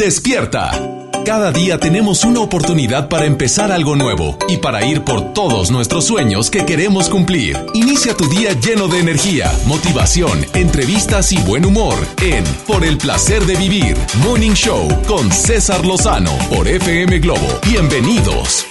Despierta. 0.00 0.70
Cada 1.26 1.52
día 1.52 1.78
tenemos 1.78 2.24
una 2.24 2.40
oportunidad 2.40 3.10
para 3.10 3.26
empezar 3.26 3.70
algo 3.70 3.96
nuevo 3.96 4.38
y 4.48 4.56
para 4.56 4.82
ir 4.82 5.04
por 5.04 5.34
todos 5.34 5.70
nuestros 5.70 6.06
sueños 6.06 6.50
que 6.50 6.64
queremos 6.64 7.10
cumplir. 7.10 7.58
Inicia 7.74 8.16
tu 8.16 8.26
día 8.30 8.54
lleno 8.54 8.88
de 8.88 8.98
energía, 8.98 9.52
motivación, 9.66 10.46
entrevistas 10.54 11.32
y 11.32 11.42
buen 11.42 11.66
humor 11.66 11.98
en 12.22 12.44
Por 12.66 12.82
el 12.82 12.96
placer 12.96 13.44
de 13.44 13.56
vivir, 13.56 13.94
Morning 14.24 14.52
Show 14.52 14.88
con 15.06 15.30
César 15.30 15.84
Lozano 15.84 16.32
por 16.48 16.66
FM 16.66 17.18
Globo. 17.18 17.60
Bienvenidos. 17.68 18.64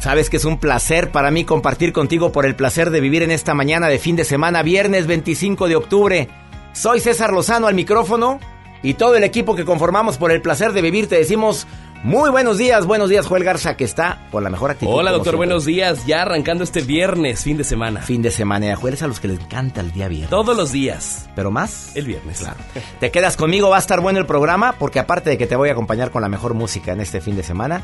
Sabes 0.00 0.28
que 0.28 0.38
es 0.38 0.44
un 0.44 0.58
placer 0.58 1.12
para 1.12 1.30
mí 1.30 1.44
compartir 1.44 1.92
contigo 1.92 2.32
por 2.32 2.46
el 2.46 2.56
placer 2.56 2.90
de 2.90 3.00
vivir 3.00 3.22
en 3.22 3.30
esta 3.30 3.54
mañana 3.54 3.86
de 3.86 4.00
fin 4.00 4.16
de 4.16 4.24
semana, 4.24 4.64
viernes 4.64 5.06
25 5.06 5.68
de 5.68 5.76
octubre. 5.76 6.28
Soy 6.72 6.98
César 6.98 7.32
Lozano 7.32 7.68
al 7.68 7.76
micrófono 7.76 8.40
y 8.82 8.94
todo 8.94 9.16
el 9.16 9.24
equipo 9.24 9.54
que 9.54 9.64
conformamos 9.64 10.18
por 10.18 10.32
el 10.32 10.40
placer 10.42 10.72
de 10.72 10.82
vivir 10.82 11.08
te 11.08 11.16
decimos 11.16 11.66
muy 12.02 12.30
buenos 12.30 12.56
días, 12.56 12.86
buenos 12.86 13.10
días 13.10 13.26
Joel 13.26 13.44
Garza 13.44 13.76
que 13.76 13.84
está 13.84 14.26
por 14.30 14.42
la 14.42 14.48
mejor 14.48 14.70
actitud. 14.70 14.92
Hola 14.92 15.12
doctor, 15.12 15.36
buenos 15.36 15.66
días, 15.66 16.06
ya 16.06 16.22
arrancando 16.22 16.64
este 16.64 16.80
viernes, 16.80 17.44
fin 17.44 17.58
de 17.58 17.64
semana. 17.64 18.00
Fin 18.00 18.22
de 18.22 18.30
semana, 18.30 18.66
y 18.66 18.68
a 18.70 18.76
Joel 18.76 18.94
es 18.94 19.02
a 19.02 19.06
los 19.06 19.20
que 19.20 19.28
les 19.28 19.38
encanta 19.38 19.82
el 19.82 19.92
día 19.92 20.08
viernes. 20.08 20.30
Todos 20.30 20.56
los 20.56 20.72
días. 20.72 21.28
Pero 21.36 21.50
más 21.50 21.94
el 21.94 22.06
viernes. 22.06 22.38
Claro. 22.38 22.56
te 23.00 23.10
quedas 23.10 23.36
conmigo, 23.36 23.68
va 23.68 23.76
a 23.76 23.80
estar 23.80 24.00
bueno 24.00 24.18
el 24.18 24.26
programa 24.26 24.74
porque 24.78 24.98
aparte 24.98 25.28
de 25.28 25.36
que 25.36 25.46
te 25.46 25.56
voy 25.56 25.68
a 25.68 25.72
acompañar 25.72 26.10
con 26.10 26.22
la 26.22 26.30
mejor 26.30 26.54
música 26.54 26.92
en 26.92 27.02
este 27.02 27.20
fin 27.20 27.36
de 27.36 27.42
semana, 27.42 27.82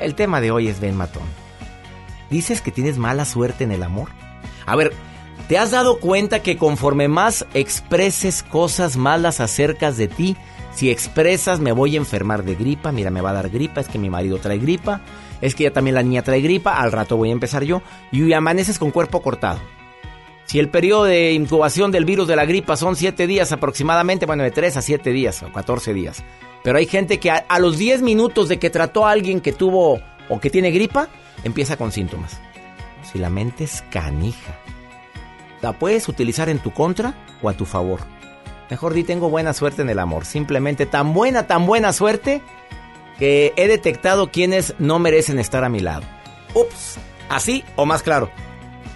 el 0.00 0.16
tema 0.16 0.40
de 0.40 0.50
hoy 0.50 0.66
es 0.66 0.80
Ben 0.80 0.96
Matón. 0.96 1.22
¿Dices 2.30 2.60
que 2.60 2.72
tienes 2.72 2.98
mala 2.98 3.24
suerte 3.24 3.62
en 3.62 3.70
el 3.70 3.84
amor? 3.84 4.08
A 4.66 4.74
ver, 4.74 4.92
¿te 5.48 5.58
has 5.58 5.70
dado 5.70 5.98
cuenta 5.98 6.42
que 6.42 6.56
conforme 6.56 7.08
más 7.08 7.46
expreses 7.54 8.42
cosas 8.42 8.96
malas 8.96 9.40
acerca 9.40 9.92
de 9.92 10.08
ti, 10.08 10.36
si 10.74 10.90
expresas 10.90 11.58
me 11.60 11.72
voy 11.72 11.94
a 11.94 11.98
enfermar 11.98 12.44
de 12.44 12.54
gripa, 12.54 12.92
mira, 12.92 13.10
me 13.10 13.22
va 13.22 13.30
a 13.30 13.34
dar 13.34 13.48
gripa, 13.48 13.80
es 13.80 13.88
que 13.88 13.98
mi 13.98 14.10
marido 14.10 14.38
trae 14.38 14.58
gripa, 14.58 15.00
es 15.40 15.54
que 15.54 15.64
ya 15.64 15.72
también 15.72 15.94
la 15.94 16.02
niña 16.02 16.22
trae 16.22 16.40
gripa, 16.40 16.76
al 16.76 16.92
rato 16.92 17.16
voy 17.16 17.30
a 17.30 17.32
empezar 17.32 17.64
yo, 17.64 17.82
y 18.12 18.32
amaneces 18.32 18.78
con 18.78 18.90
cuerpo 18.90 19.22
cortado. 19.22 19.60
Si 20.46 20.60
el 20.60 20.68
periodo 20.68 21.04
de 21.04 21.32
incubación 21.32 21.90
del 21.90 22.04
virus 22.04 22.28
de 22.28 22.36
la 22.36 22.44
gripa 22.44 22.76
son 22.76 22.94
7 22.94 23.26
días 23.26 23.50
aproximadamente, 23.50 24.26
bueno, 24.26 24.44
de 24.44 24.52
3 24.52 24.76
a 24.76 24.82
7 24.82 25.10
días 25.10 25.42
o 25.42 25.52
14 25.52 25.92
días. 25.92 26.22
Pero 26.62 26.78
hay 26.78 26.86
gente 26.86 27.18
que 27.18 27.30
a, 27.30 27.58
los 27.58 27.78
10 27.78 28.02
minutos 28.02 28.48
de 28.48 28.58
que 28.58 28.70
trató 28.70 29.06
a 29.06 29.10
alguien 29.10 29.40
que 29.40 29.52
tuvo 29.52 30.00
o 30.28 30.40
que 30.40 30.50
tiene 30.50 30.70
gripa, 30.70 31.08
empieza 31.42 31.76
con 31.76 31.90
síntomas. 31.90 32.40
Si 33.10 33.18
la 33.18 33.30
mente 33.30 33.64
es 33.64 33.82
canija, 33.90 34.58
la 35.62 35.72
puedes 35.72 36.08
utilizar 36.08 36.48
en 36.48 36.58
tu 36.58 36.72
contra 36.72 37.14
o 37.42 37.48
a 37.48 37.54
tu 37.54 37.64
favor. 37.64 38.00
Mejor 38.70 38.94
di 38.94 39.04
tengo 39.04 39.30
buena 39.30 39.52
suerte 39.52 39.82
en 39.82 39.90
el 39.90 39.98
amor. 39.98 40.24
Simplemente 40.24 40.86
tan 40.86 41.14
buena, 41.14 41.46
tan 41.46 41.66
buena 41.66 41.92
suerte 41.92 42.42
que 43.18 43.52
he 43.56 43.68
detectado 43.68 44.30
quienes 44.30 44.74
no 44.78 44.98
merecen 44.98 45.38
estar 45.38 45.64
a 45.64 45.68
mi 45.68 45.80
lado. 45.80 46.02
Ups, 46.54 46.98
así 47.28 47.64
o 47.76 47.86
más 47.86 48.02
claro. 48.02 48.30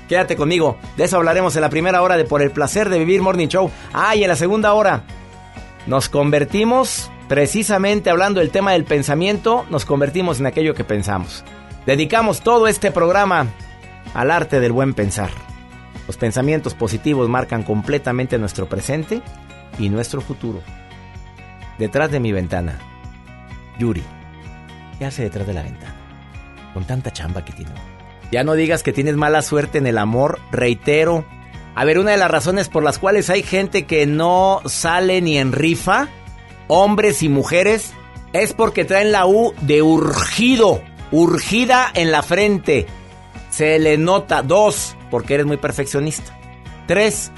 Quédate 0.08 0.34
conmigo, 0.34 0.76
de 0.96 1.04
eso 1.04 1.16
hablaremos 1.16 1.54
en 1.54 1.62
la 1.62 1.70
primera 1.70 2.02
hora 2.02 2.16
de 2.16 2.24
Por 2.24 2.42
el 2.42 2.50
placer 2.50 2.88
de 2.88 2.98
vivir 2.98 3.22
Morning 3.22 3.46
Show. 3.46 3.70
Ah, 3.92 4.16
y 4.16 4.24
en 4.24 4.28
la 4.28 4.36
segunda 4.36 4.72
hora 4.72 5.04
nos 5.86 6.08
convertimos, 6.08 7.10
precisamente 7.28 8.10
hablando 8.10 8.40
del 8.40 8.50
tema 8.50 8.72
del 8.72 8.84
pensamiento, 8.84 9.64
nos 9.70 9.84
convertimos 9.84 10.40
en 10.40 10.46
aquello 10.46 10.74
que 10.74 10.84
pensamos. 10.84 11.44
Dedicamos 11.86 12.40
todo 12.40 12.66
este 12.66 12.90
programa 12.90 13.46
al 14.12 14.30
arte 14.32 14.58
del 14.58 14.72
buen 14.72 14.94
pensar. 14.94 15.30
Los 16.10 16.16
pensamientos 16.16 16.74
positivos 16.74 17.28
marcan 17.28 17.62
completamente 17.62 18.36
nuestro 18.36 18.68
presente 18.68 19.22
y 19.78 19.90
nuestro 19.90 20.20
futuro. 20.20 20.60
Detrás 21.78 22.10
de 22.10 22.18
mi 22.18 22.32
ventana, 22.32 22.80
Yuri. 23.78 24.02
¿Qué 24.98 25.04
hace 25.04 25.22
detrás 25.22 25.46
de 25.46 25.54
la 25.54 25.62
ventana? 25.62 25.94
Con 26.74 26.84
tanta 26.84 27.12
chamba 27.12 27.44
que 27.44 27.52
tiene. 27.52 27.70
Ya 28.32 28.42
no 28.42 28.54
digas 28.54 28.82
que 28.82 28.92
tienes 28.92 29.14
mala 29.14 29.40
suerte 29.40 29.78
en 29.78 29.86
el 29.86 29.98
amor, 29.98 30.40
reitero. 30.50 31.24
A 31.76 31.84
ver, 31.84 32.00
una 32.00 32.10
de 32.10 32.16
las 32.16 32.28
razones 32.32 32.68
por 32.68 32.82
las 32.82 32.98
cuales 32.98 33.30
hay 33.30 33.44
gente 33.44 33.86
que 33.86 34.04
no 34.06 34.62
sale 34.66 35.20
ni 35.20 35.38
en 35.38 35.52
rifa, 35.52 36.08
hombres 36.66 37.22
y 37.22 37.28
mujeres, 37.28 37.92
es 38.32 38.52
porque 38.52 38.84
traen 38.84 39.12
la 39.12 39.26
U 39.26 39.54
de 39.60 39.80
urgido, 39.80 40.82
urgida 41.12 41.88
en 41.94 42.10
la 42.10 42.24
frente. 42.24 42.88
Se 43.50 43.78
le 43.78 43.96
nota. 43.96 44.42
Dos, 44.42 44.96
porque 45.10 45.34
eres 45.34 45.46
muy 45.46 45.56
perfeccionista. 45.56 46.36
Tres, 46.86 47.30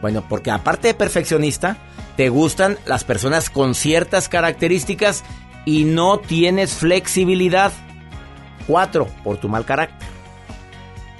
bueno, 0.00 0.24
porque 0.28 0.50
aparte 0.50 0.88
de 0.88 0.94
perfeccionista, 0.94 1.76
te 2.16 2.28
gustan 2.28 2.78
las 2.86 3.04
personas 3.04 3.50
con 3.50 3.74
ciertas 3.74 4.28
características 4.28 5.24
y 5.64 5.84
no 5.84 6.18
tienes 6.18 6.74
flexibilidad. 6.74 7.72
Cuatro, 8.66 9.06
por 9.24 9.38
tu 9.38 9.48
mal 9.48 9.64
carácter. 9.64 10.08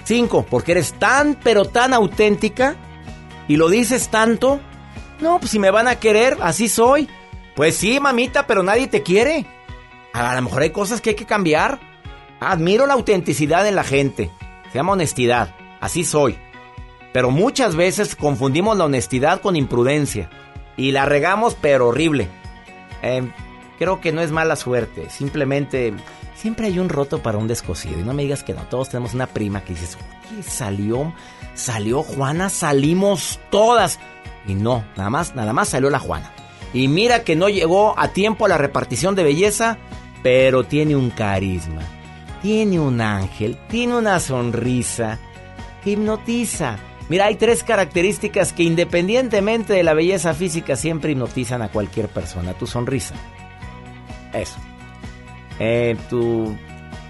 Cinco, 0.04 0.44
porque 0.48 0.72
eres 0.72 0.94
tan 0.94 1.38
pero 1.42 1.64
tan 1.64 1.94
auténtica 1.94 2.74
y 3.48 3.56
lo 3.56 3.68
dices 3.68 4.08
tanto. 4.08 4.60
No, 5.20 5.38
pues 5.38 5.52
si 5.52 5.58
me 5.58 5.70
van 5.70 5.86
a 5.86 5.96
querer, 5.96 6.36
así 6.42 6.68
soy. 6.68 7.08
Pues 7.54 7.76
sí, 7.76 8.00
mamita, 8.00 8.46
pero 8.46 8.62
nadie 8.62 8.88
te 8.88 9.02
quiere. 9.02 9.46
A 10.12 10.34
lo 10.34 10.42
mejor 10.42 10.62
hay 10.62 10.70
cosas 10.70 11.00
que 11.00 11.10
hay 11.10 11.16
que 11.16 11.26
cambiar. 11.26 11.78
Admiro 12.40 12.86
la 12.86 12.94
autenticidad 12.94 13.66
en 13.66 13.76
la 13.76 13.84
gente. 13.84 14.30
Se 14.72 14.78
llama 14.78 14.92
honestidad. 14.92 15.54
Así 15.82 16.04
soy. 16.04 16.38
Pero 17.12 17.30
muchas 17.32 17.74
veces 17.74 18.14
confundimos 18.14 18.78
la 18.78 18.84
honestidad 18.84 19.40
con 19.40 19.56
imprudencia. 19.56 20.30
Y 20.76 20.92
la 20.92 21.06
regamos, 21.06 21.56
pero 21.60 21.88
horrible. 21.88 22.28
Em, 23.02 23.32
creo 23.80 24.00
que 24.00 24.12
no 24.12 24.22
es 24.22 24.30
mala 24.30 24.54
suerte. 24.54 25.10
Simplemente, 25.10 25.92
siempre 26.36 26.68
hay 26.68 26.78
un 26.78 26.88
roto 26.88 27.20
para 27.20 27.36
un 27.36 27.48
descosido. 27.48 27.98
Y 27.98 28.04
no 28.04 28.14
me 28.14 28.22
digas 28.22 28.44
que 28.44 28.54
no. 28.54 28.62
Todos 28.62 28.90
tenemos 28.90 29.12
una 29.12 29.26
prima 29.26 29.62
que 29.62 29.74
dices, 29.74 29.98
oye, 30.30 30.44
salió, 30.44 31.12
salió 31.54 32.04
Juana, 32.04 32.48
salimos 32.48 33.40
todas. 33.50 33.98
Y 34.46 34.54
no, 34.54 34.84
nada 34.96 35.10
más, 35.10 35.34
nada 35.34 35.52
más 35.52 35.68
salió 35.68 35.90
la 35.90 35.98
Juana. 35.98 36.30
Y 36.72 36.86
mira 36.86 37.24
que 37.24 37.34
no 37.34 37.48
llegó 37.48 37.98
a 37.98 38.08
tiempo 38.12 38.46
a 38.46 38.48
la 38.48 38.56
repartición 38.56 39.16
de 39.16 39.24
belleza, 39.24 39.78
pero 40.22 40.62
tiene 40.62 40.94
un 40.94 41.10
carisma. 41.10 41.82
Tiene 42.40 42.78
un 42.78 43.00
ángel, 43.00 43.58
tiene 43.68 43.96
una 43.96 44.20
sonrisa 44.20 45.18
que 45.82 45.90
hipnotiza. 45.90 46.78
Mira, 47.08 47.26
hay 47.26 47.36
tres 47.36 47.62
características 47.62 48.52
que 48.52 48.62
independientemente 48.62 49.72
de 49.72 49.82
la 49.82 49.94
belleza 49.94 50.34
física 50.34 50.76
siempre 50.76 51.12
hipnotizan 51.12 51.62
a 51.62 51.68
cualquier 51.68 52.08
persona. 52.08 52.54
Tu 52.54 52.66
sonrisa. 52.66 53.14
Eso. 54.32 54.58
Eh, 55.58 55.96
tu, 56.08 56.56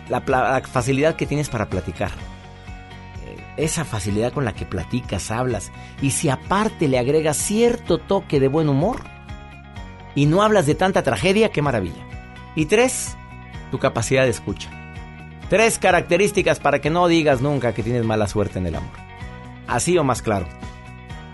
la, 0.08 0.62
facilidad 0.62 1.16
que 1.16 1.26
tienes 1.26 1.48
para 1.48 1.68
platicar. 1.68 2.10
Eh, 3.24 3.36
esa 3.58 3.84
facilidad 3.84 4.32
con 4.32 4.44
la 4.44 4.54
que 4.54 4.66
platicas, 4.66 5.30
hablas. 5.30 5.70
Y 6.00 6.10
si 6.10 6.28
aparte 6.28 6.88
le 6.88 6.98
agregas 6.98 7.36
cierto 7.36 7.98
toque 7.98 8.40
de 8.40 8.48
buen 8.48 8.68
humor 8.68 9.04
y 10.14 10.26
no 10.26 10.42
hablas 10.42 10.66
de 10.66 10.74
tanta 10.74 11.02
tragedia, 11.02 11.50
qué 11.50 11.62
maravilla. 11.62 12.04
Y 12.54 12.66
tres, 12.66 13.16
tu 13.70 13.78
capacidad 13.78 14.24
de 14.24 14.30
escucha. 14.30 14.70
Tres 15.52 15.78
características 15.78 16.60
para 16.60 16.80
que 16.80 16.88
no 16.88 17.08
digas 17.08 17.42
nunca 17.42 17.74
que 17.74 17.82
tienes 17.82 18.06
mala 18.06 18.26
suerte 18.26 18.58
en 18.58 18.68
el 18.68 18.76
amor 18.76 19.12
así 19.66 19.96
o 19.98 20.04
más 20.04 20.22
claro. 20.22 20.46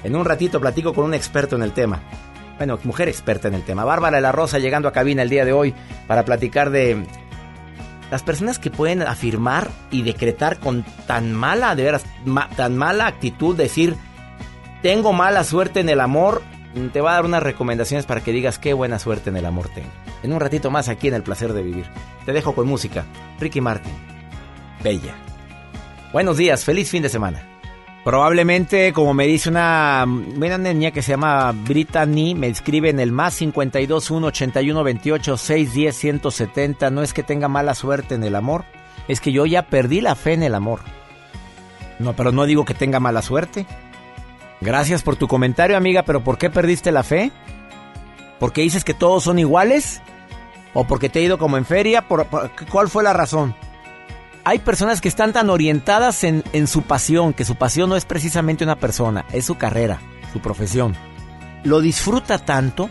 En 0.03 0.17
un 0.17 0.25
ratito 0.25 0.61
platico 0.61 0.93
con 0.93 1.05
un 1.05 1.15
experto 1.15 1.55
en 1.55 1.63
el 1.63 1.73
tema. 1.73 2.01
Bueno, 2.57 2.79
mujer 2.85 3.09
experta 3.09 3.49
en 3.49 3.55
el 3.55 3.63
tema. 3.63 3.85
Bárbara 3.85 4.17
de 4.17 4.23
la 4.23 4.33
Rosa 4.33 4.59
llegando 4.59 4.89
a 4.89 4.93
cabina 4.93 5.23
el 5.23 5.29
día 5.29 5.45
de 5.45 5.53
hoy 5.53 5.75
para 6.07 6.25
platicar 6.25 6.71
de 6.71 7.07
las 8.11 8.23
personas 8.23 8.59
que 8.59 8.71
pueden 8.71 9.03
afirmar 9.03 9.71
y 9.91 10.03
decretar 10.03 10.59
con 10.59 10.85
tan 11.07 11.33
mala, 11.33 11.77
de 11.77 11.85
veras, 11.85 12.05
tan 12.57 12.77
mala 12.77 13.07
actitud, 13.07 13.57
decir, 13.57 13.95
tengo 14.83 15.13
mala 15.13 15.45
suerte 15.45 15.81
en 15.81 15.91
el 15.91 16.01
amor, 16.01 16.43
te 16.93 17.01
va 17.01 17.13
a 17.13 17.15
dar 17.15 17.25
unas 17.25 17.43
recomendaciones 17.43 18.07
para 18.07 18.23
que 18.23 18.33
digas 18.33 18.59
qué 18.59 18.73
buena 18.73 18.99
suerte 18.99 19.31
en 19.31 19.37
el 19.37 19.47
amor 19.47 19.69
tengo. 19.69 19.91
En 20.23 20.33
un 20.33 20.41
ratito 20.41 20.71
más 20.71 20.89
aquí 20.89 21.09
en 21.09 21.15
El 21.15 21.23
Placer 21.23 21.53
de 21.53 21.63
Vivir. 21.63 21.87
Te 22.25 22.33
dejo 22.33 22.55
con 22.55 22.67
música. 22.67 23.05
Ricky 23.39 23.61
Martin. 23.61 23.93
Bella. 24.83 25.15
Buenos 26.13 26.37
días, 26.37 26.65
feliz 26.65 26.91
fin 26.91 27.03
de 27.03 27.09
semana. 27.09 27.43
Probablemente, 28.05 28.93
como 28.93 29.13
me 29.13 29.27
dice 29.27 29.51
una, 29.51 30.07
buena 30.07 30.57
niña 30.57 30.93
que 30.93 31.03
se 31.03 31.13
llama 31.13 31.53
Brittany, 31.53 32.35
me 32.35 32.49
escribe 32.49 32.89
en 32.89 33.01
el 33.01 33.13
más 33.13 33.35
52 33.35 34.11
1 34.11 34.27
81 34.29 34.85
28 34.85 35.37
610 35.37 35.97
170. 35.97 36.91
No 36.91 37.03
es 37.03 37.13
que 37.13 37.23
tenga 37.23 37.49
mala 37.49 37.75
suerte 37.75 38.15
en 38.15 38.25
el 38.25 38.35
amor, 38.35 38.65
es 39.09 39.21
que 39.21 39.33
yo 39.33 39.45
ya 39.45 39.67
perdí 39.67 40.01
la 40.01 40.15
fe 40.15 40.33
en 40.33 40.43
el 40.43 40.55
amor. 40.55 40.81
No, 41.99 42.15
pero 42.15 42.33
no 42.33 42.47
digo 42.47 42.65
que 42.65 42.75
tenga 42.75 43.01
mala 43.01 43.21
suerte. 43.21 43.67
Gracias 44.61 45.03
por 45.03 45.17
tu 45.17 45.29
comentario, 45.29 45.77
amiga, 45.77 46.03
pero 46.05 46.25
¿por 46.25 46.39
qué 46.39 46.49
perdiste 46.51 46.93
la 46.93 47.03
fe? 47.03 47.31
¿Porque 48.39 48.63
dices 48.63 48.85
que 48.85 48.95
todos 48.95 49.25
son 49.25 49.39
iguales? 49.39 50.01
¿O 50.75 50.85
porque 50.85 51.09
te 51.09 51.21
he 51.21 51.23
ido 51.23 51.39
como 51.39 51.57
en 51.57 51.65
feria? 51.65 52.05
¿Cuál 52.71 52.89
fue 52.89 53.03
la 53.03 53.13
razón? 53.13 53.55
hay 54.49 54.61
personas 54.61 55.03
que 55.03 55.09
están 55.09 55.35
tan 55.35 55.51
orientadas 55.51 56.25
en, 56.25 56.67
su 56.67 56.81
pasión, 56.81 57.35
que 57.35 57.45
su 57.45 57.57
pasión 57.57 57.91
no 57.91 57.97
es 57.97 58.07
precisamente 58.07 58.65
una 58.65 58.77
persona, 58.77 59.27
es 59.31 59.45
su 59.45 59.57
carrera, 59.57 60.01
su 60.33 60.41
profesión. 60.41 60.97
Lo 61.65 61.83
disfruta 61.83 62.39
tanto 62.39 62.89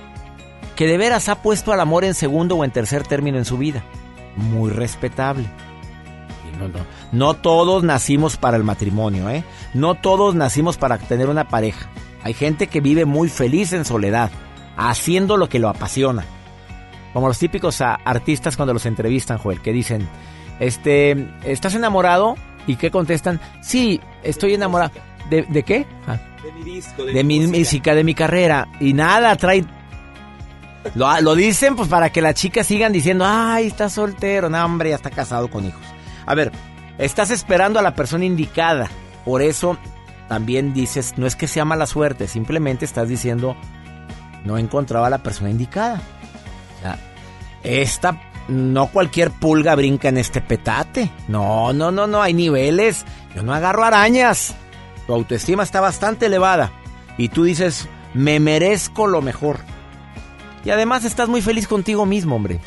que 0.75 0.85
de 0.85 1.00
veras 1.00 1.29
ha 1.29 1.41
puesto 1.41 1.74
al 1.74 1.79
amor 1.79 2.03
en 2.03 2.13
segundo 2.13 2.57
o 2.57 2.63
en 2.63 2.69
tercer 2.69 3.07
término 3.07 3.39
en 3.39 3.45
su 3.45 3.57
vida. 3.57 3.83
Muy 4.35 4.69
respetable. 4.69 5.47
no, 6.59 6.68
no, 6.68 6.80
no 7.12 7.33
todos 7.33 7.83
nacimos 7.83 8.38
para 8.38 8.56
el 8.56 8.63
matrimonio, 8.63 9.27
¿eh? 9.27 9.44
No 9.73 9.95
todos 9.95 10.35
nacimos 10.35 10.77
para 10.77 11.00
tener 11.00 11.27
una 11.27 11.47
pareja. 11.47 11.89
Hay 12.21 12.35
gente 12.35 12.68
que 12.68 12.81
vive 12.81 13.06
muy 13.06 13.30
feliz 13.30 13.73
en 13.73 13.83
soledad, 13.83 14.30
haciendo 14.77 15.38
lo 15.38 15.50
que 15.50 15.57
lo 15.57 15.69
apasiona. 15.69 16.23
Como 17.18 17.30
los 17.30 17.40
típicos 17.40 17.81
artistas 17.81 18.56
cuando 18.56 18.75
los 18.75 18.86
entrevistan, 18.86 19.40
Joel, 19.40 19.60
que 19.60 19.74
dicen, 19.74 20.08
este, 20.60 21.28
¿estás 21.46 21.74
enamorado? 21.74 22.36
¿Y 22.68 22.75
qué 22.75 22.92
contestan? 22.92 23.42
Sí, 23.64 24.00
estoy 24.22 24.54
enamorado. 24.54 24.92
¿De, 25.28 25.64
qué? 25.64 25.88
Ah. 26.06 26.19
De 26.44 26.52
mi 26.52 26.64
disco, 26.64 27.04
de, 27.04 27.24
mi, 27.24 27.40
música, 27.40 27.96
de 27.96 28.04
mi 28.04 28.14
carrera. 28.14 28.68
Y 28.80 28.94
nada, 28.94 29.36
trae... 29.36 29.66
Lo, 30.94 31.19
lo, 31.22 31.34
dicen 31.34 31.75
pues 31.75 31.90
para 31.90 32.12
que 32.12 32.22
las 32.22 32.36
chicas 32.36 32.68
sigan 32.68 32.94
diciendo, 32.94 33.25
ay, 33.28 33.66
está 33.66 33.90
soltero. 33.90 34.48
No, 34.48 34.64
hombre, 34.64 34.92
ya 34.92 34.98
está 34.98 35.10
casado 35.10 35.50
con 35.50 35.66
hijos. 35.66 35.81
A 36.28 36.36
ver, 36.36 36.52
estás 37.00 37.31
esperando 37.31 37.80
a 37.80 37.81
la 37.81 37.96
persona 37.96 38.25
indicada. 38.25 38.92
Por 39.25 39.42
eso 39.42 39.75
también 40.30 40.72
dices, 40.72 41.16
no 41.18 41.25
es 41.25 41.36
que 41.36 41.48
sea 41.48 41.66
mala 41.66 41.88
suerte, 41.88 42.28
simplemente 42.28 42.86
estás 42.86 43.10
diciendo, 43.10 43.58
no 44.46 44.60
encontraba 44.60 45.08
a 45.08 45.10
la 45.10 45.24
persona 45.24 45.50
indicada. 45.50 46.00
Esta, 47.63 48.21
no 48.47 48.88
cualquier 48.88 49.31
pulga 49.31 49.75
brinca 49.75 50.09
en 50.09 50.18
este 50.18 50.41
petate. 50.41 51.12
No, 51.27 51.74
no, 51.74 51.91
no, 51.91 52.07
no, 52.07 52.21
hay 52.21 52.33
niveles. 52.33 53.06
Yo 53.35 53.44
no 53.44 53.53
agarro 53.53 53.83
arañas. 53.83 54.56
Tu 55.06 55.13
autoestima 55.13 55.63
está 55.63 55.81
bastante 55.81 56.27
elevada. 56.27 56.71
Y 57.18 57.29
tú 57.29 57.44
dices, 57.44 57.88
me 58.13 58.39
merezco 58.39 59.07
lo 59.07 59.21
mejor. 59.21 59.59
Y 60.63 60.69
además 60.69 61.06
estás 61.06 61.29
muy 61.29 61.41
feliz 61.41 61.68
contigo 61.68 62.06
mismo, 62.06 62.35
hombre. 62.35 62.59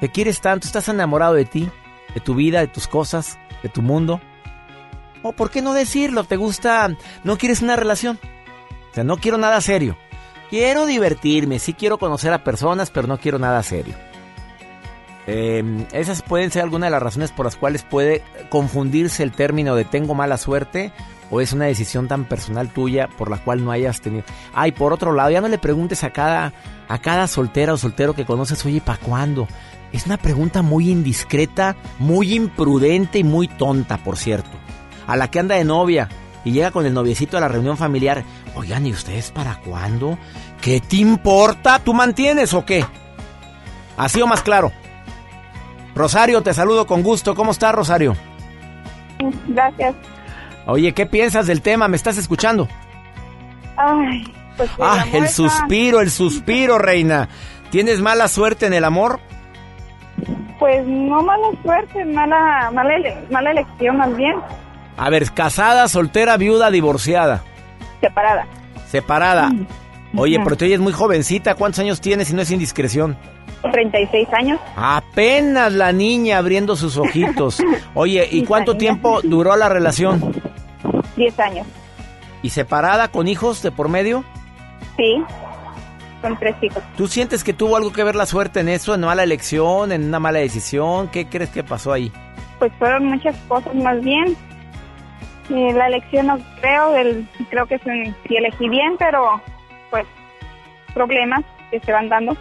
Te 0.00 0.10
quieres 0.10 0.40
tanto, 0.40 0.66
estás 0.66 0.88
enamorado 0.88 1.34
de 1.34 1.44
ti, 1.44 1.68
de 2.14 2.20
tu 2.20 2.34
vida, 2.34 2.60
de 2.60 2.66
tus 2.66 2.86
cosas, 2.86 3.38
de 3.62 3.68
tu 3.68 3.82
mundo. 3.82 4.20
O 5.22 5.32
por 5.32 5.50
qué 5.50 5.60
no 5.60 5.74
decirlo, 5.74 6.24
te 6.24 6.36
gusta, 6.36 6.88
no 7.24 7.36
quieres 7.36 7.62
una 7.62 7.76
relación. 7.76 8.18
O 8.90 8.94
sea, 8.94 9.04
no 9.04 9.18
quiero 9.18 9.38
nada 9.38 9.60
serio. 9.60 9.96
Quiero 10.50 10.84
divertirme, 10.84 11.58
sí 11.58 11.74
quiero 11.74 11.98
conocer 11.98 12.32
a 12.32 12.44
personas, 12.44 12.90
pero 12.90 13.06
no 13.06 13.18
quiero 13.18 13.38
nada 13.38 13.62
serio. 13.62 13.94
Em, 15.26 15.86
esas 15.92 16.22
pueden 16.22 16.50
ser 16.50 16.62
algunas 16.62 16.88
de 16.88 16.90
las 16.90 17.02
razones 17.02 17.30
por 17.30 17.46
las 17.46 17.56
cuales 17.56 17.84
puede 17.84 18.22
confundirse 18.48 19.22
el 19.22 19.32
término 19.32 19.76
de 19.76 19.84
tengo 19.84 20.14
mala 20.14 20.36
suerte 20.38 20.92
o 21.30 21.40
es 21.40 21.52
una 21.52 21.66
decisión 21.66 22.08
tan 22.08 22.24
personal 22.24 22.72
tuya 22.72 23.08
por 23.16 23.30
la 23.30 23.38
cual 23.38 23.64
no 23.64 23.70
hayas 23.70 24.00
tenido. 24.00 24.24
Ay, 24.52 24.72
por 24.72 24.92
otro 24.92 25.12
lado, 25.12 25.30
ya 25.30 25.40
no 25.40 25.48
le 25.48 25.58
preguntes 25.58 26.02
a 26.02 26.10
cada, 26.10 26.52
a 26.88 26.98
cada 26.98 27.28
soltera 27.28 27.72
o 27.74 27.76
soltero 27.76 28.14
que 28.14 28.24
conoces, 28.24 28.66
oye, 28.66 28.80
¿para 28.80 28.98
cuándo? 28.98 29.46
Es 29.92 30.06
una 30.06 30.16
pregunta 30.16 30.62
muy 30.62 30.90
indiscreta, 30.90 31.76
muy 32.00 32.34
imprudente 32.34 33.20
y 33.20 33.24
muy 33.24 33.46
tonta, 33.46 33.98
por 33.98 34.16
cierto 34.16 34.50
a 35.10 35.16
la 35.16 35.28
que 35.28 35.40
anda 35.40 35.56
de 35.56 35.64
novia 35.64 36.08
y 36.44 36.52
llega 36.52 36.70
con 36.70 36.86
el 36.86 36.94
noviecito 36.94 37.36
a 37.36 37.40
la 37.40 37.48
reunión 37.48 37.76
familiar. 37.76 38.24
Oigan, 38.54 38.86
¿y 38.86 38.92
ustedes 38.92 39.30
para 39.30 39.56
cuándo? 39.56 40.18
¿Qué 40.60 40.80
te 40.80 40.96
importa? 40.96 41.78
¿Tú 41.78 41.94
mantienes 41.94 42.54
o 42.54 42.64
qué? 42.64 42.84
Así 43.96 44.20
o 44.20 44.26
más 44.26 44.42
claro. 44.42 44.72
Rosario, 45.94 46.42
te 46.42 46.54
saludo 46.54 46.86
con 46.86 47.02
gusto. 47.02 47.34
¿Cómo 47.34 47.50
estás, 47.50 47.74
Rosario? 47.74 48.16
Gracias. 49.48 49.94
Oye, 50.66 50.92
¿qué 50.92 51.06
piensas 51.06 51.46
del 51.46 51.62
tema? 51.62 51.88
¿Me 51.88 51.96
estás 51.96 52.16
escuchando? 52.16 52.68
Ay, 53.76 54.24
pues 54.56 54.70
ah, 54.80 55.04
el 55.12 55.28
suspiro, 55.28 56.00
el 56.00 56.10
suspiro, 56.10 56.78
reina. 56.78 57.28
¿Tienes 57.70 58.00
mala 58.00 58.28
suerte 58.28 58.66
en 58.66 58.74
el 58.74 58.84
amor? 58.84 59.20
Pues 60.58 60.86
no 60.86 61.22
mala 61.22 61.48
suerte, 61.62 62.04
mala, 62.04 62.70
mala, 62.72 62.92
mala 63.30 63.50
elección 63.50 63.96
más 63.96 64.14
bien. 64.16 64.36
A 65.00 65.08
ver, 65.08 65.30
casada, 65.32 65.88
soltera, 65.88 66.36
viuda, 66.36 66.70
divorciada. 66.70 67.42
Separada. 68.02 68.46
Separada. 68.86 69.48
Mm. 69.48 70.18
Oye, 70.18 70.38
pero 70.44 70.58
tú 70.58 70.66
es 70.66 70.78
muy 70.78 70.92
jovencita. 70.92 71.54
¿Cuántos 71.54 71.78
años 71.78 72.02
tienes 72.02 72.28
si 72.28 72.34
no 72.34 72.42
es 72.42 72.50
indiscreción? 72.50 73.16
36 73.72 74.28
años. 74.34 74.60
Apenas 74.76 75.72
la 75.72 75.92
niña 75.92 76.36
abriendo 76.36 76.76
sus 76.76 76.98
ojitos. 76.98 77.62
Oye, 77.94 78.28
¿y 78.30 78.44
cuánto 78.44 78.76
tiempo 78.76 79.22
duró 79.22 79.56
la 79.56 79.70
relación? 79.70 80.34
10 81.16 81.40
años. 81.40 81.66
¿Y 82.42 82.50
separada 82.50 83.08
con 83.08 83.26
hijos 83.26 83.62
de 83.62 83.72
por 83.72 83.88
medio? 83.88 84.22
Sí, 84.98 85.24
con 86.20 86.38
tres 86.38 86.56
hijos. 86.60 86.82
¿Tú 86.98 87.08
sientes 87.08 87.42
que 87.42 87.54
tuvo 87.54 87.78
algo 87.78 87.90
que 87.90 88.04
ver 88.04 88.16
la 88.16 88.26
suerte 88.26 88.60
en 88.60 88.68
eso, 88.68 88.94
en 88.94 89.00
mala 89.00 89.22
elección, 89.22 89.92
en 89.92 90.04
una 90.04 90.20
mala 90.20 90.40
decisión? 90.40 91.08
¿Qué 91.08 91.26
crees 91.26 91.48
que 91.48 91.64
pasó 91.64 91.90
ahí? 91.90 92.12
Pues 92.58 92.70
fueron 92.78 93.06
muchas 93.06 93.34
cosas 93.48 93.74
más 93.74 93.98
bien. 94.02 94.36
La 95.50 95.88
elección 95.88 96.28
no 96.28 96.38
creo, 96.60 96.96
el, 96.96 97.26
creo 97.48 97.66
que 97.66 97.78
sí 97.78 98.36
elegí 98.36 98.68
bien, 98.68 98.94
pero 98.98 99.40
pues 99.90 100.06
problemas 100.94 101.44
que 101.70 101.80
se 101.80 101.92
van 101.92 102.08
dando 102.08 102.36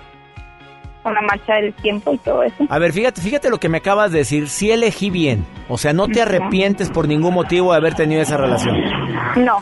con 1.02 1.14
la 1.14 1.22
marcha 1.22 1.56
del 1.56 1.74
tiempo 1.74 2.14
y 2.14 2.18
todo 2.20 2.44
eso. 2.44 2.66
A 2.70 2.78
ver, 2.78 2.94
fíjate, 2.94 3.22
fíjate 3.22 3.50
lo 3.50 3.60
que 3.60 3.70
me 3.70 3.80
acabas 3.80 4.12
de 4.12 4.20
decir, 4.20 4.48
sí 4.48 4.70
elegí 4.72 5.10
bien, 5.10 5.46
o 5.68 5.78
sea, 5.78 5.92
no 5.94 6.08
te 6.08 6.22
arrepientes 6.22 6.92
por 6.92 7.08
ningún 7.08 7.34
motivo 7.34 7.72
de 7.72 7.78
haber 7.78 7.96
tenido 7.96 8.22
esa 8.22 8.38
relación. 8.38 8.76
No. 9.38 9.58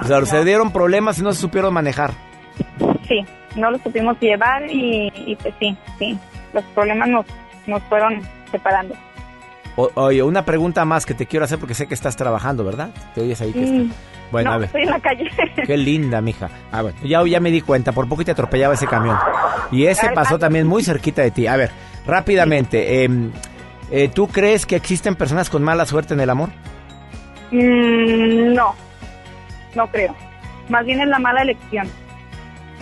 O 0.00 0.04
sea, 0.04 0.24
se 0.26 0.44
dieron 0.44 0.72
problemas 0.72 1.18
y 1.18 1.22
no 1.22 1.32
se 1.32 1.40
supieron 1.40 1.74
manejar. 1.74 2.12
Sí, 3.08 3.24
no 3.56 3.70
lo 3.70 3.78
supimos 3.78 4.16
llevar 4.20 4.70
y, 4.70 5.12
y 5.14 5.34
pues 5.36 5.54
sí, 5.58 5.76
sí, 5.98 6.18
los 6.52 6.62
problemas 6.66 7.08
nos, 7.08 7.26
nos 7.66 7.82
fueron 7.84 8.20
separando 8.50 8.94
oye, 9.76 10.22
una 10.22 10.44
pregunta 10.44 10.84
más 10.84 11.04
que 11.06 11.14
te 11.14 11.26
quiero 11.26 11.44
hacer 11.44 11.58
porque 11.58 11.74
sé 11.74 11.86
que 11.86 11.94
estás 11.94 12.16
trabajando, 12.16 12.64
¿verdad? 12.64 12.90
Te 13.14 13.20
oyes 13.20 13.40
ahí 13.40 13.52
que 13.52 13.60
mm, 13.60 13.92
Bueno, 14.32 14.52
a 14.52 14.58
ver. 14.58 14.66
estoy 14.66 14.82
en 14.82 14.90
la 14.90 15.00
calle. 15.00 15.30
Qué 15.66 15.76
linda, 15.76 16.20
mija. 16.20 16.48
A 16.72 16.82
ver, 16.82 16.94
ya, 17.04 17.22
ya 17.26 17.40
me 17.40 17.50
di 17.50 17.60
cuenta, 17.60 17.92
por 17.92 18.08
poco 18.08 18.24
te 18.24 18.30
atropellaba 18.32 18.74
ese 18.74 18.86
camión. 18.86 19.16
Y 19.70 19.86
ese 19.86 20.10
pasó 20.10 20.38
también 20.38 20.66
muy 20.66 20.82
cerquita 20.82 21.22
de 21.22 21.30
ti. 21.30 21.46
A 21.46 21.56
ver, 21.56 21.70
rápidamente, 22.06 23.04
em, 23.04 23.30
eh, 23.90 24.08
¿tú 24.08 24.28
crees 24.28 24.66
que 24.66 24.76
existen 24.76 25.14
personas 25.14 25.50
con 25.50 25.62
mala 25.62 25.84
suerte 25.86 26.14
en 26.14 26.20
el 26.20 26.30
amor? 26.30 26.48
Mm, 27.50 28.54
no, 28.54 28.74
no 29.74 29.86
creo. 29.88 30.14
Más 30.68 30.84
bien 30.84 31.00
es 31.00 31.08
la 31.08 31.18
mala 31.18 31.42
elección. 31.42 31.88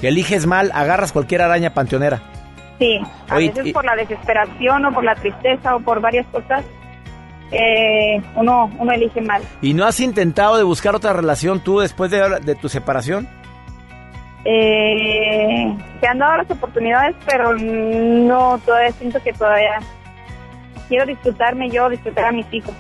Que 0.00 0.08
eliges 0.08 0.46
mal, 0.46 0.70
agarras 0.75 1.12
cualquier 1.12 1.43
araña 1.43 1.74
panteonera. 1.74 2.22
Sí, 2.79 3.01
a 3.29 3.36
veces 3.36 3.72
por 3.72 3.84
la 3.84 3.94
desesperación 3.94 4.84
o 4.84 4.93
por 4.93 5.05
la 5.05 5.15
tristeza 5.15 5.77
o 5.77 5.81
por 5.81 6.01
varias 6.01 6.27
cosas 6.27 6.65
eh, 7.55 8.23
uno, 8.34 8.70
uno 8.79 8.93
elige 8.93 9.20
mal. 9.20 9.43
¿Y 9.63 9.75
no 9.75 9.84
has 9.84 10.01
intentado 10.01 10.56
de 10.56 10.65
buscar 10.65 10.94
otra 10.94 11.13
relación 11.13 11.61
tú 11.61 11.81
después 11.81 12.11
de, 12.11 12.56
tu 12.61 12.69
separación? 12.69 13.29
Eh, 14.44 15.75
se 16.01 16.06
han 16.06 16.19
dado 16.19 16.39
las 16.39 16.51
oportunidades, 16.51 17.17
pero 17.27 17.55
no, 17.55 18.61
todavía 18.65 18.93
siento 18.93 19.23
que 19.23 19.32
todavía 19.32 19.79
quiero 20.89 21.06
disfrutarme 21.06 21.70
yo, 21.70 21.89
disfrutar 21.89 22.27
a 22.27 22.32
mis 22.32 22.53
hijos. 22.53 22.75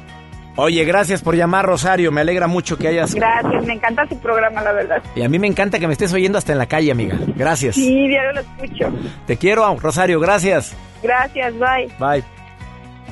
Oye, 0.56 0.84
gracias 0.84 1.20
por 1.22 1.34
llamar, 1.34 1.66
Rosario. 1.66 2.12
Me 2.12 2.20
alegra 2.20 2.46
mucho 2.46 2.76
que 2.78 2.88
hayas. 2.88 3.14
Gracias, 3.14 3.66
me 3.66 3.72
encanta 3.72 4.06
su 4.08 4.18
programa, 4.20 4.62
la 4.62 4.72
verdad. 4.72 5.02
Y 5.16 5.22
a 5.22 5.28
mí 5.28 5.38
me 5.38 5.48
encanta 5.48 5.80
que 5.80 5.86
me 5.86 5.94
estés 5.94 6.12
oyendo 6.12 6.38
hasta 6.38 6.52
en 6.52 6.58
la 6.58 6.66
calle, 6.66 6.92
amiga. 6.92 7.16
Gracias. 7.34 7.74
Sí, 7.74 8.08
diario 8.08 8.32
lo 8.32 8.40
escucho. 8.40 8.92
Te 9.26 9.36
quiero, 9.36 9.76
Rosario. 9.76 10.20
Gracias. 10.20 10.76
Gracias, 11.02 11.54
bye. 11.58 11.92
Bye. 11.98 12.33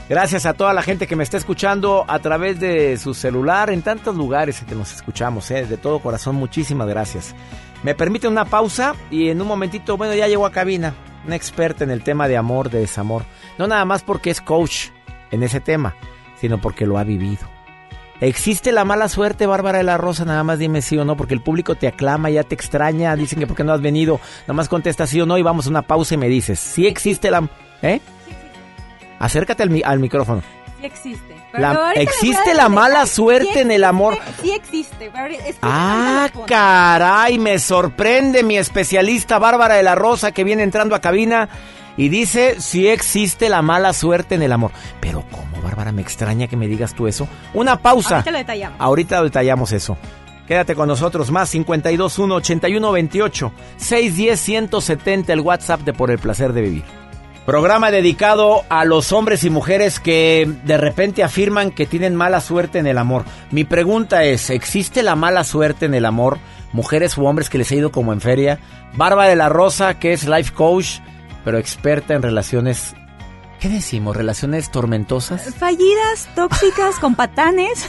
Gracias 0.09 0.47
a 0.47 0.55
toda 0.55 0.73
la 0.73 0.83
gente 0.83 1.07
que 1.07 1.17
me 1.17 1.23
está 1.23 1.37
escuchando 1.37 2.05
a 2.09 2.19
través 2.19 2.59
de 2.61 2.97
su 2.99 3.15
celular 3.15 3.71
en 3.71 3.83
tantos 3.83 4.17
lugares 4.17 4.63
que 4.69 4.75
nos 4.75 4.93
escuchamos, 4.93 5.51
¿eh? 5.51 5.65
de 5.65 5.77
todo 5.77 6.01
corazón, 6.01 6.35
muchísimas 6.35 6.89
gracias. 6.89 7.35
Me 7.83 7.95
permite 7.95 8.29
una 8.29 8.45
pausa 8.45 8.95
y 9.11 9.29
en 9.29 9.41
un 9.41 9.49
momentito, 9.49 9.97
bueno, 9.97 10.15
ya 10.15 10.29
llegó 10.29 10.45
a 10.45 10.53
cabina, 10.53 10.95
una 11.25 11.37
experta 11.37 11.85
en 11.85 11.91
el 11.91 12.03
tema 12.03 12.29
de 12.29 12.37
amor, 12.37 12.69
de 12.71 12.81
desamor. 12.81 13.25
No 13.59 13.67
nada 13.67 13.85
más 13.85 14.03
porque 14.03 14.31
es 14.31 14.41
coach 14.41 14.89
en 15.31 15.43
ese 15.43 15.61
tema, 15.61 15.95
sino 16.41 16.61
porque 16.61 16.87
lo 16.87 16.99
ha 16.99 17.05
vivido. 17.05 17.49
¿Existe 18.21 18.71
la 18.71 18.85
mala 18.85 19.09
suerte, 19.09 19.47
Bárbara 19.47 19.79
de 19.79 19.85
la 19.85 19.99
Rosa? 19.99 20.25
Nada 20.25 20.45
más 20.45 20.61
dime 20.61 20.81
sí 20.81 20.97
o 20.97 21.05
no, 21.05 21.17
porque 21.17 21.35
el 21.35 21.41
público 21.41 21.75
te 21.75 21.89
aclama, 21.89 22.31
ya 22.31 22.45
te 22.45 22.55
extraña, 22.55 23.17
dicen 23.17 23.41
que 23.41 23.49
porque 23.49 23.65
no 23.65 23.73
has 23.73 23.81
venido, 23.81 24.21
nada 24.43 24.55
más 24.55 24.69
contesta 24.69 25.09
sí 25.09 25.21
o 25.21 25.27
no 25.27 25.39
y 25.39 25.43
vamos 25.43 25.67
a 25.67 25.71
una 25.71 25.83
pausa 25.83 26.15
y 26.15 26.19
me 26.19 26.29
dices, 26.29 26.61
¿sí 26.61 26.87
existe 26.87 27.33
la... 27.33 27.49
¿Eh? 27.83 28.01
Acércate 29.23 29.63
al, 29.63 30.01
micrófono. 30.01 30.43
Sí 30.81 30.85
existe. 30.87 31.37
¿Existe 31.95 32.55
la 32.55 32.69
mala 32.69 33.07
suerte 33.07 33.61
en 33.61 33.71
el 33.71 33.85
amor? 33.85 34.19
Sí 34.43 34.51
existe. 34.51 35.13
ah, 35.63 36.29
caray, 36.45 37.39
me 37.39 37.61
sorprende 37.61 38.43
mi 38.43 38.59
especialista 38.59 39.39
Bárbara 39.39 39.77
de 39.77 39.85
la 39.85 39.95
Rosa 39.95 40.33
que 40.33 40.43
viene 40.43 40.65
entrando 40.65 40.97
a 40.97 41.01
cabina 41.01 41.49
y 41.97 42.09
dice, 42.09 42.61
sí 42.61 42.89
existe 42.89 43.49
la 43.49 43.63
mala 43.63 43.93
suerte 43.93 44.35
en 44.35 44.43
el 44.43 44.51
amor. 44.51 44.73
Pero 44.99 45.25
¿cómo, 45.31 45.63
Bárbara? 45.63 45.93
Me 45.93 46.03
extraña 46.03 46.49
que 46.49 46.57
me 46.57 46.67
digas 46.67 46.93
tú 46.93 47.07
eso. 47.07 47.29
Una 47.55 47.81
pausa. 47.81 48.17
Ahorita 48.17 48.31
lo 48.33 48.39
detallamos. 48.39 48.81
Ahorita 48.81 49.23
detallamos 49.23 49.71
eso. 49.71 49.97
Quédate 50.49 50.75
con 50.75 50.89
nosotros 50.89 51.31
más 51.31 51.49
521 51.49 52.35
8128 52.35 53.53
610 53.77 54.41
170 54.41 55.33
el 55.33 55.41
WhatsApp 55.43 55.83
de 55.83 55.93
Por 55.93 56.11
el 56.11 56.19
placer 56.19 56.53
de 56.53 56.63
vivir. 56.63 57.02
Programa 57.47 57.91
dedicado 57.91 58.63
a 58.69 58.85
los 58.85 59.11
hombres 59.11 59.43
y 59.43 59.51
mujeres 59.51 59.99
que 59.99 60.49
de 60.65 60.77
repente 60.77 61.25
afirman 61.25 61.73
que 61.73 61.87
tienen 61.87 62.15
mala 62.15 62.41
suerte 62.41 62.79
en 62.79 62.87
el 62.87 62.99
amor. 62.99 63.25
Mi 63.51 63.65
pregunta 63.65 64.23
es, 64.25 64.49
¿existe 64.49 65.03
la 65.03 65.17
mala 65.17 65.43
suerte 65.43 65.87
en 65.87 65.95
el 65.95 66.05
amor? 66.05 66.39
Mujeres 66.73 67.19
u 67.19 67.27
hombres 67.27 67.51
que 67.51 67.59
les 67.59 67.71
ha 67.73 67.75
ido 67.75 67.91
como 67.91 68.13
en 68.13 68.21
feria. 68.21 68.61
Bárbara 68.95 69.29
de 69.29 69.37
la 69.37 69.49
Rosa, 69.49 69.99
que 69.99 70.13
es 70.13 70.29
life 70.29 70.53
coach, 70.55 71.01
pero 71.45 71.59
experta 71.59 72.15
en 72.15 72.23
relaciones 72.23 72.95
¿Qué 73.63 73.69
decimos? 73.69 74.17
¿Relaciones 74.17 74.73
tormentosas? 74.73 75.55
Fallidas, 75.55 76.29
tóxicas, 76.35 76.99
con 76.99 77.15
patanes. 77.15 77.89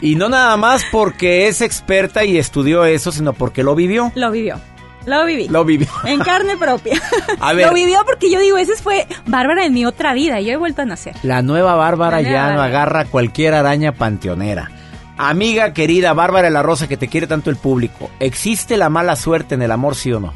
y 0.00 0.14
no 0.14 0.30
nada 0.30 0.56
más 0.56 0.82
porque 0.90 1.46
es 1.46 1.60
experta 1.60 2.24
y 2.24 2.38
estudió 2.38 2.86
eso, 2.86 3.12
sino 3.12 3.34
porque 3.34 3.62
lo 3.62 3.74
vivió. 3.74 4.12
Lo 4.14 4.30
vivió. 4.30 4.58
Lo 5.06 5.24
viví. 5.24 5.48
Lo 5.48 5.64
vivió. 5.64 5.88
En 6.04 6.20
carne 6.20 6.56
propia. 6.56 7.00
A 7.40 7.52
ver. 7.54 7.66
Lo 7.66 7.74
vivió 7.74 8.04
porque 8.06 8.30
yo 8.30 8.40
digo, 8.40 8.56
ese 8.56 8.74
fue 8.76 9.06
Bárbara 9.26 9.64
en 9.64 9.74
mi 9.74 9.84
otra 9.84 10.14
vida. 10.14 10.40
Yo 10.40 10.52
he 10.52 10.56
vuelto 10.56 10.82
a 10.82 10.84
nacer. 10.84 11.14
La 11.22 11.42
nueva 11.42 11.74
Bárbara 11.74 12.22
La 12.22 12.22
nueva 12.22 12.48
ya 12.48 12.54
no 12.54 12.62
agarra 12.62 13.04
cualquier 13.04 13.54
araña 13.54 13.92
panteonera. 13.92 14.70
Amiga 15.16 15.72
querida 15.72 16.12
Bárbara 16.12 16.48
de 16.48 16.50
la 16.50 16.62
Rosa 16.62 16.88
que 16.88 16.96
te 16.96 17.08
quiere 17.08 17.26
tanto 17.28 17.48
el 17.50 17.56
público, 17.56 18.10
¿existe 18.18 18.76
la 18.76 18.88
mala 18.88 19.14
suerte 19.14 19.54
en 19.54 19.62
el 19.62 19.70
amor, 19.70 19.94
sí 19.94 20.12
o 20.12 20.18
no? 20.18 20.34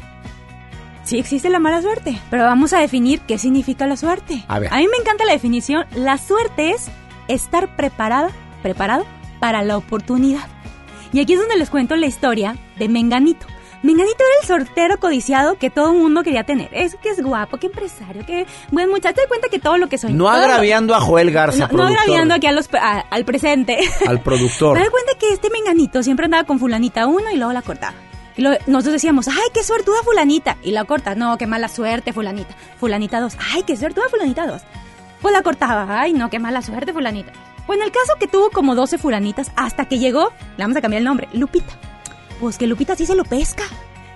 Sí 1.03 1.17
existe 1.17 1.49
la 1.49 1.59
mala 1.59 1.81
suerte, 1.81 2.17
pero 2.29 2.43
vamos 2.43 2.71
a 2.71 2.79
definir 2.79 3.19
qué 3.21 3.37
significa 3.37 3.87
la 3.87 3.97
suerte. 3.97 4.45
A 4.47 4.59
ver. 4.59 4.71
mí 4.71 4.87
me 4.87 4.97
encanta 4.97 5.25
la 5.25 5.33
definición. 5.33 5.85
La 5.95 6.17
suerte 6.17 6.71
es 6.71 6.87
estar 7.27 7.75
preparada, 7.75 8.29
preparado 8.61 9.05
para 9.39 9.63
la 9.63 9.75
oportunidad. 9.75 10.47
Y 11.11 11.19
aquí 11.19 11.33
es 11.33 11.39
donde 11.39 11.57
les 11.57 11.69
cuento 11.69 11.95
la 11.95 12.05
historia 12.05 12.55
de 12.77 12.87
Menganito. 12.87 13.47
Menganito 13.81 14.17
era 14.23 14.41
el 14.41 14.47
sortero 14.47 14.99
codiciado 14.99 15.57
que 15.57 15.69
todo 15.69 15.91
el 15.93 15.99
mundo 15.99 16.21
quería 16.23 16.43
tener. 16.43 16.69
Es 16.73 16.95
que 16.95 17.09
es 17.09 17.21
guapo, 17.23 17.57
que 17.57 17.67
empresario, 17.67 18.25
que 18.25 18.45
buen 18.71 18.89
muchacho. 18.89 19.15
Te 19.21 19.27
cuenta 19.27 19.47
que 19.49 19.59
todo 19.59 19.77
lo 19.77 19.87
que 19.87 19.97
soy. 19.97 20.11
No 20.13 20.25
lo- 20.25 20.29
agraviando 20.31 20.93
a 20.95 20.99
Joel 21.01 21.31
Garza, 21.31 21.67
no, 21.71 21.77
no 21.77 21.83
agraviando 21.87 22.33
aquí 22.33 22.47
a 22.47 22.51
los, 22.51 22.69
a- 22.73 22.99
al 23.09 23.23
presente. 23.25 23.77
al 24.07 24.21
productor. 24.21 24.73
Me 24.77 24.81
doy 24.81 24.89
cuenta 24.91 25.13
que 25.19 25.31
este 25.31 25.49
menganito 25.49 26.03
siempre 26.03 26.25
andaba 26.25 26.43
con 26.43 26.59
fulanita 26.59 27.07
uno 27.07 27.31
y 27.31 27.37
luego 27.37 27.53
la 27.53 27.61
cortaba. 27.61 27.93
Y 28.35 28.41
lo- 28.41 28.51
nosotros 28.67 28.93
decíamos, 28.93 29.27
ay, 29.27 29.49
qué 29.53 29.63
suertuda 29.63 29.97
fulanita. 30.03 30.57
Y 30.61 30.71
la 30.71 30.83
corta, 30.85 31.15
no, 31.15 31.37
qué 31.37 31.47
mala 31.47 31.67
suerte 31.69 32.11
fulanita. 32.13 32.53
Fulanita 32.79 33.19
dos, 33.21 33.37
ay, 33.53 33.63
qué 33.63 33.77
suertuda 33.77 34.05
fulanita 34.09 34.45
dos. 34.45 34.61
Pues 35.21 35.33
la 35.33 35.41
cortaba, 35.41 35.99
ay, 36.01 36.13
no, 36.13 36.29
qué 36.29 36.39
mala 36.39 36.61
suerte 36.61 36.93
fulanita. 36.93 37.31
Pues 37.67 37.77
en 37.79 37.85
el 37.85 37.91
caso 37.91 38.13
que 38.19 38.27
tuvo 38.27 38.49
como 38.49 38.75
12 38.75 38.97
fulanitas 38.97 39.51
hasta 39.55 39.85
que 39.85 39.99
llegó, 39.99 40.31
le 40.57 40.63
vamos 40.63 40.75
a 40.77 40.81
cambiar 40.81 40.99
el 40.99 41.05
nombre, 41.05 41.27
Lupita. 41.33 41.73
Pues 42.39 42.57
que 42.57 42.67
Lupita 42.67 42.95
sí 42.95 43.05
se 43.05 43.15
lo 43.15 43.23
pesca. 43.23 43.63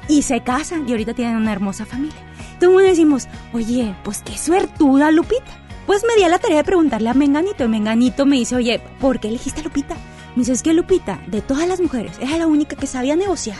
Y 0.08 0.24
se 0.24 0.42
casan 0.42 0.88
y 0.88 0.92
ahorita 0.92 1.14
tienen 1.14 1.38
una 1.38 1.54
hermosa 1.54 1.86
familia. 1.86 2.34
Mundo 2.68 2.84
decimos, 2.84 3.28
oye, 3.54 3.96
pues 4.04 4.22
qué 4.24 4.38
suertuda 4.38 5.12
Lupita. 5.12 5.60
Pues 5.86 6.04
me 6.08 6.16
di 6.16 6.24
a 6.24 6.30
la 6.30 6.40
tarea 6.40 6.58
de 6.58 6.64
preguntarle 6.64 7.10
a 7.10 7.14
Menganito. 7.14 7.66
Y 7.66 7.68
Menganito 7.68 8.26
me 8.26 8.38
dice, 8.38 8.56
oye, 8.56 8.80
¿por 9.00 9.20
qué 9.20 9.28
elegiste 9.28 9.62
a 9.62 9.64
Lupita? 9.64 9.96
Me 10.36 10.42
dice, 10.42 10.54
es 10.54 10.64
que 10.64 10.74
Lupita, 10.74 11.22
de 11.28 11.42
todas 11.42 11.68
las 11.68 11.82
mujeres, 11.82 12.18
era 12.20 12.38
la 12.38 12.48
única 12.48 12.76
que 12.76 12.88
sabía 12.88 13.16
negociar, 13.16 13.60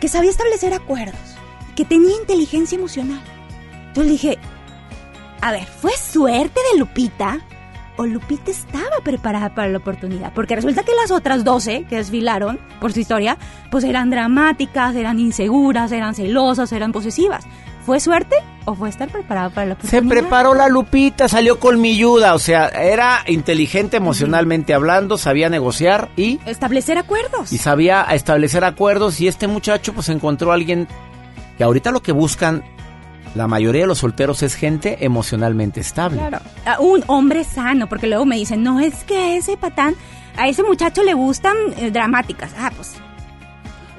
que 0.00 0.08
sabía 0.08 0.30
establecer 0.30 0.72
acuerdos, 0.72 1.36
que 1.76 1.84
tenía 1.84 2.16
inteligencia 2.16 2.78
emocional. 2.78 3.20
Entonces 3.88 4.12
dije, 4.12 4.38
a 5.40 5.52
ver, 5.52 5.66
¿fue 5.66 5.92
suerte 5.92 6.60
de 6.72 6.78
Lupita? 6.78 7.40
¿O 7.96 8.06
Lupita 8.06 8.50
estaba 8.50 8.96
preparada 9.04 9.54
para 9.54 9.68
la 9.68 9.78
oportunidad? 9.78 10.32
Porque 10.32 10.56
resulta 10.56 10.82
que 10.82 10.92
las 11.00 11.10
otras 11.12 11.44
12 11.44 11.84
que 11.88 11.96
desfilaron 11.96 12.58
por 12.80 12.92
su 12.92 13.00
historia, 13.00 13.38
pues 13.70 13.84
eran 13.84 14.10
dramáticas, 14.10 14.96
eran 14.96 15.20
inseguras, 15.20 15.92
eran 15.92 16.14
celosas, 16.14 16.72
eran 16.72 16.90
posesivas. 16.90 17.44
¿Fue 17.86 18.00
suerte 18.00 18.36
o 18.64 18.74
fue 18.74 18.88
estar 18.88 19.08
preparada 19.10 19.50
para 19.50 19.66
la 19.66 19.74
Se 19.74 19.98
oportunidad? 19.98 20.08
preparó 20.22 20.54
la 20.54 20.68
Lupita, 20.68 21.28
salió 21.28 21.60
colmilluda, 21.60 22.34
o 22.34 22.38
sea, 22.38 22.66
era 22.68 23.18
inteligente 23.28 23.98
emocionalmente 23.98 24.72
hablando, 24.74 25.18
sabía 25.18 25.48
negociar 25.50 26.08
y, 26.16 26.40
Establecer 26.46 26.96
acuerdos. 26.98 27.52
y 27.52 27.58
sabía 27.58 28.02
establecer 28.10 28.64
acuerdos 28.64 29.20
y 29.20 29.28
este 29.28 29.46
muchacho 29.48 29.92
pues 29.92 30.08
encontró 30.08 30.50
a 30.50 30.54
alguien 30.54 30.88
que 31.58 31.62
ahorita 31.64 31.92
lo 31.92 32.02
que 32.02 32.12
buscan 32.12 32.64
la 33.34 33.48
mayoría 33.48 33.82
de 33.82 33.86
los 33.88 33.98
solteros 33.98 34.42
es 34.42 34.54
gente 34.54 35.04
emocionalmente 35.04 35.80
estable. 35.80 36.18
Claro. 36.18 36.38
A 36.64 36.80
un 36.80 37.02
hombre 37.08 37.44
sano, 37.44 37.88
porque 37.88 38.06
luego 38.06 38.24
me 38.24 38.36
dicen, 38.36 38.62
no, 38.62 38.80
es 38.80 39.04
que 39.04 39.36
ese 39.36 39.56
patán, 39.56 39.96
a 40.36 40.48
ese 40.48 40.62
muchacho 40.62 41.02
le 41.02 41.14
gustan 41.14 41.56
eh, 41.76 41.90
dramáticas. 41.90 42.52
Ah, 42.58 42.70
pues. 42.74 42.94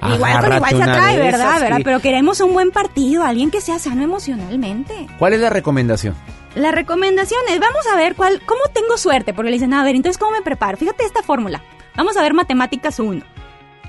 Igual 0.02 0.20
con 0.20 0.24
Agárrate 0.26 0.56
igual 0.56 0.72
se 0.72 0.92
atrae, 0.92 1.18
¿verdad? 1.18 1.40
esas, 1.40 1.62
¿verdad? 1.62 1.78
sí. 1.78 1.84
Pero 1.84 2.00
queremos 2.00 2.40
un 2.40 2.54
buen 2.54 2.72
partido, 2.72 3.24
alguien 3.24 3.50
que 3.50 3.60
sea 3.60 3.80
sano 3.80 4.04
emocionalmente. 4.04 5.08
¿Cuál 5.18 5.34
es 5.34 5.40
la 5.40 5.50
recomendación? 5.50 6.16
La 6.54 6.72
recomendación 6.72 7.42
es, 7.50 7.60
vamos 7.60 7.86
a 7.92 7.98
ver 7.98 8.16
cuál, 8.16 8.42
cómo 8.46 8.62
tengo 8.74 8.98
suerte, 8.98 9.34
porque 9.34 9.50
le 9.50 9.56
dicen, 9.56 9.74
a 9.74 9.84
ver, 9.84 9.96
entonces, 9.96 10.18
¿cómo 10.18 10.32
me 10.32 10.42
preparo? 10.42 10.78
Fíjate 10.78 11.04
esta 11.04 11.24
fórmula. 11.24 11.62
Vamos 11.96 12.16
a 12.18 12.22
ver 12.22 12.34
matemáticas 12.34 13.00
1. 13.00 13.22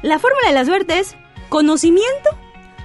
La 0.02 0.18
fórmula 0.18 0.48
de 0.48 0.54
la 0.54 0.64
suerte 0.64 0.98
es 0.98 1.16
conocimiento 1.48 2.30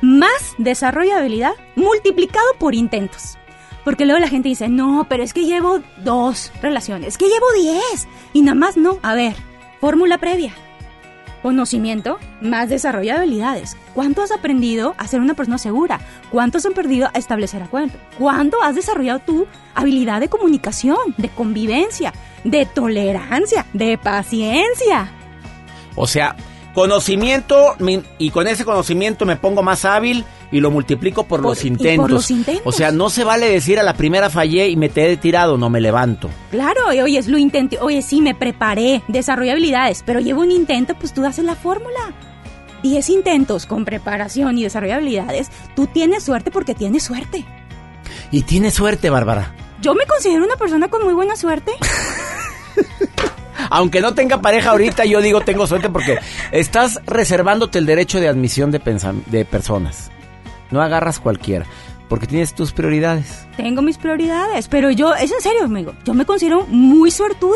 más 0.01 0.55
desarrollo 0.57 1.13
de 1.13 1.19
habilidad 1.19 1.53
multiplicado 1.75 2.45
por 2.59 2.75
intentos. 2.75 3.37
Porque 3.83 4.05
luego 4.05 4.19
la 4.19 4.27
gente 4.27 4.49
dice, 4.49 4.69
no, 4.69 5.07
pero 5.09 5.23
es 5.23 5.33
que 5.33 5.45
llevo 5.45 5.81
dos 6.03 6.51
relaciones, 6.61 7.09
es 7.09 7.17
que 7.17 7.27
llevo 7.27 7.45
diez. 7.55 8.07
Y 8.33 8.41
nada 8.41 8.55
más 8.55 8.77
no. 8.77 8.99
A 9.01 9.15
ver, 9.15 9.35
fórmula 9.79 10.17
previa. 10.19 10.53
Conocimiento 11.41 12.19
más 12.39 12.69
desarrollo 12.69 13.13
de 13.13 13.17
habilidades. 13.17 13.75
¿Cuánto 13.95 14.21
has 14.21 14.31
aprendido 14.31 14.93
a 14.99 15.07
ser 15.07 15.21
una 15.21 15.33
persona 15.33 15.57
segura? 15.57 15.99
¿Cuánto 16.29 16.59
has 16.59 16.67
aprendido 16.67 17.09
a 17.11 17.17
establecer 17.17 17.63
acuerdos? 17.63 17.99
¿Cuánto 18.19 18.61
has 18.61 18.75
desarrollado 18.75 19.19
tu 19.19 19.47
habilidad 19.73 20.19
de 20.19 20.29
comunicación, 20.29 20.99
de 21.17 21.29
convivencia, 21.29 22.13
de 22.43 22.67
tolerancia, 22.67 23.65
de 23.73 23.97
paciencia? 23.97 25.09
O 25.95 26.05
sea, 26.05 26.35
conocimiento 26.73 27.75
mi- 27.79 28.01
y 28.17 28.29
con 28.31 28.47
ese 28.47 28.65
conocimiento 28.65 29.25
me 29.25 29.35
pongo 29.35 29.61
más 29.63 29.85
hábil 29.85 30.25
y 30.51 30.59
lo 30.59 30.71
multiplico 30.71 31.23
por, 31.23 31.41
Por- 31.41 31.49
los 31.51 31.63
y 31.65 31.69
por 31.69 31.79
intentos. 31.81 32.11
los 32.11 32.31
intentos. 32.31 32.63
O 32.65 32.71
sea, 32.71 32.91
no 32.91 33.09
se 33.09 33.23
vale 33.23 33.49
decir 33.49 33.79
a 33.79 33.83
la 33.83 33.93
primera 33.93 34.29
fallé 34.29 34.67
y 34.69 34.75
me 34.75 34.89
te 34.89 35.11
he 35.11 35.17
tirado, 35.17 35.57
no 35.57 35.69
me 35.69 35.79
levanto. 35.81 36.29
Claro, 36.51 36.81
oye, 36.89 37.17
es 37.17 37.27
lo 37.27 37.37
intenté, 37.37 37.79
oye, 37.79 38.01
sí, 38.01 38.21
me 38.21 38.35
preparé, 38.35 39.01
desarrollé 39.07 39.51
habilidades, 39.51 40.03
pero 40.05 40.19
llevo 40.19 40.41
un 40.41 40.51
intento, 40.51 40.95
pues 40.95 41.13
tú 41.13 41.25
haces 41.25 41.45
la 41.45 41.55
fórmula. 41.55 41.99
Diez 42.83 43.09
intentos 43.09 43.65
con 43.67 43.85
preparación 43.85 44.57
y 44.57 44.63
desarrollo 44.63 44.93
de 44.93 44.97
habilidades, 44.97 45.49
tú 45.75 45.87
tienes 45.87 46.23
suerte 46.23 46.51
porque 46.51 46.73
tienes 46.75 47.03
suerte. 47.03 47.45
Y 48.31 48.41
tienes 48.41 48.73
suerte, 48.73 49.09
Bárbara. 49.09 49.53
Yo 49.81 49.93
me 49.95 50.05
considero 50.05 50.43
una 50.43 50.55
persona 50.55 50.87
con 50.89 51.03
muy 51.03 51.13
buena 51.13 51.35
suerte. 51.35 51.71
Aunque 53.71 54.01
no 54.01 54.13
tenga 54.13 54.41
pareja 54.41 54.71
ahorita, 54.71 55.05
yo 55.05 55.21
digo 55.21 55.39
tengo 55.39 55.65
suerte 55.65 55.89
porque 55.89 56.19
estás 56.51 56.99
reservándote 57.05 57.79
el 57.79 57.85
derecho 57.85 58.19
de 58.19 58.27
admisión 58.27 58.69
de, 58.69 58.81
de 59.27 59.45
personas. 59.45 60.11
No 60.71 60.81
agarras 60.81 61.19
cualquiera, 61.19 61.65
porque 62.09 62.27
tienes 62.27 62.53
tus 62.53 62.73
prioridades. 62.73 63.47
Tengo 63.61 63.81
mis 63.81 63.97
prioridades, 63.97 64.67
pero 64.67 64.89
yo, 64.91 65.13
es 65.13 65.31
en 65.31 65.41
serio, 65.41 65.63
amigo, 65.65 65.93
yo 66.05 66.13
me 66.13 66.25
considero 66.25 66.65
muy 66.67 67.11
suertuda. 67.11 67.55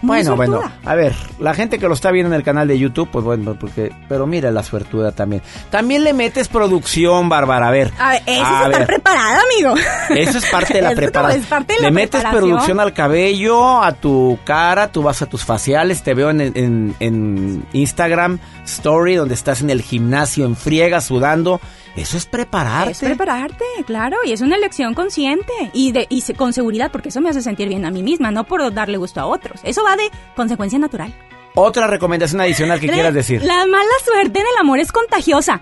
Muy 0.00 0.18
Bueno, 0.18 0.36
suertuda. 0.36 0.58
bueno, 0.58 0.72
a 0.84 0.94
ver, 0.94 1.12
la 1.40 1.54
gente 1.54 1.80
que 1.80 1.88
lo 1.88 1.94
está 1.94 2.12
viendo 2.12 2.28
en 2.32 2.36
el 2.38 2.44
canal 2.44 2.68
de 2.68 2.78
YouTube, 2.78 3.08
pues 3.10 3.24
bueno, 3.24 3.56
porque, 3.58 3.90
pero 4.08 4.28
mira 4.28 4.52
la 4.52 4.62
suertuda 4.62 5.10
también. 5.10 5.42
También 5.70 6.04
le 6.04 6.12
metes 6.12 6.46
producción, 6.46 7.28
Bárbara, 7.28 7.66
a 7.66 7.70
ver. 7.72 7.90
A 7.98 8.10
ver, 8.10 8.22
eso 8.26 8.44
A 8.44 8.60
es 8.60 8.66
estar 8.66 8.78
ver. 8.78 8.86
preparada, 8.86 9.40
amigo. 9.52 9.74
Eso 10.10 10.38
es 10.38 10.46
parte 10.46 10.74
de 10.74 10.82
la 10.82 10.90
preparación. 10.94 11.44
Le 11.80 11.90
metes 11.90 12.22
producción 12.30 12.78
al 12.78 12.92
cabello, 12.92 13.82
a 13.82 13.90
tu 13.92 14.38
cara, 14.44 14.92
tú 14.92 15.02
vas 15.02 15.20
a 15.22 15.26
tus 15.26 15.44
faciales, 15.44 16.02
te 16.04 16.14
veo 16.14 16.30
en, 16.30 16.42
en- 16.42 16.94
en 17.00 17.66
Instagram 17.72 18.38
Story, 18.66 19.16
donde 19.16 19.34
estás 19.34 19.62
en 19.62 19.70
el 19.70 19.82
gimnasio 19.82 20.44
en 20.46 20.54
friega, 20.54 21.00
sudando. 21.00 21.60
Eso 21.96 22.16
es 22.16 22.26
prepararte. 22.26 22.92
Es 22.92 23.00
prepararte, 23.00 23.64
claro, 23.84 24.18
y 24.24 24.30
es 24.30 24.40
una 24.42 24.54
elección 24.54 24.94
consciente 24.94 25.37
y 25.72 25.92
de 25.92 26.06
y 26.08 26.22
con 26.34 26.52
seguridad, 26.52 26.90
porque 26.92 27.08
eso 27.10 27.20
me 27.20 27.28
hace 27.30 27.42
sentir 27.42 27.68
bien 27.68 27.84
a 27.84 27.90
mí 27.90 28.02
misma, 28.02 28.30
no 28.30 28.44
por 28.44 28.72
darle 28.72 28.96
gusto 28.98 29.20
a 29.20 29.26
otros. 29.26 29.60
Eso 29.64 29.82
va 29.84 29.96
de 29.96 30.10
consecuencia 30.36 30.78
natural. 30.78 31.14
Otra 31.54 31.86
recomendación 31.86 32.40
adicional 32.40 32.78
que 32.80 32.86
La- 32.86 32.92
quieras 32.92 33.14
decir. 33.14 33.42
La 33.42 33.66
mala 33.66 33.88
suerte 34.04 34.38
en 34.40 34.46
el 34.46 34.60
amor 34.60 34.78
es 34.78 34.92
contagiosa. 34.92 35.60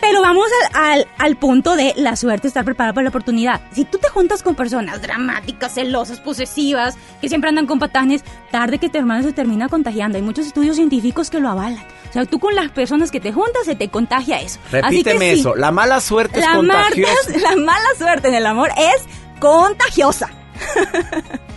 Pero 0.00 0.20
vamos 0.22 0.46
al, 0.74 0.82
al- 0.82 1.08
al 1.18 1.36
punto 1.36 1.76
de 1.76 1.94
la 1.96 2.16
suerte, 2.16 2.48
estar 2.48 2.64
preparada 2.64 2.92
para 2.92 3.04
la 3.04 3.08
oportunidad. 3.10 3.60
Si 3.72 3.84
tú 3.84 3.98
te 3.98 4.08
juntas 4.08 4.42
con 4.42 4.54
personas 4.54 5.00
dramáticas, 5.02 5.74
celosas, 5.74 6.20
posesivas, 6.20 6.96
que 7.20 7.28
siempre 7.28 7.48
andan 7.48 7.66
con 7.66 7.78
patanes, 7.78 8.22
tarde 8.50 8.78
que 8.78 8.88
tu 8.88 8.98
hermano 8.98 9.22
se 9.22 9.32
termina 9.32 9.68
contagiando. 9.68 10.16
Hay 10.18 10.22
muchos 10.22 10.46
estudios 10.46 10.76
científicos 10.76 11.30
que 11.30 11.40
lo 11.40 11.48
avalan. 11.48 11.82
O 12.08 12.12
sea, 12.12 12.24
tú 12.24 12.38
con 12.38 12.54
las 12.54 12.70
personas 12.70 13.10
que 13.10 13.20
te 13.20 13.32
juntas 13.32 13.64
se 13.64 13.76
te 13.76 13.88
contagia 13.88 14.40
eso. 14.40 14.58
Así 14.66 14.72
que 14.72 14.80
Repíteme 14.82 15.34
sí, 15.34 15.40
eso. 15.40 15.54
La 15.54 15.70
mala 15.70 16.00
suerte 16.00 16.40
es 16.40 16.46
la, 16.46 16.56
contagiosa. 16.56 17.12
la 17.42 17.56
mala 17.56 17.88
suerte 17.96 18.28
en 18.28 18.34
el 18.34 18.46
amor 18.46 18.70
es 18.76 19.02
contagiosa. 19.40 20.28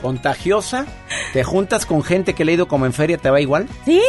¿Contagiosa? 0.02 0.86
¿Te 1.32 1.44
juntas 1.44 1.86
con 1.86 2.04
gente 2.04 2.34
que 2.34 2.44
le 2.46 2.52
ha 2.52 2.56
ido 2.56 2.68
como 2.68 2.86
en 2.86 2.94
feria, 2.94 3.18
te 3.18 3.30
va 3.30 3.40
igual? 3.40 3.68
Sí, 3.86 4.02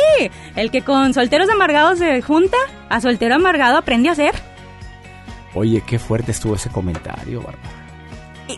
el 0.57 0.71
que 0.71 0.83
con 0.83 1.15
solteros 1.15 1.49
amargados 1.49 1.99
se 1.99 2.21
junta, 2.23 2.57
a 2.89 3.01
soltero 3.01 3.37
amargado 3.37 3.79
aprende 3.79 4.09
a 4.09 4.15
ser. 4.15 4.35
Oye, 5.55 5.83
qué 5.87 5.99
fuerte 6.01 6.33
estuvo 6.33 6.57
ese 6.57 6.69
comentario, 6.71 7.39
Bárbara. 7.41 7.59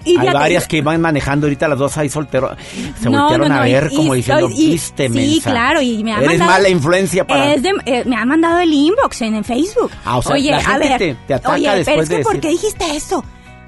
Y- 0.05 0.15
y 0.15 0.19
hay 0.19 0.33
varias 0.33 0.67
que 0.67 0.83
van 0.83 1.01
manejando 1.01 1.47
ahorita 1.47 1.69
las 1.69 1.79
dos 1.79 1.97
ahí 1.97 2.09
solteros. 2.09 2.57
Se 3.01 3.09
No, 3.09 3.21
voltearon 3.21 3.49
no, 3.51 3.55
no, 3.55 3.61
a 3.61 3.69
y- 3.69 3.73
ver 3.73 3.91
como 3.95 4.15
y 4.15 4.17
diciendo, 4.19 4.49
estoy- 4.49 4.61
y- 4.65 4.71
viste, 4.73 5.09
Sí, 5.11 5.41
claro, 5.45 5.81
y 5.81 6.03
me 6.03 6.13
ha 6.13 6.17
Eres 6.17 6.29
mandado... 6.39 6.51
mala 6.53 6.69
influencia 6.71 7.25
para... 7.27 7.53
Es 7.55 7.63
de- 7.63 7.71
eh, 7.85 8.03
me 8.05 8.17
han 8.17 8.27
mandado 8.27 8.59
el 8.61 8.73
inbox 8.73 9.23
en, 9.23 9.35
en 9.37 9.45
Facebook. 9.45 9.93
Ah, 10.05 10.19
o 10.19 10.23
sea, 10.23 10.33
oye, 10.35 10.51
la 10.51 10.59
a 10.59 10.79
ver, 10.79 10.99
te- 10.99 11.17
te 11.27 11.35
ataca 11.35 11.55
oye, 11.55 11.83
pero 11.85 12.03
es 12.03 12.09
que 12.09 12.17
de 12.17 12.23
¿por 12.25 12.33
decir- 12.33 12.41
qué 12.41 12.49
dijiste 12.49 12.97
eso? 12.97 13.25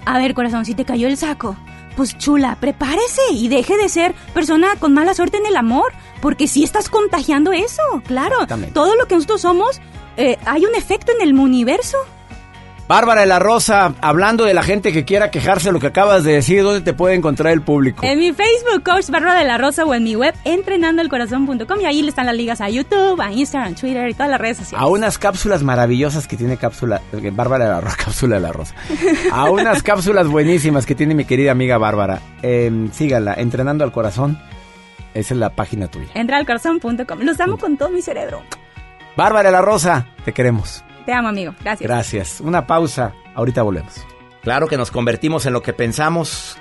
A 0.06 0.18
ver, 0.18 0.34
corazón, 0.34 0.64
si 0.64 0.74
te 0.74 0.84
cayó 0.84 1.06
el 1.06 1.16
saco, 1.18 1.54
pues 1.98 2.16
chula, 2.16 2.56
prepárese 2.60 3.22
y 3.32 3.48
deje 3.48 3.76
de 3.76 3.88
ser 3.88 4.14
persona 4.32 4.76
con 4.78 4.94
mala 4.94 5.14
suerte 5.14 5.38
en 5.38 5.46
el 5.46 5.56
amor, 5.56 5.92
porque 6.22 6.46
si 6.46 6.62
estás 6.62 6.88
contagiando 6.88 7.50
eso, 7.50 7.82
claro. 8.06 8.36
Todo 8.72 8.94
lo 8.94 9.06
que 9.08 9.16
nosotros 9.16 9.40
somos, 9.40 9.80
eh, 10.16 10.36
hay 10.46 10.64
un 10.64 10.76
efecto 10.76 11.10
en 11.10 11.26
el 11.26 11.36
universo. 11.36 11.98
Bárbara 12.88 13.20
de 13.20 13.26
la 13.26 13.38
Rosa, 13.38 13.92
hablando 14.00 14.44
de 14.44 14.54
la 14.54 14.62
gente 14.62 14.94
que 14.94 15.04
quiera 15.04 15.30
quejarse 15.30 15.68
de 15.68 15.72
lo 15.74 15.78
que 15.78 15.88
acabas 15.88 16.24
de 16.24 16.32
decir, 16.32 16.62
¿dónde 16.62 16.80
te 16.80 16.94
puede 16.94 17.14
encontrar 17.14 17.52
el 17.52 17.60
público? 17.60 18.02
En 18.02 18.18
mi 18.18 18.32
Facebook, 18.32 18.82
Coach 18.82 19.10
Bárbara 19.10 19.38
de 19.38 19.44
la 19.44 19.58
Rosa, 19.58 19.84
o 19.84 19.92
en 19.92 20.04
mi 20.04 20.16
web, 20.16 20.34
entrenandoelcorazón.com, 20.44 21.80
y 21.82 21.84
ahí 21.84 22.00
le 22.00 22.08
están 22.08 22.24
las 22.24 22.34
ligas 22.34 22.62
a 22.62 22.70
YouTube, 22.70 23.20
a 23.20 23.30
Instagram, 23.30 23.74
Twitter 23.74 24.08
y 24.08 24.14
todas 24.14 24.30
las 24.30 24.40
redes 24.40 24.56
sociales. 24.56 24.82
A 24.82 24.86
unas 24.86 25.18
cápsulas 25.18 25.62
maravillosas 25.62 26.26
que 26.26 26.38
tiene 26.38 26.56
cápsula, 26.56 27.02
eh, 27.12 27.30
Bárbara 27.30 27.66
de 27.66 27.70
la 27.72 27.80
Rosa, 27.82 27.96
cápsula 28.04 28.36
de 28.36 28.40
la 28.40 28.52
Rosa. 28.52 28.74
A 29.32 29.50
unas 29.50 29.82
cápsulas 29.82 30.26
buenísimas 30.26 30.86
que 30.86 30.94
tiene 30.94 31.14
mi 31.14 31.26
querida 31.26 31.52
amiga 31.52 31.76
Bárbara. 31.76 32.20
Eh, 32.40 32.88
sígala, 32.92 33.34
Entrenando 33.34 33.84
al 33.84 33.92
Corazón. 33.92 34.38
Esa 35.12 35.34
es 35.34 35.40
la 35.40 35.50
página 35.50 35.88
tuya. 35.88 36.08
Entraalcorazón.com. 36.14 37.20
Los 37.20 37.38
amo 37.38 37.58
con 37.58 37.76
todo 37.76 37.90
mi 37.90 38.00
cerebro. 38.00 38.42
Bárbara 39.14 39.50
de 39.50 39.52
la 39.52 39.60
Rosa, 39.60 40.06
te 40.24 40.32
queremos. 40.32 40.84
Te 41.08 41.14
amo, 41.14 41.28
amigo. 41.28 41.54
Gracias. 41.62 41.88
Gracias. 41.88 42.40
Una 42.42 42.66
pausa. 42.66 43.14
Ahorita 43.34 43.62
volvemos. 43.62 43.94
Claro 44.42 44.66
que 44.66 44.76
nos 44.76 44.90
convertimos 44.90 45.46
en 45.46 45.54
lo 45.54 45.62
que 45.62 45.72
pensamos. 45.72 46.58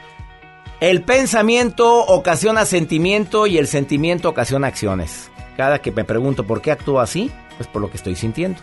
El 0.79 1.03
pensamiento 1.03 2.05
ocasiona 2.05 2.63
sentimiento 2.63 3.45
y 3.45 3.57
el 3.57 3.67
sentimiento 3.67 4.29
ocasiona 4.29 4.67
acciones. 4.67 5.29
Cada 5.57 5.79
que 5.79 5.91
me 5.91 6.05
pregunto 6.05 6.47
por 6.47 6.61
qué 6.61 6.71
actúo 6.71 7.01
así, 7.01 7.29
pues 7.57 7.67
por 7.67 7.81
lo 7.81 7.91
que 7.91 7.97
estoy 7.97 8.15
sintiendo. 8.15 8.61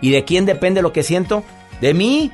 ¿Y 0.00 0.10
de 0.10 0.24
quién 0.24 0.46
depende 0.46 0.82
lo 0.82 0.92
que 0.92 1.04
siento? 1.04 1.44
De 1.80 1.94
mí. 1.94 2.32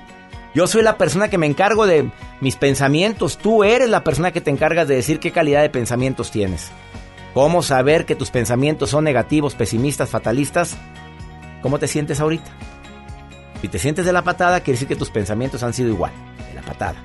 Yo 0.55 0.67
soy 0.67 0.81
la 0.81 0.97
persona 0.97 1.29
que 1.29 1.37
me 1.37 1.45
encargo 1.45 1.87
de 1.87 2.11
mis 2.41 2.57
pensamientos. 2.57 3.37
Tú 3.37 3.63
eres 3.63 3.91
la 3.91 4.05
persona 4.05 4.33
que 4.33 4.41
te 4.41 4.51
encargas 4.51 4.89
de 4.89 4.95
decir 4.95 5.21
qué 5.21 5.33
calidad 5.33 5.61
de 5.61 5.69
pensamientos 5.69 6.31
tienes. 6.31 6.71
¿Cómo 7.35 7.63
saber 7.63 8.07
que 8.07 8.17
tus 8.17 8.31
pensamientos 8.31 8.89
son 8.89 9.05
negativos, 9.05 9.55
pesimistas, 9.55 10.09
fatalistas? 10.09 10.79
¿Cómo 11.63 11.79
te 11.79 11.87
sientes 11.87 12.21
ahorita? 12.21 12.51
Si 13.61 13.69
te 13.69 13.79
sientes 13.79 14.07
de 14.07 14.13
la 14.13 14.23
patada, 14.23 14.61
quiere 14.61 14.77
decir 14.77 14.89
que 14.89 14.97
tus 14.97 15.11
pensamientos 15.11 15.63
han 15.63 15.75
sido 15.75 15.91
igual, 15.91 16.13
de 16.49 16.55
la 16.55 16.63
patada. 16.63 16.97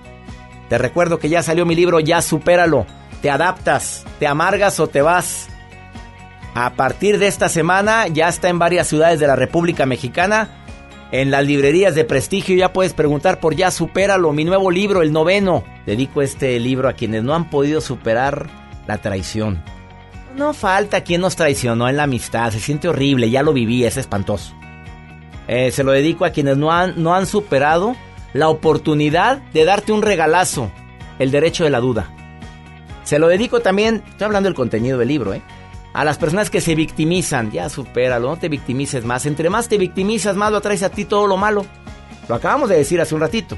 Te 0.69 0.77
recuerdo 0.77 1.19
que 1.19 1.29
ya 1.29 1.43
salió 1.43 1.65
mi 1.65 1.75
libro, 1.75 1.99
ya 1.99 2.21
supéralo. 2.21 2.85
Te 3.21 3.29
adaptas, 3.29 4.05
te 4.19 4.27
amargas 4.27 4.79
o 4.79 4.87
te 4.87 5.01
vas. 5.01 5.49
A 6.53 6.71
partir 6.71 7.19
de 7.19 7.27
esta 7.27 7.49
semana 7.49 8.07
ya 8.07 8.29
está 8.29 8.49
en 8.49 8.59
varias 8.59 8.87
ciudades 8.87 9.19
de 9.19 9.27
la 9.27 9.35
República 9.35 9.85
Mexicana. 9.85 10.49
En 11.11 11.29
las 11.29 11.45
librerías 11.45 11.95
de 11.95 12.05
prestigio 12.05 12.55
ya 12.55 12.73
puedes 12.73 12.93
preguntar 12.93 13.39
por 13.39 13.55
Ya 13.55 13.71
Supéralo, 13.71 14.31
mi 14.31 14.45
nuevo 14.45 14.71
libro, 14.71 15.01
el 15.01 15.11
noveno. 15.11 15.63
Dedico 15.85 16.21
este 16.21 16.59
libro 16.59 16.89
a 16.89 16.93
quienes 16.93 17.23
no 17.23 17.35
han 17.35 17.49
podido 17.49 17.81
superar 17.81 18.47
la 18.87 18.97
traición. 18.99 19.61
No 20.35 20.53
falta 20.53 21.01
quien 21.01 21.21
nos 21.21 21.37
traicionó 21.37 21.87
en 21.87 21.95
la 21.95 22.03
amistad, 22.03 22.51
se 22.51 22.59
siente 22.59 22.89
horrible, 22.89 23.29
ya 23.29 23.41
lo 23.41 23.53
viví, 23.53 23.85
es 23.85 23.95
espantoso. 23.95 24.53
Eh, 25.47 25.71
se 25.71 25.85
lo 25.85 25.93
dedico 25.93 26.25
a 26.25 26.31
quienes 26.31 26.57
no 26.57 26.73
han, 26.73 27.01
no 27.01 27.15
han 27.15 27.25
superado 27.25 27.95
la 28.33 28.49
oportunidad 28.49 29.37
de 29.53 29.63
darte 29.63 29.93
un 29.93 30.01
regalazo, 30.01 30.69
el 31.19 31.31
derecho 31.31 31.63
de 31.63 31.69
la 31.69 31.79
duda. 31.79 32.11
Se 33.05 33.17
lo 33.17 33.29
dedico 33.29 33.61
también, 33.61 34.03
estoy 34.09 34.25
hablando 34.25 34.49
del 34.49 34.55
contenido 34.55 34.97
del 34.97 35.07
libro, 35.07 35.33
¿eh? 35.33 35.41
A 35.93 36.03
las 36.03 36.17
personas 36.17 36.49
que 36.49 36.59
se 36.59 36.75
victimizan, 36.75 37.51
ya 37.51 37.69
supéralo, 37.69 38.27
no 38.27 38.35
te 38.37 38.49
victimices 38.49 39.05
más. 39.05 39.25
Entre 39.25 39.49
más 39.49 39.69
te 39.69 39.77
victimizas, 39.77 40.35
más 40.35 40.51
lo 40.51 40.57
atraes 40.57 40.83
a 40.83 40.89
ti 40.89 41.05
todo 41.05 41.27
lo 41.27 41.37
malo. 41.37 41.65
Lo 42.27 42.35
acabamos 42.35 42.67
de 42.67 42.75
decir 42.75 42.99
hace 42.99 43.15
un 43.15 43.21
ratito. 43.21 43.57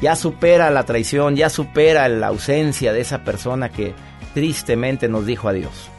Ya 0.00 0.16
supera 0.16 0.70
la 0.70 0.84
traición, 0.84 1.36
ya 1.36 1.50
supera 1.50 2.08
la 2.08 2.28
ausencia 2.28 2.94
de 2.94 3.02
esa 3.02 3.24
persona 3.24 3.68
que 3.68 3.92
tristemente 4.32 5.08
nos 5.08 5.26
dijo 5.26 5.48
adiós. 5.48 5.90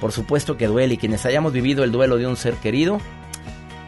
Por 0.00 0.12
supuesto 0.12 0.56
que 0.56 0.66
duele 0.66 0.94
y 0.94 0.98
quienes 0.98 1.24
hayamos 1.24 1.52
vivido 1.52 1.84
el 1.84 1.92
duelo 1.92 2.16
de 2.16 2.26
un 2.26 2.36
ser 2.36 2.54
querido, 2.54 3.00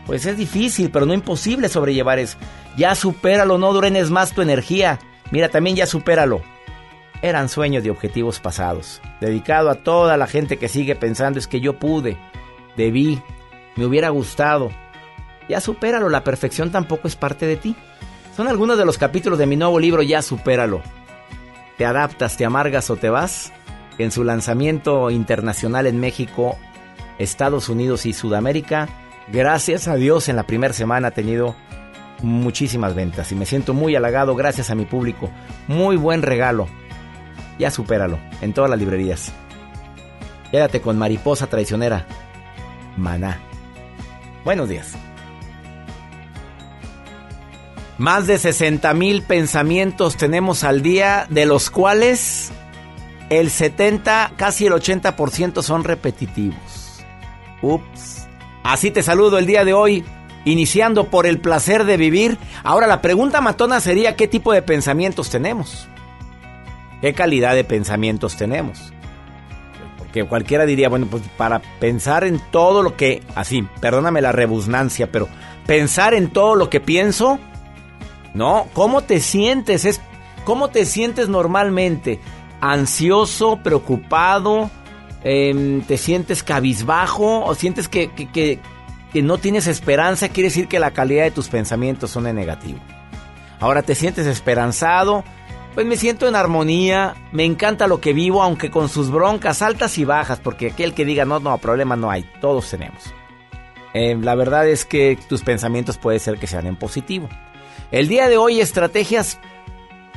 pues 0.06 0.24
es 0.24 0.36
difícil, 0.36 0.90
pero 0.90 1.04
no 1.04 1.12
imposible 1.12 1.68
sobrellevar 1.68 2.18
eso. 2.18 2.38
Ya 2.76 2.94
supéralo, 2.94 3.58
no 3.58 3.74
drenes 3.74 4.10
más 4.10 4.32
tu 4.32 4.40
energía. 4.40 4.98
Mira, 5.30 5.50
también 5.50 5.76
ya 5.76 5.86
supéralo. 5.86 6.40
Eran 7.20 7.48
sueños 7.48 7.84
y 7.84 7.90
objetivos 7.90 8.40
pasados. 8.40 9.02
Dedicado 9.20 9.68
a 9.68 9.74
toda 9.74 10.16
la 10.16 10.26
gente 10.26 10.56
que 10.56 10.68
sigue 10.68 10.94
pensando 10.94 11.38
es 11.38 11.46
que 11.46 11.60
yo 11.60 11.78
pude, 11.78 12.16
debí, 12.76 13.20
me 13.76 13.84
hubiera 13.84 14.08
gustado. 14.08 14.70
Ya 15.48 15.60
supéralo, 15.60 16.08
la 16.08 16.24
perfección 16.24 16.70
tampoco 16.70 17.08
es 17.08 17.16
parte 17.16 17.46
de 17.46 17.56
ti. 17.56 17.76
Son 18.36 18.48
algunos 18.48 18.78
de 18.78 18.84
los 18.84 18.98
capítulos 18.98 19.38
de 19.38 19.46
mi 19.46 19.56
nuevo 19.56 19.78
libro 19.80 20.02
Ya 20.02 20.22
supéralo. 20.22 20.80
¿Te 21.76 21.84
adaptas, 21.84 22.36
te 22.36 22.44
amargas 22.44 22.88
o 22.88 22.96
te 22.96 23.10
vas? 23.10 23.52
En 23.98 24.12
su 24.12 24.24
lanzamiento 24.24 25.10
internacional 25.10 25.86
en 25.86 25.98
México, 25.98 26.56
Estados 27.18 27.68
Unidos 27.68 28.06
y 28.06 28.12
Sudamérica, 28.12 28.88
gracias 29.32 29.88
a 29.88 29.96
Dios 29.96 30.28
en 30.28 30.36
la 30.36 30.44
primera 30.44 30.72
semana 30.72 31.08
ha 31.08 31.10
tenido 31.10 31.56
muchísimas 32.22 32.94
ventas 32.94 33.30
y 33.32 33.34
me 33.34 33.46
siento 33.46 33.74
muy 33.74 33.96
halagado 33.96 34.34
gracias 34.34 34.70
a 34.70 34.74
mi 34.74 34.84
público. 34.84 35.30
Muy 35.66 35.96
buen 35.96 36.22
regalo. 36.22 36.68
Ya 37.58 37.70
supéralo 37.70 38.18
en 38.40 38.52
todas 38.52 38.70
las 38.70 38.78
librerías. 38.78 39.32
Quédate 40.50 40.80
con 40.80 40.96
Mariposa 40.96 41.48
Traicionera. 41.48 42.06
Maná. 42.96 43.40
Buenos 44.44 44.68
días. 44.68 44.94
Más 47.98 48.28
de 48.28 48.38
60 48.38 48.94
mil 48.94 49.22
pensamientos 49.22 50.16
tenemos 50.16 50.62
al 50.62 50.82
día, 50.82 51.26
de 51.30 51.46
los 51.46 51.68
cuales 51.68 52.52
el 53.30 53.50
70, 53.50 54.32
casi 54.36 54.66
el 54.66 54.72
80% 54.72 55.62
son 55.62 55.84
repetitivos. 55.84 57.04
Ups. 57.62 58.28
Así 58.62 58.90
te 58.90 59.02
saludo 59.02 59.38
el 59.38 59.46
día 59.46 59.64
de 59.64 59.72
hoy, 59.72 60.04
iniciando 60.44 61.04
por 61.04 61.26
el 61.26 61.40
placer 61.40 61.84
de 61.84 61.96
vivir. 61.96 62.38
Ahora 62.62 62.86
la 62.86 63.00
pregunta 63.00 63.40
matona 63.40 63.80
sería, 63.80 64.16
¿qué 64.16 64.28
tipo 64.28 64.52
de 64.52 64.62
pensamientos 64.62 65.30
tenemos? 65.30 65.88
¿Qué 67.00 67.14
calidad 67.14 67.54
de 67.54 67.64
pensamientos 67.64 68.36
tenemos? 68.36 68.92
Porque 69.98 70.24
cualquiera 70.24 70.66
diría, 70.66 70.88
bueno, 70.88 71.06
pues 71.06 71.22
para 71.36 71.60
pensar 71.80 72.24
en 72.24 72.40
todo 72.50 72.82
lo 72.82 72.96
que, 72.96 73.22
así, 73.34 73.66
perdóname 73.80 74.20
la 74.20 74.32
rebusnancia, 74.32 75.10
pero 75.12 75.28
pensar 75.66 76.14
en 76.14 76.30
todo 76.30 76.54
lo 76.54 76.70
que 76.70 76.80
pienso, 76.80 77.38
no, 78.34 78.66
¿cómo 78.72 79.02
te 79.02 79.20
sientes? 79.20 79.84
Es, 79.84 80.00
¿Cómo 80.44 80.68
te 80.68 80.86
sientes 80.86 81.28
normalmente? 81.28 82.20
¿Ansioso, 82.60 83.60
preocupado? 83.62 84.70
Em, 85.24 85.82
¿Te 85.82 85.96
sientes 85.96 86.42
cabizbajo? 86.42 87.44
¿O 87.44 87.54
sientes 87.54 87.88
que, 87.88 88.10
que, 88.12 88.60
que, 89.12 89.22
no 89.22 89.38
tienes 89.38 89.66
esperanza? 89.66 90.28
Quiere 90.28 90.48
decir 90.48 90.68
que 90.68 90.78
la 90.78 90.92
calidad 90.92 91.24
de 91.24 91.30
tus 91.30 91.48
pensamientos 91.48 92.10
son 92.10 92.26
en 92.26 92.36
negativo. 92.36 92.78
Ahora 93.60 93.82
te 93.82 93.94
sientes 93.94 94.26
esperanzado, 94.26 95.24
pues 95.74 95.86
me 95.86 95.96
siento 95.96 96.28
en 96.28 96.36
armonía, 96.36 97.14
me 97.32 97.44
encanta 97.44 97.86
lo 97.86 98.00
que 98.00 98.12
vivo, 98.12 98.42
aunque 98.42 98.70
con 98.70 98.88
sus 98.88 99.10
broncas 99.10 99.62
altas 99.62 99.98
y 99.98 100.04
bajas, 100.04 100.38
porque 100.38 100.68
aquel 100.68 100.94
que 100.94 101.04
diga 101.04 101.24
no, 101.24 101.40
no, 101.40 101.58
problema 101.58 101.96
no 101.96 102.10
hay, 102.10 102.24
todos 102.40 102.70
tenemos. 102.70 103.12
Eh, 103.94 104.16
la 104.20 104.34
verdad 104.34 104.68
es 104.68 104.84
que 104.84 105.18
tus 105.28 105.42
pensamientos 105.42 105.98
puede 105.98 106.18
ser 106.18 106.38
que 106.38 106.46
sean 106.46 106.66
en 106.66 106.76
positivo. 106.76 107.28
El 107.90 108.06
día 108.06 108.28
de 108.28 108.36
hoy 108.36 108.60
estrategias 108.60 109.38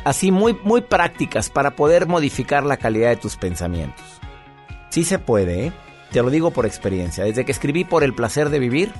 así 0.04 0.32
muy, 0.32 0.58
muy 0.64 0.82
prácticas 0.82 1.50
para 1.50 1.76
poder 1.76 2.08
modificar 2.08 2.64
la 2.64 2.78
calidad 2.78 3.10
de 3.10 3.18
tus 3.18 3.36
pensamientos. 3.38 4.06
Sí 4.90 5.04
se 5.04 5.20
puede, 5.20 5.68
¿eh? 5.68 5.74
te 6.12 6.22
lo 6.22 6.30
digo 6.30 6.52
por 6.52 6.66
experiencia. 6.66 7.24
Desde 7.24 7.46
que 7.46 7.52
escribí 7.52 7.86
por 7.86 8.04
el 8.04 8.14
placer 8.14 8.50
de 8.50 8.60
vivir, 8.60 8.92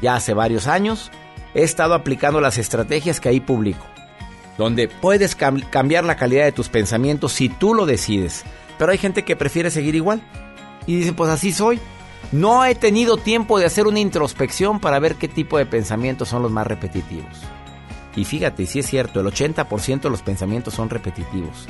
ya 0.00 0.16
hace 0.16 0.34
varios 0.34 0.66
años, 0.66 1.10
he 1.54 1.62
estado 1.62 1.94
aplicando 1.94 2.40
las 2.40 2.58
estrategias 2.58 3.20
que 3.20 3.28
ahí 3.28 3.40
publico 3.40 3.84
donde 4.56 4.88
puedes 4.88 5.34
cam 5.34 5.60
cambiar 5.60 6.04
la 6.04 6.16
calidad 6.16 6.44
de 6.44 6.52
tus 6.52 6.68
pensamientos 6.68 7.32
si 7.32 7.48
tú 7.48 7.74
lo 7.74 7.86
decides. 7.86 8.44
Pero 8.78 8.92
hay 8.92 8.98
gente 8.98 9.24
que 9.24 9.36
prefiere 9.36 9.70
seguir 9.70 9.94
igual. 9.94 10.22
Y 10.86 10.96
dice, 10.96 11.12
pues 11.12 11.30
así 11.30 11.52
soy. 11.52 11.80
No 12.32 12.64
he 12.64 12.74
tenido 12.74 13.16
tiempo 13.16 13.58
de 13.58 13.66
hacer 13.66 13.86
una 13.86 14.00
introspección 14.00 14.80
para 14.80 14.98
ver 14.98 15.16
qué 15.16 15.28
tipo 15.28 15.58
de 15.58 15.66
pensamientos 15.66 16.28
son 16.28 16.42
los 16.42 16.50
más 16.50 16.66
repetitivos. 16.66 17.42
Y 18.16 18.24
fíjate, 18.24 18.66
si 18.66 18.78
es 18.78 18.86
cierto, 18.86 19.20
el 19.20 19.26
80% 19.26 20.02
de 20.02 20.10
los 20.10 20.22
pensamientos 20.22 20.74
son 20.74 20.90
repetitivos. 20.90 21.66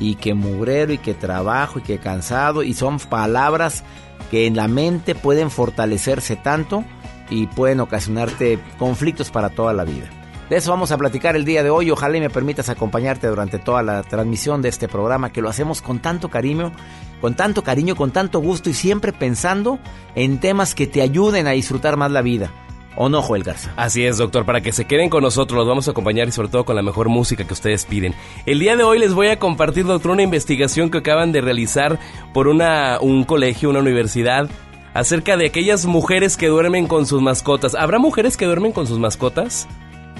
y 0.00 0.16
que 0.16 0.34
mugrero 0.34 0.92
y 0.92 0.98
que 0.98 1.14
trabajo 1.14 1.78
y 1.78 1.82
que 1.82 1.98
cansado 1.98 2.64
y 2.64 2.74
son 2.74 2.98
palabras 2.98 3.84
que 4.28 4.48
en 4.48 4.56
la 4.56 4.66
mente 4.66 5.14
pueden 5.14 5.52
fortalecerse 5.52 6.34
tanto 6.34 6.82
y 7.30 7.46
pueden 7.46 7.78
ocasionarte 7.78 8.58
conflictos 8.76 9.30
para 9.30 9.50
toda 9.50 9.72
la 9.72 9.84
vida. 9.84 10.10
De 10.50 10.56
eso 10.56 10.70
vamos 10.70 10.92
a 10.92 10.98
platicar 10.98 11.36
el 11.36 11.44
día 11.44 11.62
de 11.62 11.70
hoy. 11.70 11.90
Ojalá 11.90 12.18
y 12.18 12.20
me 12.20 12.28
permitas 12.28 12.68
acompañarte 12.68 13.28
durante 13.28 13.58
toda 13.58 13.82
la 13.82 14.02
transmisión 14.02 14.60
de 14.60 14.68
este 14.68 14.88
programa 14.88 15.32
que 15.32 15.40
lo 15.40 15.48
hacemos 15.48 15.80
con 15.80 16.00
tanto 16.00 16.28
cariño, 16.28 16.72
con 17.20 17.34
tanto 17.34 17.62
cariño, 17.62 17.96
con 17.96 18.10
tanto 18.10 18.40
gusto 18.40 18.68
y 18.68 18.74
siempre 18.74 19.12
pensando 19.12 19.78
en 20.14 20.40
temas 20.40 20.74
que 20.74 20.86
te 20.86 21.00
ayuden 21.00 21.46
a 21.46 21.52
disfrutar 21.52 21.96
más 21.96 22.10
la 22.10 22.20
vida. 22.20 22.50
¿O 22.96 23.08
no, 23.08 23.22
Joel 23.22 23.42
Garza? 23.42 23.72
Así 23.76 24.04
es, 24.06 24.18
doctor, 24.18 24.44
para 24.44 24.60
que 24.60 24.70
se 24.72 24.84
queden 24.84 25.10
con 25.10 25.22
nosotros, 25.22 25.58
los 25.58 25.66
vamos 25.66 25.88
a 25.88 25.90
acompañar 25.90 26.28
y 26.28 26.32
sobre 26.32 26.48
todo 26.48 26.64
con 26.64 26.76
la 26.76 26.82
mejor 26.82 27.08
música 27.08 27.44
que 27.44 27.52
ustedes 27.52 27.86
piden. 27.86 28.14
El 28.46 28.60
día 28.60 28.76
de 28.76 28.84
hoy 28.84 28.98
les 29.00 29.14
voy 29.14 29.28
a 29.28 29.38
compartir, 29.38 29.84
doctor, 29.84 30.12
una 30.12 30.22
investigación 30.22 30.90
que 30.90 30.98
acaban 30.98 31.32
de 31.32 31.40
realizar 31.40 31.98
por 32.32 32.46
una, 32.46 32.98
un 33.00 33.24
colegio, 33.24 33.70
una 33.70 33.80
universidad, 33.80 34.48
acerca 34.94 35.36
de 35.36 35.46
aquellas 35.46 35.86
mujeres 35.86 36.36
que 36.36 36.46
duermen 36.46 36.86
con 36.86 37.04
sus 37.06 37.20
mascotas. 37.20 37.74
¿Habrá 37.74 37.98
mujeres 37.98 38.36
que 38.36 38.46
duermen 38.46 38.70
con 38.70 38.86
sus 38.86 39.00
mascotas? 39.00 39.66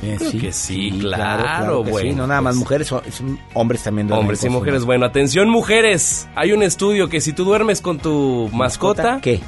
Eh, 0.03 0.17
Creo 0.19 0.33
que 0.33 0.53
sí, 0.53 0.91
claro, 1.01 1.85
que 1.85 1.91
bueno, 1.93 2.11
sí. 2.11 2.17
No 2.17 2.27
nada 2.27 2.41
más 2.41 2.57
mujeres, 2.57 2.89
son- 2.89 3.03
hombres 3.55 3.85
también. 3.85 4.09
duermen 4.09 4.25
Hombres 4.25 4.45
y 4.45 4.49
mujeres, 4.49 4.85
bueno, 4.85 5.07
atención 5.07 5.49
mujeres. 5.49 6.29
Hay 6.35 6.53
un 6.53 6.65
estudio 6.65 7.09
que 7.09 7.21
si 7.21 7.33
tú 7.33 7.45
duermes 7.45 7.81
con 7.81 7.99
tu 7.99 8.51
mascota... 8.53 9.21
¿Qué? 9.23 9.41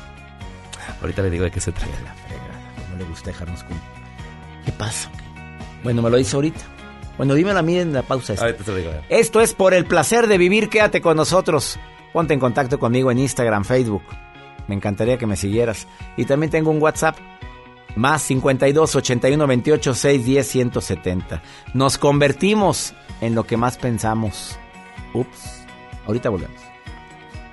Ahorita 1.02 1.22
le 1.22 1.30
digo 1.30 1.44
de 1.44 1.50
qué 1.50 1.60
se 1.60 1.72
trata. 1.72 2.14
No 2.96 3.02
le 3.02 3.10
gusta 3.10 3.30
dejarnos 3.30 3.62
con... 3.64 3.78
¿Qué 4.64 4.72
pasa? 4.72 5.10
Bueno, 5.82 6.00
me 6.00 6.08
lo 6.10 6.16
dice 6.16 6.34
ahorita. 6.34 6.60
Bueno, 7.18 7.34
dímelo 7.34 7.58
a 7.58 7.62
mí 7.62 7.78
en 7.78 7.92
la 7.92 8.02
pausa. 8.02 8.32
esta. 8.32 8.46
Ahorita 8.46 8.64
te 8.64 8.70
lo 8.70 8.76
digo. 8.78 8.90
Esto 9.10 9.40
es 9.40 9.52
por 9.54 9.74
el 9.74 9.84
placer 9.84 10.26
de 10.26 10.38
vivir. 10.38 10.68
Quédate 10.68 11.00
con 11.00 11.16
nosotros. 11.16 11.78
Ponte 12.12 12.32
en 12.32 12.40
contacto 12.40 12.78
conmigo 12.78 13.10
en 13.10 13.18
Instagram, 13.18 13.64
Facebook. 13.64 14.02
Me 14.66 14.74
encantaría 14.74 15.18
que 15.18 15.26
me 15.26 15.36
siguieras. 15.36 15.86
Y 16.16 16.24
también 16.24 16.50
tengo 16.50 16.70
un 16.70 16.80
WhatsApp. 16.80 17.16
Más 17.96 18.22
52 18.22 18.96
81 18.96 19.46
28 19.46 19.94
610 19.94 20.46
170. 20.46 21.42
Nos 21.74 21.98
convertimos 21.98 22.94
en 23.20 23.34
lo 23.34 23.44
que 23.44 23.56
más 23.56 23.76
pensamos. 23.76 24.58
Ups. 25.12 25.64
Ahorita 26.06 26.30
volvemos. 26.30 26.75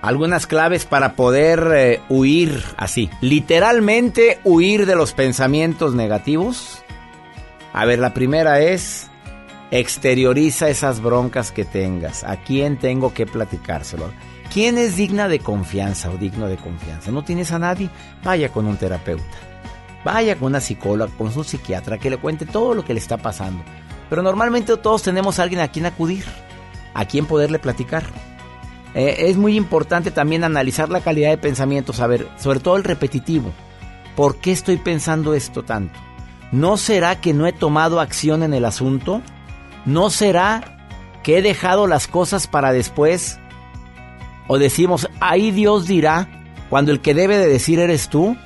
Algunas 0.04 0.48
claves 0.48 0.84
para 0.84 1.16
poder 1.16 1.72
eh, 1.74 2.02
huir 2.10 2.62
así. 2.76 3.10
Literalmente 3.22 4.42
huir 4.44 4.86
de 4.86 4.98
los 4.98 5.14
pensamientos 5.14 5.96
negativos. 5.96 6.84
A 7.72 7.86
ver, 7.86 8.00
la 8.00 8.14
primera 8.14 8.60
es 8.60 9.10
exterioriza 9.72 10.68
esas 10.68 11.00
broncas 11.02 11.54
que 11.54 11.64
tengas. 11.64 12.26
¿A 12.26 12.36
quién 12.36 12.78
tengo 12.78 13.14
que 13.14 13.26
platicárselo? 13.26 14.12
¿Quién 14.54 14.78
es 14.78 14.98
digna 14.98 15.30
de 15.30 15.40
confianza 15.40 16.10
o 16.10 16.18
digno 16.18 16.50
de 16.50 16.58
confianza? 16.58 17.10
¿No 17.10 17.24
tienes 17.24 17.54
a 17.54 17.60
nadie? 17.60 17.90
Vaya 18.26 18.50
con 18.50 18.66
un 18.66 18.76
terapeuta. 18.76 19.24
Vaya 20.04 20.36
con 20.36 20.48
una 20.48 20.60
psicóloga, 20.60 21.14
con 21.18 21.32
su 21.32 21.46
psiquiatra, 21.46 21.98
que 21.98 22.10
le 22.10 22.18
cuente 22.18 22.46
todo 22.46 22.74
lo 22.74 22.84
que 22.84 22.94
le 22.94 23.00
está 23.00 23.16
pasando. 23.16 23.64
Pero 24.10 24.22
normalmente 24.22 24.76
todos 24.76 25.02
tenemos 25.02 25.40
a 25.40 25.44
alguien 25.44 25.62
a 25.62 25.70
quien 25.70 25.86
acudir, 25.86 26.26
a 26.94 27.06
quien 27.06 27.26
poderle 27.26 27.58
platicar. 27.58 28.04
Eh, 28.96 29.30
es 29.30 29.38
muy 29.38 29.58
importante 29.58 30.12
también 30.12 30.44
analizar 30.44 30.90
la 30.90 31.02
calidad 31.02 31.30
de 31.30 31.38
pensamiento, 31.38 31.94
saber, 31.94 32.28
sobre 32.38 32.60
todo 32.60 32.78
el 32.78 32.84
repetitivo. 32.84 33.52
¿Por 34.16 34.38
qué 34.38 34.52
estoy 34.52 34.78
pensando 34.78 35.34
esto 35.34 35.64
tanto? 35.64 36.00
¿No 36.52 36.78
será 36.78 37.20
que 37.20 37.34
no 37.34 37.48
he 37.48 37.54
tomado 37.54 38.00
acción 38.00 38.44
en 38.44 38.54
el 38.54 38.66
asunto? 38.66 39.22
¿No 39.86 40.12
será 40.12 40.78
que 41.24 41.40
he 41.40 41.42
dejado 41.42 41.88
las 41.88 42.08
cosas 42.08 42.48
para 42.48 42.72
después? 42.72 43.40
¿O 44.48 44.60
decimos, 44.60 45.10
ahí 45.20 45.50
Dios 45.50 45.88
dirá, 45.88 46.28
cuando 46.70 46.92
el 46.92 47.02
que 47.02 47.16
debe 47.16 47.38
de 47.38 47.48
decir 47.48 47.80
eres 47.80 48.10
tú? 48.10 48.38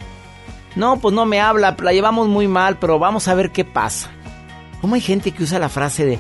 No, 0.76 1.00
pues 1.00 1.14
no 1.14 1.26
me 1.26 1.42
habla, 1.42 1.76
la 1.82 1.92
llevamos 1.92 2.28
muy 2.30 2.48
mal, 2.48 2.78
pero 2.78 3.00
vamos 3.00 3.28
a 3.28 3.34
ver 3.34 3.52
qué 3.52 3.66
pasa. 3.66 4.10
¿Cómo 4.80 4.96
hay 4.96 5.02
gente 5.02 5.32
que 5.32 5.44
usa 5.44 5.60
la 5.60 5.70
frase 5.70 6.06
de, 6.06 6.20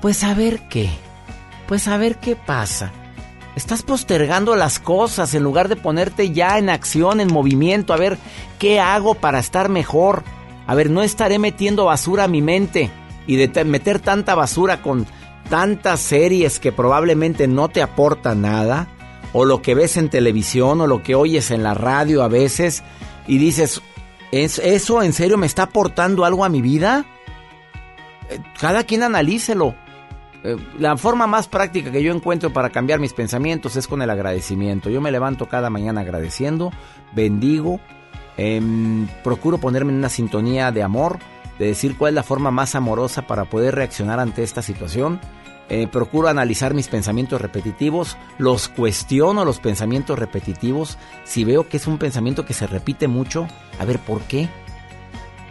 pues 0.00 0.24
a 0.24 0.34
ver 0.34 0.68
qué? 0.68 0.90
Pues 1.66 1.88
a 1.88 1.96
ver 1.96 2.18
qué 2.18 2.36
pasa. 2.36 2.92
Estás 3.56 3.82
postergando 3.82 4.56
las 4.56 4.78
cosas 4.78 5.34
en 5.34 5.42
lugar 5.42 5.68
de 5.68 5.76
ponerte 5.76 6.30
ya 6.30 6.58
en 6.58 6.70
acción, 6.70 7.20
en 7.20 7.28
movimiento, 7.32 7.92
a 7.92 7.98
ver 7.98 8.16
qué 8.58 8.80
hago 8.80 9.14
para 9.14 9.38
estar 9.38 9.68
mejor. 9.68 10.24
A 10.66 10.74
ver, 10.74 10.88
no 10.90 11.02
estaré 11.02 11.38
metiendo 11.38 11.84
basura 11.86 12.24
a 12.24 12.28
mi 12.28 12.40
mente 12.40 12.90
y 13.26 13.36
de 13.36 13.48
te- 13.48 13.64
meter 13.64 14.00
tanta 14.00 14.34
basura 14.34 14.80
con 14.80 15.06
tantas 15.50 16.00
series 16.00 16.60
que 16.60 16.72
probablemente 16.72 17.46
no 17.46 17.68
te 17.68 17.82
aportan 17.82 18.40
nada, 18.40 18.88
o 19.34 19.44
lo 19.44 19.60
que 19.60 19.74
ves 19.74 19.96
en 19.98 20.08
televisión, 20.08 20.80
o 20.80 20.86
lo 20.86 21.02
que 21.02 21.14
oyes 21.14 21.50
en 21.50 21.62
la 21.62 21.74
radio 21.74 22.22
a 22.22 22.28
veces, 22.28 22.82
y 23.26 23.36
dices, 23.36 23.82
¿es, 24.30 24.58
¿eso 24.60 25.02
en 25.02 25.12
serio 25.12 25.36
me 25.36 25.46
está 25.46 25.64
aportando 25.64 26.24
algo 26.24 26.44
a 26.44 26.48
mi 26.48 26.62
vida? 26.62 27.04
Eh, 28.30 28.38
Cada 28.58 28.84
quien 28.84 29.02
analícelo. 29.02 29.74
Eh, 30.44 30.56
La 30.78 30.96
forma 30.96 31.26
más 31.26 31.48
práctica 31.48 31.90
que 31.90 32.02
yo 32.02 32.12
encuentro 32.12 32.52
para 32.52 32.70
cambiar 32.70 33.00
mis 33.00 33.12
pensamientos 33.12 33.76
es 33.76 33.86
con 33.86 34.02
el 34.02 34.10
agradecimiento. 34.10 34.90
Yo 34.90 35.00
me 35.00 35.12
levanto 35.12 35.48
cada 35.48 35.70
mañana 35.70 36.00
agradeciendo, 36.00 36.72
bendigo, 37.14 37.80
em, 38.36 39.06
procuro 39.22 39.58
ponerme 39.58 39.92
en 39.92 39.98
una 39.98 40.08
sintonía 40.08 40.72
de 40.72 40.82
amor, 40.82 41.18
de 41.58 41.66
decir 41.66 41.96
cuál 41.96 42.10
es 42.10 42.14
la 42.16 42.22
forma 42.22 42.50
más 42.50 42.74
amorosa 42.74 43.22
para 43.26 43.44
poder 43.44 43.74
reaccionar 43.74 44.18
ante 44.18 44.42
esta 44.42 44.62
situación. 44.62 45.20
Eh, 45.68 45.86
procuro 45.86 46.28
analizar 46.28 46.74
mis 46.74 46.88
pensamientos 46.88 47.40
repetitivos, 47.40 48.16
los 48.36 48.68
cuestiono 48.68 49.44
los 49.44 49.60
pensamientos 49.60 50.18
repetitivos. 50.18 50.98
Si 51.24 51.44
veo 51.44 51.68
que 51.68 51.76
es 51.76 51.86
un 51.86 51.98
pensamiento 51.98 52.44
que 52.44 52.52
se 52.52 52.66
repite 52.66 53.08
mucho, 53.08 53.46
a 53.78 53.84
ver 53.84 53.98
por 53.98 54.22
qué. 54.22 54.48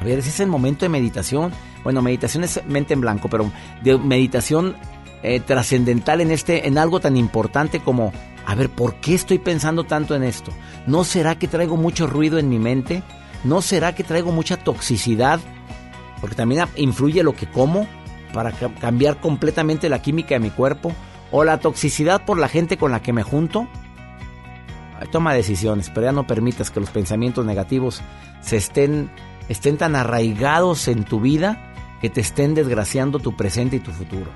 A 0.01 0.03
ver, 0.03 0.19
ese 0.19 0.29
es 0.29 0.39
el 0.39 0.47
momento 0.47 0.83
de 0.83 0.89
meditación. 0.89 1.51
Bueno, 1.83 2.01
meditación 2.01 2.43
es 2.43 2.59
mente 2.67 2.93
en 2.95 3.01
blanco, 3.01 3.29
pero 3.29 3.51
de 3.83 3.97
meditación 3.99 4.75
eh, 5.23 5.39
trascendental 5.39 6.21
en 6.21 6.31
este, 6.31 6.67
en 6.67 6.77
algo 6.79 6.99
tan 6.99 7.15
importante 7.17 7.79
como, 7.79 8.11
a 8.45 8.55
ver, 8.55 8.69
¿por 8.69 8.95
qué 8.95 9.13
estoy 9.13 9.37
pensando 9.37 9.83
tanto 9.83 10.15
en 10.15 10.23
esto? 10.23 10.51
¿No 10.87 11.03
será 11.03 11.37
que 11.37 11.47
traigo 11.47 11.77
mucho 11.77 12.07
ruido 12.07 12.39
en 12.39 12.49
mi 12.49 12.57
mente? 12.57 13.03
¿No 13.43 13.61
será 13.61 13.93
que 13.93 14.03
traigo 14.03 14.31
mucha 14.31 14.57
toxicidad? 14.57 15.39
Porque 16.19 16.35
también 16.35 16.65
influye 16.75 17.21
lo 17.23 17.33
que 17.33 17.45
como 17.47 17.87
para 18.33 18.51
ca- 18.51 18.73
cambiar 18.79 19.19
completamente 19.19 19.87
la 19.89 20.01
química 20.01 20.35
de 20.35 20.39
mi 20.39 20.49
cuerpo. 20.49 20.91
O 21.31 21.43
la 21.45 21.59
toxicidad 21.59 22.25
por 22.25 22.37
la 22.37 22.49
gente 22.49 22.77
con 22.77 22.91
la 22.91 23.01
que 23.01 23.13
me 23.13 23.23
junto. 23.23 23.67
Toma 25.11 25.33
decisiones, 25.33 25.89
pero 25.89 26.07
ya 26.07 26.11
no 26.11 26.27
permitas 26.27 26.69
que 26.71 26.79
los 26.79 26.89
pensamientos 26.89 27.45
negativos 27.45 28.01
se 28.41 28.57
estén, 28.57 29.09
estén 29.49 29.77
tan 29.77 29.95
arraigados 29.95 30.87
en 30.87 31.03
tu 31.03 31.19
vida 31.19 31.73
que 32.01 32.09
te 32.09 32.21
estén 32.21 32.55
desgraciando 32.55 33.19
tu 33.19 33.35
presente 33.35 33.75
y 33.77 33.79
tu 33.79 33.91
futuro. 33.91 34.31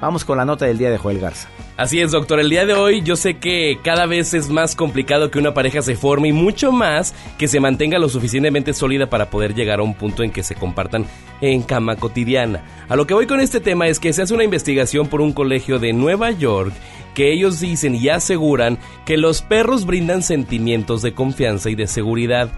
Vamos 0.00 0.24
con 0.24 0.38
la 0.38 0.46
nota 0.46 0.64
del 0.64 0.78
día 0.78 0.90
de 0.90 0.96
Joel 0.96 1.18
Garza. 1.18 1.48
Así 1.76 2.00
es, 2.00 2.10
doctor. 2.10 2.40
El 2.40 2.48
día 2.48 2.64
de 2.64 2.72
hoy 2.72 3.02
yo 3.02 3.16
sé 3.16 3.38
que 3.38 3.78
cada 3.82 4.06
vez 4.06 4.32
es 4.32 4.48
más 4.48 4.74
complicado 4.74 5.30
que 5.30 5.38
una 5.38 5.52
pareja 5.52 5.82
se 5.82 5.94
forme 5.94 6.28
y 6.28 6.32
mucho 6.32 6.72
más 6.72 7.14
que 7.36 7.48
se 7.48 7.60
mantenga 7.60 7.98
lo 7.98 8.08
suficientemente 8.08 8.72
sólida 8.72 9.10
para 9.10 9.28
poder 9.28 9.54
llegar 9.54 9.80
a 9.80 9.82
un 9.82 9.94
punto 9.94 10.22
en 10.22 10.30
que 10.30 10.42
se 10.42 10.54
compartan 10.54 11.04
en 11.42 11.62
cama 11.62 11.96
cotidiana. 11.96 12.64
A 12.88 12.96
lo 12.96 13.06
que 13.06 13.14
voy 13.14 13.26
con 13.26 13.40
este 13.40 13.60
tema 13.60 13.88
es 13.88 14.00
que 14.00 14.12
se 14.14 14.22
hace 14.22 14.32
una 14.32 14.44
investigación 14.44 15.08
por 15.08 15.20
un 15.20 15.34
colegio 15.34 15.78
de 15.78 15.92
Nueva 15.92 16.30
York 16.30 16.72
que 17.14 17.32
ellos 17.32 17.60
dicen 17.60 17.94
y 17.94 18.08
aseguran 18.08 18.78
que 19.04 19.18
los 19.18 19.42
perros 19.42 19.84
brindan 19.84 20.22
sentimientos 20.22 21.02
de 21.02 21.12
confianza 21.12 21.68
y 21.68 21.74
de 21.74 21.86
seguridad. 21.86 22.50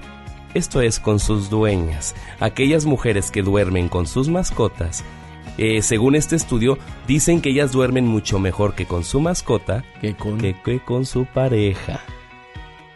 Esto 0.55 0.81
es 0.83 1.01
con 1.01 1.19
sus 1.19 1.49
dueñas, 1.51 2.15
aquellas 2.41 2.85
mujeres 2.85 3.31
que 3.31 3.43
duermen 3.43 3.89
con 3.89 4.07
sus 4.07 4.29
mascotas. 4.29 5.05
eh, 5.59 5.83
según 5.83 6.15
este 6.15 6.35
estudio, 6.37 6.79
dicen 7.07 7.41
que 7.43 7.51
ellas 7.51 7.73
duermen 7.73 8.07
mucho 8.07 8.39
mejor 8.39 8.75
que 8.75 8.87
con 8.87 9.05
su 9.05 9.21
mascota 9.21 9.85
Que 10.01 10.15
con- 10.15 10.39
que, 10.39 10.55
que 10.63 10.81
con 10.81 11.05
su 11.05 11.27
pareja. 11.27 12.01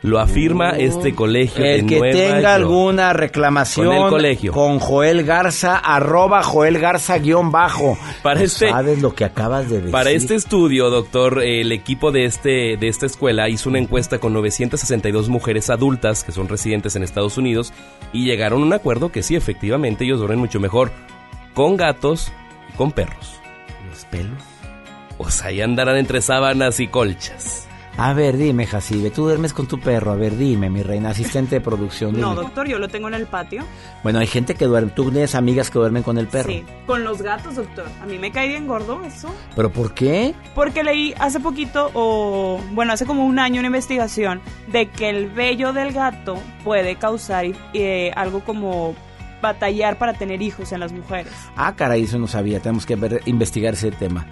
Lo 0.02 0.20
afirma 0.20 0.70
este 0.70 1.14
colegio 1.14 1.64
El 1.64 1.87
que 1.87 1.98
Nueva 1.98 2.12
tenga 2.12 2.37
York. 2.40 2.46
alguna 2.46 3.12
reclamación 3.12 3.87
Con 3.87 3.96
el 3.96 4.09
colegio. 4.11 4.52
con 4.52 4.78
Joel 4.78 5.24
Garza, 5.24 5.78
arroba 5.78 6.42
Joel 6.44 6.78
Garza 6.78 7.18
guion 7.18 7.50
bajo. 7.50 7.98
Para 8.22 8.38
No 8.40 8.44
este- 8.46 8.70
¿Sabes 8.70 9.02
lo 9.02 9.14
que 9.14 9.24
acabas 9.24 9.68
de 9.68 9.76
decir? 9.78 9.90
Para 9.90 10.11
este 10.11 10.35
estudio, 10.37 10.90
doctor, 10.90 11.42
el 11.42 11.72
equipo 11.72 12.12
de, 12.12 12.26
este, 12.26 12.76
de 12.76 12.88
esta 12.88 13.06
escuela 13.06 13.48
hizo 13.48 13.68
una 13.68 13.78
encuesta 13.78 14.18
con 14.18 14.32
962 14.35 15.28
mujeres 15.28 15.70
adultas 15.70 16.22
que 16.22 16.30
son 16.30 16.46
residentes 16.48 16.94
en 16.94 17.02
Estados 17.02 17.37
Unidos 17.38 17.72
y 18.12 18.26
llegaron 18.26 18.62
a 18.62 18.66
un 18.66 18.72
acuerdo 18.74 19.11
que 19.11 19.22
sí, 19.24 19.35
efectivamente, 19.35 20.04
ellos 20.04 20.18
duermen 20.18 20.38
mucho 20.38 20.61
mejor 20.61 20.92
con 21.54 21.76
gatos 21.76 22.30
y 22.72 22.76
con 22.76 22.92
perros. 22.92 23.40
Los 23.90 24.04
pelos. 24.04 24.42
O 25.18 25.30
sea, 25.30 25.48
ahí 25.48 25.62
andarán 25.62 25.96
entre 25.96 26.20
sábanas 26.20 26.78
y 26.80 26.87
colchas. 26.87 27.65
A 27.98 28.12
ver, 28.12 28.37
dime, 28.37 28.66
Jacibe, 28.66 29.11
tú 29.11 29.22
duermes 29.24 29.54
con 29.54 29.66
tu 29.66 29.80
perro. 29.80 30.12
A 30.12 30.16
ver, 30.16 30.37
dime, 30.37 30.68
mi 30.68 30.82
reina, 30.82 31.11
asistente 31.11 31.54
de 31.56 31.61
producción. 31.62 32.20
No, 32.20 32.35
doctor, 32.35 32.68
yo 32.68 32.78
lo 32.78 32.88
tengo 32.88 33.09
en 33.09 33.14
el 33.14 33.24
patio. 33.26 33.64
Bueno, 34.02 34.18
hay 34.18 34.26
gente 34.26 34.54
que 34.54 34.66
duerme. 34.66 34.90
Tú 34.90 35.11
tienes 35.11 35.35
amigas 35.35 35.70
que 35.70 35.78
duermen 35.78 36.02
con 36.02 36.18
el 36.18 36.26
perro. 36.28 36.50
Sí, 36.50 36.62
con 36.87 37.04
los 37.04 37.22
gatos, 37.22 37.54
doctor. 37.54 37.87
A 38.02 38.04
mí 38.06 38.18
me 38.18 38.30
cae 38.30 38.48
bien 38.48 38.66
gordo 38.66 39.02
eso. 39.02 39.35
¿Pero 39.54 39.70
por 39.72 39.94
qué? 39.94 40.35
Porque 40.54 40.85
leí 40.85 41.14
hace 41.18 41.40
poquito, 41.40 41.90
o 41.94 42.61
bueno, 42.72 42.92
hace 42.92 43.06
como 43.06 43.24
un 43.24 43.38
año 43.38 43.61
una 43.61 43.68
investigación 43.68 44.42
de 44.70 44.90
que 44.90 45.09
el 45.09 45.30
vello 45.30 45.72
del 45.72 45.92
gato 45.94 46.37
puede 46.64 46.96
causar 46.96 47.46
eh, 47.72 48.12
algo 48.14 48.40
como 48.44 48.94
batallar 49.40 49.96
para 49.96 50.12
tener 50.12 50.42
hijos 50.42 50.70
en 50.72 50.80
las 50.80 50.92
mujeres. 50.92 51.32
Ah, 51.56 51.74
caray, 51.74 52.02
eso 52.04 52.18
no 52.18 52.26
sabía. 52.26 52.61
Tenemos 52.61 52.85
que 52.85 52.96
ver- 52.96 53.22
investigar 53.24 53.72
ese 53.72 53.90
tema. 53.90 54.26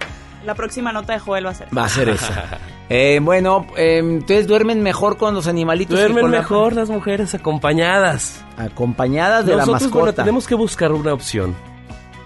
La 0.45 0.53
próxima 0.55 0.91
nota 0.91 1.13
de 1.13 1.19
Joel 1.19 1.45
va 1.45 1.49
a 1.51 1.55
ser. 1.55 1.67
Va 1.77 1.85
a 1.85 1.89
ser 1.89 2.09
esa. 2.09 2.59
Eh, 2.87 3.19
bueno, 3.19 3.65
eh, 3.77 3.97
entonces 3.97 4.45
duermen 4.45 4.83
mejor 4.83 5.17
con 5.17 5.33
los 5.33 5.47
animalitos. 5.47 5.95
que 5.97 6.03
Duermen 6.05 6.31
la- 6.31 6.37
mejor 6.37 6.73
las 6.73 6.87
mujeres 6.87 7.33
acompañadas. 7.33 8.45
acompañadas 8.57 9.43
de 9.47 9.53
Nosotros, 9.53 9.81
la 9.81 9.87
bueno, 9.87 10.05
mascota. 10.05 10.23
tenemos 10.23 10.45
que 10.45 10.53
buscar 10.53 10.91
una 10.91 11.11
opción. 11.11 11.55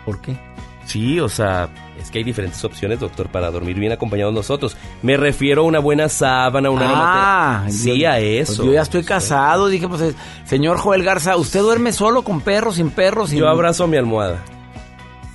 ¿Por 0.03 0.19
qué? 0.19 0.37
Sí, 0.85 1.17
o 1.21 1.29
sea, 1.29 1.69
es 1.97 2.11
que 2.11 2.17
hay 2.17 2.25
diferentes 2.25 2.61
opciones, 2.65 2.99
doctor, 2.99 3.29
para 3.29 3.49
dormir 3.51 3.79
bien 3.79 3.93
acompañados 3.93 4.33
nosotros. 4.33 4.75
Me 5.01 5.15
refiero 5.15 5.61
a 5.61 5.65
una 5.65 5.79
buena 5.79 6.09
sábana, 6.09 6.69
una 6.71 6.87
ah, 6.89 7.61
aromatera- 7.63 7.71
Sí, 7.71 7.99
yo- 8.01 8.09
a 8.09 8.13
pues 8.15 8.49
eso. 8.49 8.65
yo 8.65 8.73
ya 8.73 8.81
estoy 8.81 9.03
Sí. 9.03 9.07
casado. 9.07 9.67
Dije, 9.67 9.87
pues, 9.87 10.01
eh, 10.01 10.13
señor 10.43 10.77
Joel 10.77 11.03
Garza, 11.05 11.37
¿usted 11.37 11.61
duerme 11.61 11.93
solo 11.93 12.23
con 12.23 12.41
perros, 12.41 12.75
sin 12.75 12.89
perros? 12.89 13.29
Sin... 13.29 13.39
Yo 13.39 13.47
abrazo 13.47 13.85
a 13.85 13.87
mi 13.87 13.95
almohada 13.95 14.43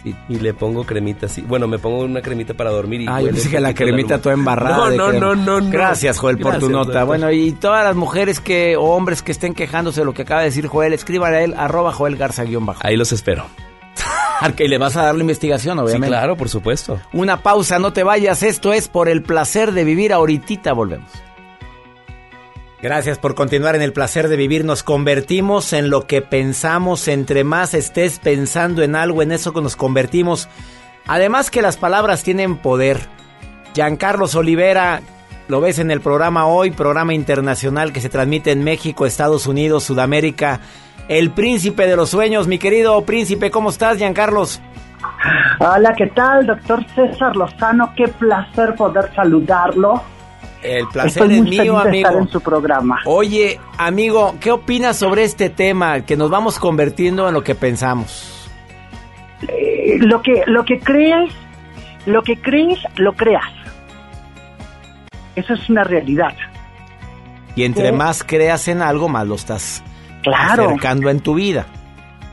Sí. 0.05 0.15
y 0.29 0.39
le 0.39 0.55
pongo 0.55 0.85
cremita 0.85 1.27
así. 1.27 1.41
Bueno, 1.43 1.67
me 1.67 1.79
pongo 1.79 2.01
una 2.05 2.21
cremita 2.21 2.55
para 2.55 2.71
dormir 2.71 3.01
y 3.01 3.07
Ah, 3.09 3.21
yo 3.21 3.29
pensé 3.29 3.51
que 3.51 3.59
la 3.59 3.75
cremita 3.75 4.21
toda 4.21 4.35
embarrada. 4.35 4.91
No, 4.91 5.13
no, 5.13 5.13
no, 5.13 5.35
no, 5.35 5.61
no. 5.61 5.71
Gracias, 5.71 6.19
Joel, 6.19 6.39
por 6.39 6.59
tu 6.59 6.69
nota. 6.69 6.85
doctor. 7.01 7.07
Bueno, 7.07 7.33
y 7.33 7.53
todas 7.53 7.85
las 7.85 7.97
mujeres 7.97 8.39
que, 8.41 8.77
o 8.77 8.83
hombres 8.95 9.23
que 9.23 9.33
estén 9.33 9.55
quejándose 9.55 10.03
de 10.03 10.05
lo 10.05 10.13
que 10.15 10.23
acaba 10.23 10.41
de 10.43 10.47
decir 10.49 10.67
Joel, 10.69 10.93
escriban 10.93 11.33
a 11.35 11.41
él, 11.41 11.55
arroba 11.57 11.93
Joel 11.93 12.17
Garza 12.17 12.45
guion 12.45 12.67
bajo. 12.67 12.81
Ahí 12.85 12.97
los 12.97 13.13
espero. 13.13 13.47
Y 14.59 14.69
le 14.69 14.77
vas 14.79 14.95
a 14.97 15.05
dar 15.05 15.15
la 15.15 15.23
investigación, 15.23 15.79
Sí, 15.79 15.85
obviamente. 15.85 16.09
claro, 16.09 16.37
por 16.37 16.49
supuesto. 16.51 17.01
Una 17.15 17.39
pausa, 17.43 17.79
no 17.79 17.93
te 17.95 18.03
vayas. 18.03 18.43
Esto 18.43 18.73
es 18.75 18.89
por 18.89 19.09
el 19.09 19.23
placer 19.23 19.73
de 19.73 19.85
vivir. 19.85 20.13
Ahorita 20.13 20.73
volvemos. 20.75 21.09
Gracias 22.85 23.17
por 23.17 23.35
continuar 23.35 23.77
en 23.77 23.81
el 23.81 23.95
placer 23.95 24.29
de 24.29 24.37
vivir. 24.37 24.63
Nos 24.63 24.83
convertimos 24.83 25.73
en 25.73 25.89
lo 25.89 26.07
que 26.07 26.21
pensamos. 26.21 27.09
Entre 27.09 27.43
más 27.43 27.73
estés 27.73 28.19
pensando 28.19 28.83
en 28.83 28.95
algo, 28.95 29.23
en 29.23 29.33
eso 29.33 29.55
que 29.55 29.63
nos 29.63 29.75
convertimos. 29.75 30.51
Además 31.07 31.51
que 31.51 31.63
las 31.63 31.79
palabras 31.79 32.23
tienen 32.23 32.59
poder. 32.59 32.99
Giancarlos 33.73 34.35
Olivera, 34.35 35.01
lo 35.49 35.63
ves 35.63 35.79
en 35.79 35.91
el 35.91 36.03
programa 36.03 36.47
hoy, 36.47 36.73
programa 36.73 37.15
internacional 37.15 37.91
que 37.91 38.03
se 38.03 38.11
transmite 38.11 38.53
en 38.53 38.63
México, 38.63 39.07
Estados 39.07 39.47
Unidos, 39.47 39.85
Sudamérica. 39.85 40.61
El 41.09 41.31
príncipe 41.31 41.87
de 41.87 41.97
los 41.97 42.11
sueños, 42.11 42.49
mi 42.49 42.59
querido 42.59 43.01
príncipe, 43.07 43.51
¿cómo 43.51 43.71
estás, 43.71 43.97
Giancarlos? 43.97 44.61
Hola, 45.59 45.95
¿qué 45.97 46.09
tal, 46.09 46.45
doctor 46.45 46.85
César 46.95 47.35
Lozano? 47.35 47.95
Qué 47.97 48.09
placer 48.09 48.75
poder 48.75 49.11
saludarlo. 49.15 50.03
El 50.65 50.89
placer 50.89 51.23
Estoy 51.25 51.35
es 51.37 51.43
muy 51.43 51.51
mío, 51.51 51.59
feliz 51.59 51.83
de 51.85 51.89
amigo. 51.89 52.09
estar 52.09 52.23
en 52.23 52.29
su 52.31 52.41
programa. 52.41 53.01
Oye, 53.05 53.61
amigo, 53.79 54.35
¿qué 54.41 54.51
opinas 54.51 54.97
sobre 54.97 55.23
este 55.25 55.51
tema 55.51 56.01
que 56.01 56.17
nos 56.17 56.31
vamos 56.31 56.59
convirtiendo 56.59 57.29
en 57.29 57.35
lo 57.35 57.45
que 57.45 57.55
pensamos? 57.55 58.49
Eh, 59.47 59.99
lo 60.01 60.23
que 60.23 60.43
lo 60.47 60.65
que 60.65 60.81
crees, 60.81 61.31
lo 62.07 62.23
que 62.23 62.41
crees, 62.41 62.79
lo 62.97 63.13
creas. 63.13 63.45
Eso 65.37 65.53
es 65.55 65.69
una 65.69 65.85
realidad. 65.85 66.33
Y 67.57 67.65
entre 67.65 67.93
más 67.93 68.25
creas 68.25 68.67
en 68.69 68.81
algo, 68.83 69.09
más 69.09 69.27
lo 69.27 69.35
estás 69.35 69.83
Claro. 70.23 70.65
acercando 70.67 71.11
en 71.11 71.21
tu 71.21 71.35
vida. 71.35 71.67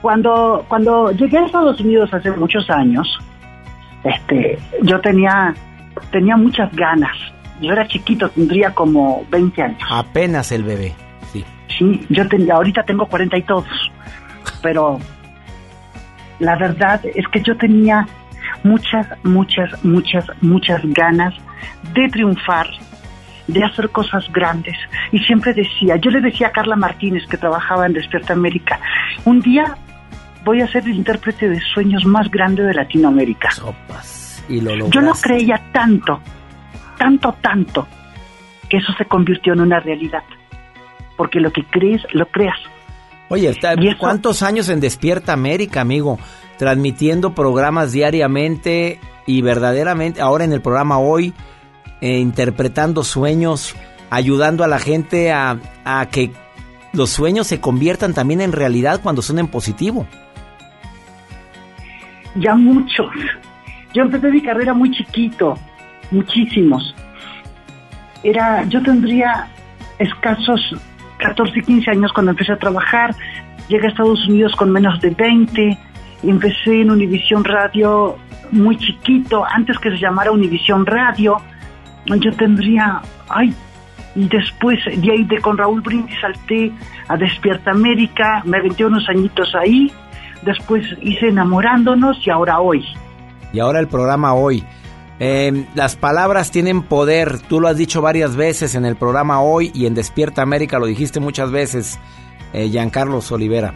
Cuando 0.01 0.63
cuando 0.69 1.11
llegué 1.11 1.37
a 1.37 1.45
Estados 1.45 1.79
Unidos 1.81 2.11
hace 2.13 2.31
muchos 2.31 2.69
años, 2.69 3.19
este, 4.05 4.57
yo 4.83 4.99
tenía 5.01 5.53
tenía 6.11 6.37
muchas 6.37 6.73
ganas. 6.75 7.11
Yo 7.61 7.71
era 7.71 7.87
chiquito, 7.87 8.29
tendría 8.29 8.73
como 8.73 9.25
20 9.29 9.61
años. 9.61 9.81
Apenas 9.89 10.51
el 10.51 10.63
bebé. 10.63 10.93
Sí. 11.31 11.45
Sí, 11.77 12.05
yo 12.09 12.27
tenía, 12.27 12.55
ahorita 12.55 12.83
tengo 12.83 13.05
40 13.05 13.37
y 13.37 13.43
todos, 13.43 13.91
pero 14.61 14.99
la 16.39 16.55
verdad 16.55 17.01
es 17.05 17.27
que 17.27 17.41
yo 17.41 17.55
tenía 17.55 18.07
muchas, 18.63 19.07
muchas, 19.23 19.83
muchas, 19.83 20.25
muchas 20.41 20.81
ganas 20.85 21.33
de 21.93 22.07
triunfar, 22.09 22.67
de 23.47 23.63
hacer 23.63 23.89
cosas 23.89 24.25
grandes. 24.31 24.77
Y 25.11 25.19
siempre 25.19 25.53
decía, 25.53 25.97
yo 25.97 26.09
le 26.11 26.21
decía 26.21 26.47
a 26.47 26.51
Carla 26.51 26.75
Martínez, 26.75 27.23
que 27.27 27.37
trabajaba 27.37 27.85
en 27.85 27.93
Despierta 27.93 28.33
América, 28.33 28.79
un 29.25 29.41
día 29.41 29.75
voy 30.43 30.61
a 30.61 30.67
ser 30.67 30.83
el 30.83 30.95
intérprete 30.95 31.49
de 31.49 31.59
sueños 31.59 32.05
más 32.05 32.29
grande 32.29 32.63
de 32.63 32.73
Latinoamérica. 32.73 33.51
Sopas. 33.51 34.43
Y 34.49 34.59
lo 34.59 34.89
Yo 34.89 35.01
no 35.01 35.13
creía 35.13 35.61
tanto, 35.71 36.19
tanto, 37.01 37.35
tanto, 37.41 37.87
que 38.69 38.77
eso 38.77 38.93
se 38.95 39.05
convirtió 39.05 39.53
en 39.53 39.61
una 39.61 39.79
realidad. 39.79 40.21
Porque 41.17 41.39
lo 41.39 41.51
que 41.51 41.63
crees, 41.63 42.03
lo 42.13 42.27
creas. 42.27 42.59
Oye, 43.29 43.49
está-. 43.49 43.73
¿cuántos 43.97 44.43
años 44.43 44.69
en 44.69 44.79
Despierta 44.79 45.33
América, 45.33 45.81
amigo? 45.81 46.19
Transmitiendo 46.59 47.33
programas 47.33 47.91
diariamente 47.91 48.99
y 49.25 49.41
verdaderamente, 49.41 50.21
ahora 50.21 50.43
en 50.43 50.53
el 50.53 50.61
programa 50.61 50.99
hoy, 50.99 51.33
eh, 52.01 52.19
interpretando 52.19 53.03
sueños, 53.03 53.75
ayudando 54.11 54.63
a 54.63 54.67
la 54.67 54.77
gente 54.77 55.31
a, 55.31 55.57
a 55.83 56.05
que 56.05 56.31
los 56.93 57.09
sueños 57.09 57.47
se 57.47 57.59
conviertan 57.59 58.13
también 58.13 58.41
en 58.41 58.51
realidad 58.51 58.99
cuando 59.01 59.23
son 59.23 59.39
en 59.39 59.47
positivo. 59.47 60.05
ya 62.35 62.53
muchos. 62.53 63.09
Yo 63.91 64.03
empecé 64.03 64.29
mi 64.29 64.41
carrera 64.41 64.73
muy 64.75 64.91
chiquito, 64.91 65.57
muchísimos. 66.11 66.95
Era, 68.23 68.63
yo 68.65 68.81
tendría 68.83 69.47
escasos 69.97 70.75
14, 71.17 71.61
15 71.61 71.91
años 71.91 72.13
cuando 72.13 72.31
empecé 72.31 72.53
a 72.53 72.57
trabajar. 72.57 73.15
Llegué 73.67 73.87
a 73.87 73.89
Estados 73.89 74.27
Unidos 74.27 74.55
con 74.55 74.71
menos 74.71 74.99
de 75.01 75.11
20. 75.11 75.77
Empecé 76.23 76.81
en 76.81 76.91
Univisión 76.91 77.43
Radio 77.43 78.17
muy 78.51 78.77
chiquito, 78.77 79.45
antes 79.45 79.77
que 79.79 79.91
se 79.91 79.97
llamara 79.97 80.31
Univisión 80.31 80.85
Radio. 80.85 81.37
Yo 82.05 82.31
tendría, 82.33 83.01
ay, 83.29 83.53
y 84.15 84.27
después 84.27 84.79
de 84.85 85.11
ahí 85.11 85.23
de 85.23 85.39
con 85.39 85.57
Raúl 85.57 85.81
Brindis 85.81 86.19
salté 86.19 86.71
a 87.07 87.15
Despierta 87.15 87.71
América, 87.71 88.41
me 88.45 88.57
aventé 88.57 88.85
unos 88.85 89.07
añitos 89.07 89.53
ahí, 89.55 89.91
después 90.41 90.85
hice 91.01 91.27
Enamorándonos 91.27 92.17
y 92.25 92.29
ahora 92.29 92.59
hoy. 92.59 92.83
Y 93.53 93.59
ahora 93.59 93.79
el 93.79 93.87
programa 93.87 94.33
hoy. 94.33 94.63
Eh, 95.23 95.67
las 95.75 95.95
palabras 95.95 96.49
tienen 96.49 96.81
poder, 96.81 97.41
tú 97.41 97.59
lo 97.59 97.67
has 97.67 97.77
dicho 97.77 98.01
varias 98.01 98.35
veces 98.35 98.73
en 98.73 98.85
el 98.85 98.95
programa 98.95 99.39
hoy 99.39 99.69
y 99.75 99.85
en 99.85 99.93
Despierta 99.93 100.41
América 100.41 100.79
lo 100.79 100.87
dijiste 100.87 101.19
muchas 101.19 101.51
veces, 101.51 101.99
eh, 102.53 102.69
Giancarlos 102.69 103.31
Olivera. 103.31 103.75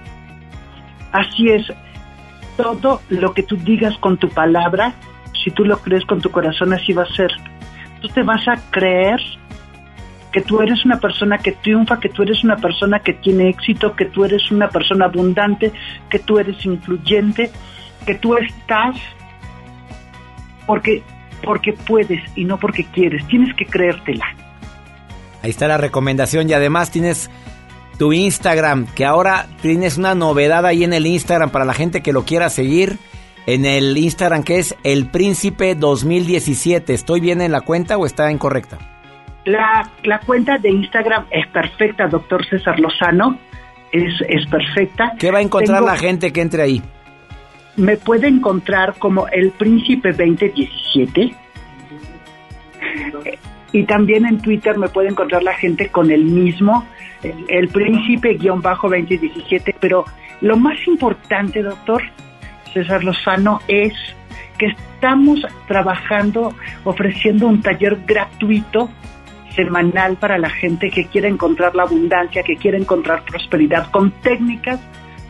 Así 1.12 1.49
es, 1.49 1.71
todo 2.58 2.99
lo 3.10 3.36
que 3.36 3.43
tú 3.43 3.58
digas 3.58 3.95
con 3.99 4.17
tu 4.17 4.27
palabra, 4.29 4.95
si 5.43 5.51
tú 5.51 5.65
lo 5.65 5.77
crees 5.77 6.03
con 6.05 6.19
tu 6.19 6.31
corazón, 6.31 6.73
así 6.73 6.93
va 6.93 7.03
a 7.03 7.13
ser. 7.13 7.29
Tú 8.01 8.08
te 8.08 8.23
vas 8.23 8.47
a 8.47 8.55
creer 8.71 9.19
que 10.31 10.41
tú 10.41 10.62
eres 10.62 10.84
una 10.84 10.99
persona 10.99 11.38
que 11.38 11.51
triunfa, 11.51 11.99
que 11.99 12.10
tú 12.10 12.23
eres 12.23 12.43
una 12.43 12.55
persona 12.55 13.01
que 13.01 13.13
tiene 13.13 13.49
éxito, 13.49 13.95
que 13.95 14.05
tú 14.05 14.25
eres 14.25 14.49
una 14.49 14.69
persona 14.69 15.05
abundante, 15.05 15.71
que 16.10 16.17
tú 16.17 16.39
eres 16.39 16.65
influyente, 16.65 17.51
que 18.03 18.15
tú 18.15 18.36
estás 18.36 18.95
porque 20.65 21.03
porque 21.45 21.73
puedes 21.73 22.21
y 22.36 22.43
no 22.43 22.58
porque 22.58 22.84
quieres. 22.86 23.25
Tienes 23.27 23.53
que 23.55 23.65
creértela. 23.65 24.25
Ahí 25.43 25.51
está 25.51 25.67
la 25.67 25.77
recomendación 25.77 26.49
y 26.49 26.53
además 26.53 26.91
tienes 26.91 27.29
tu 27.99 28.12
Instagram, 28.12 28.88
que 28.95 29.05
ahora 29.05 29.45
tienes 29.62 29.97
una 29.97 30.15
novedad 30.15 30.65
ahí 30.65 30.84
en 30.84 30.91
el 30.93 31.05
Instagram 31.05 31.49
para 31.51 31.63
la 31.65 31.73
gente 31.73 32.01
que 32.01 32.12
lo 32.12 32.25
quiera 32.25 32.49
seguir. 32.49 32.97
En 33.47 33.63
el 33.65 33.95
Instagram 33.95 34.41
que 34.43 34.58
es 34.58 34.75
El 34.84 35.05
Príncipe 35.12 35.75
2017. 35.75 36.93
¿Estoy 36.95 37.19
bien 37.21 37.41
en 37.41 37.51
la 37.51 37.62
cuenta 37.62 37.95
o 37.95 38.08
está 38.08 38.31
incorrecta? 38.31 38.79
La, 39.45 39.88
la 40.03 40.19
cuenta 40.21 40.58
de 40.58 40.71
Instagram 40.71 41.25
es 41.29 41.45
perfecta, 41.49 42.08
doctor 42.08 42.43
César 42.49 42.79
Lozano. 42.79 43.38
Es, 43.91 44.13
es 44.27 44.47
perfecta. 44.47 45.13
¿Qué 45.19 45.29
va 45.29 45.38
a 45.38 45.41
encontrar 45.41 45.77
Tengo- 45.77 45.91
la 45.91 45.95
gente 45.97 46.34
que 46.34 46.41
entre 46.41 46.63
ahí? 46.63 46.81
Me 47.77 47.97
puede 47.97 48.27
encontrar 48.27 48.95
como 48.97 49.27
El 49.27 49.51
Príncipe 49.51 50.09
2017. 50.09 51.35
Y 53.71 53.83
también 53.83 54.25
en 54.25 54.39
Twitter 54.39 54.77
me 54.77 54.88
puede 54.88 55.09
encontrar 55.09 55.43
la 55.43 55.53
gente 55.53 55.89
con 55.89 56.09
el 56.09 56.23
mismo, 56.23 56.85
el, 57.21 57.45
el 57.49 57.69
Príncipe-2017. 57.69 59.75
Pero 59.79 60.05
lo 60.41 60.57
más 60.57 60.88
importante, 60.88 61.61
doctor 61.61 62.01
César 62.73 63.03
Lozano, 63.03 63.59
es 63.67 63.93
que 64.57 64.67
estamos 64.67 65.41
trabajando, 65.67 66.53
ofreciendo 66.83 67.47
un 67.47 67.61
taller 67.61 67.97
gratuito 68.05 68.89
semanal 69.55 70.17
para 70.17 70.38
la 70.38 70.49
gente 70.49 70.89
que 70.89 71.07
quiere 71.07 71.27
encontrar 71.27 71.75
la 71.75 71.83
abundancia, 71.83 72.43
que 72.43 72.57
quiere 72.57 72.77
encontrar 72.77 73.23
prosperidad, 73.23 73.89
con 73.91 74.11
técnicas 74.11 74.79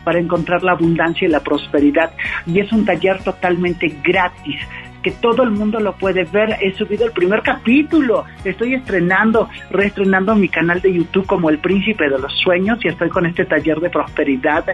para 0.06 0.20
encontrar 0.20 0.62
la 0.62 0.70
abundancia 0.70 1.26
y 1.26 1.30
la 1.32 1.40
prosperidad. 1.40 2.12
Y 2.46 2.60
es 2.60 2.70
un 2.70 2.84
taller 2.84 3.24
totalmente 3.24 3.88
gratis 4.04 4.60
que 5.02 5.10
todo 5.10 5.42
el 5.42 5.50
mundo 5.50 5.80
lo 5.80 5.96
puede 5.96 6.22
ver. 6.22 6.58
He 6.60 6.72
subido 6.74 7.06
el 7.06 7.10
primer 7.10 7.42
capítulo. 7.42 8.24
Estoy 8.44 8.74
estrenando, 8.74 9.48
reestrenando 9.68 10.36
mi 10.36 10.48
canal 10.48 10.80
de 10.80 10.92
YouTube 10.92 11.26
como 11.26 11.50
El 11.50 11.58
Príncipe 11.58 12.08
de 12.08 12.20
los 12.20 12.32
Sueños 12.38 12.78
y 12.84 12.88
estoy 12.88 13.08
con 13.08 13.26
este 13.26 13.46
taller 13.46 13.80
de 13.80 13.90
prosperidad 13.90 14.64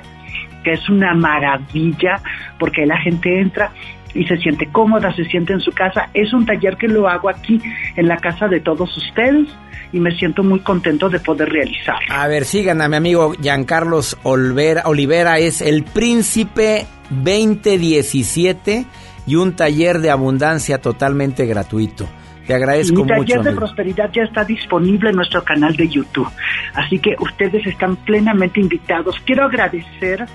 que 0.63 0.73
es 0.75 0.89
una 0.91 1.15
maravilla 1.15 2.21
porque 2.59 2.87
la 2.87 2.99
gente 2.99 3.41
entra 3.41 3.73
y 4.15 4.25
se 4.25 4.37
siente 4.39 4.69
cómoda, 4.71 5.15
se 5.15 5.25
siente 5.25 5.53
en 5.53 5.61
su 5.61 5.73
casa. 5.73 6.09
Es 6.15 6.33
un 6.33 6.47
taller 6.47 6.77
que 6.77 6.89
lo 6.89 7.09
hago 7.09 7.29
aquí 7.29 7.61
en 7.97 8.09
la 8.09 8.17
casa 8.17 8.49
de 8.49 8.61
todos 8.61 8.97
ustedes 8.97 9.49
y 9.93 10.01
me 10.01 10.11
siento 10.13 10.43
muy 10.43 10.61
contento 10.61 11.09
de 11.09 11.21
poder 11.21 11.51
realizar. 11.51 11.99
A 12.11 12.27
ver, 12.27 12.45
sigan 12.45 12.81
a 12.81 12.89
mi 12.89 12.97
amigo 12.97 13.33
Giancarlos 13.41 14.19
Olvera, 14.23 14.83
Olivera, 14.87 15.39
es 15.39 15.61
el 15.61 15.85
Príncipe 15.85 16.87
2017 17.11 18.87
y 19.27 19.37
un 19.37 19.55
taller 19.55 20.01
de 20.01 20.11
abundancia 20.11 20.79
totalmente 20.79 21.47
gratuito. 21.47 22.09
Te 22.47 22.55
agradezco 22.55 23.05
mucho. 23.05 23.15
Mi 23.15 23.21
taller 23.21 23.43
de 23.43 23.51
amigo. 23.51 23.61
prosperidad 23.61 24.11
ya 24.13 24.23
está 24.25 24.45
disponible 24.45 25.11
en 25.11 25.17
nuestro 25.17 25.45
canal 25.45 25.77
de 25.77 25.89
YouTube. 25.89 26.29
Así 26.75 26.99
que 26.99 27.15
ustedes 27.21 27.65
están 27.67 27.97
plenamente 27.97 28.61
invitados. 28.61 29.17
Quiero 29.25 29.45
agradecer 29.45 30.27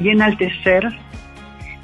y 0.00 0.08
enaltecer 0.08 0.88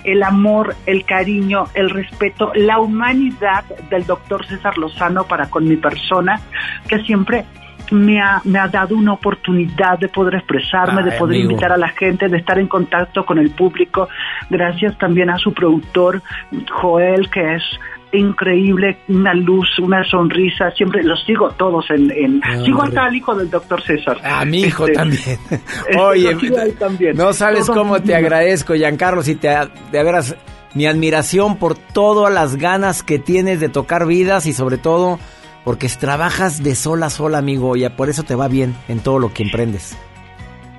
el 0.05 0.23
amor, 0.23 0.75
el 0.87 1.05
cariño, 1.05 1.65
el 1.75 1.91
respeto, 1.91 2.53
la 2.55 2.79
humanidad 2.79 3.65
del 3.91 4.07
doctor 4.07 4.47
César 4.47 4.79
Lozano 4.79 5.25
para 5.25 5.51
con 5.51 5.69
mi 5.69 5.77
persona, 5.77 6.41
que 6.89 7.01
siempre 7.01 7.45
me 7.91 8.21
ha, 8.21 8.41
me 8.45 8.59
ha 8.59 8.69
dado 8.69 8.97
una 8.97 9.15
oportunidad 9.15 9.99
de 9.99 10.09
poder 10.09 10.37
expresarme, 10.37 11.03
de 11.03 11.13
poder 11.13 11.37
amigo. 11.37 11.51
invitar 11.51 11.73
a 11.73 11.77
la 11.77 11.89
gente, 11.89 12.29
de 12.29 12.37
estar 12.37 12.59
en 12.59 12.69
contacto 12.69 13.25
con 13.25 13.39
el 13.39 13.51
público. 13.51 14.09
Gracias 14.51 14.97
también 14.99 15.31
a 15.31 15.39
su 15.39 15.53
productor, 15.53 16.23
Joel, 16.71 17.31
que 17.31 17.55
es 17.55 17.63
increíble, 18.13 18.99
una 19.09 19.35
luz, 19.35 19.79
una 19.79 20.05
sonrisa, 20.05 20.71
siempre 20.73 21.03
los 21.03 21.23
sigo 21.25 21.51
todos 21.51 21.91
en... 21.91 22.11
en 22.11 22.41
Ah, 22.45 22.63
sigo 22.65 22.83
hasta 22.83 23.05
al 23.05 23.15
hijo 23.15 23.35
del 23.35 23.51
doctor 23.51 23.83
César. 23.83 24.19
A 24.25 24.45
mi 24.45 24.61
hijo 24.63 24.85
Este, 24.87 24.97
también. 24.97 25.23
este, 25.51 25.99
Oye, 25.99 26.37
también. 26.79 27.17
no 27.17 27.33
sabes 27.33 27.67
cómo 27.67 28.01
te 28.01 28.15
agradezco, 28.17 28.75
Giancarlos, 28.75 29.29
y 29.29 29.35
te, 29.35 29.49
de 29.49 30.03
veras, 30.03 30.37
mi 30.75 30.87
admiración 30.87 31.57
por 31.57 31.77
todas 31.77 32.33
las 32.33 32.57
ganas 32.57 33.03
que 33.03 33.19
tienes 33.19 33.61
de 33.61 33.69
tocar 33.69 34.07
vidas 34.07 34.47
y 34.47 34.53
sobre 34.53 34.79
todo 34.79 35.19
porque 35.65 35.89
trabajas 35.89 36.63
de 36.63 36.75
sola 36.75 37.07
a 37.07 37.11
sola, 37.11 37.39
amigo, 37.39 37.77
y 37.77 37.87
por 37.91 38.09
eso 38.09 38.23
te 38.23 38.35
va 38.35 38.49
bien 38.49 38.75
en 38.89 39.01
todo 39.01 39.19
lo 39.19 39.35
que 39.35 39.43
emprendes. 39.43 39.99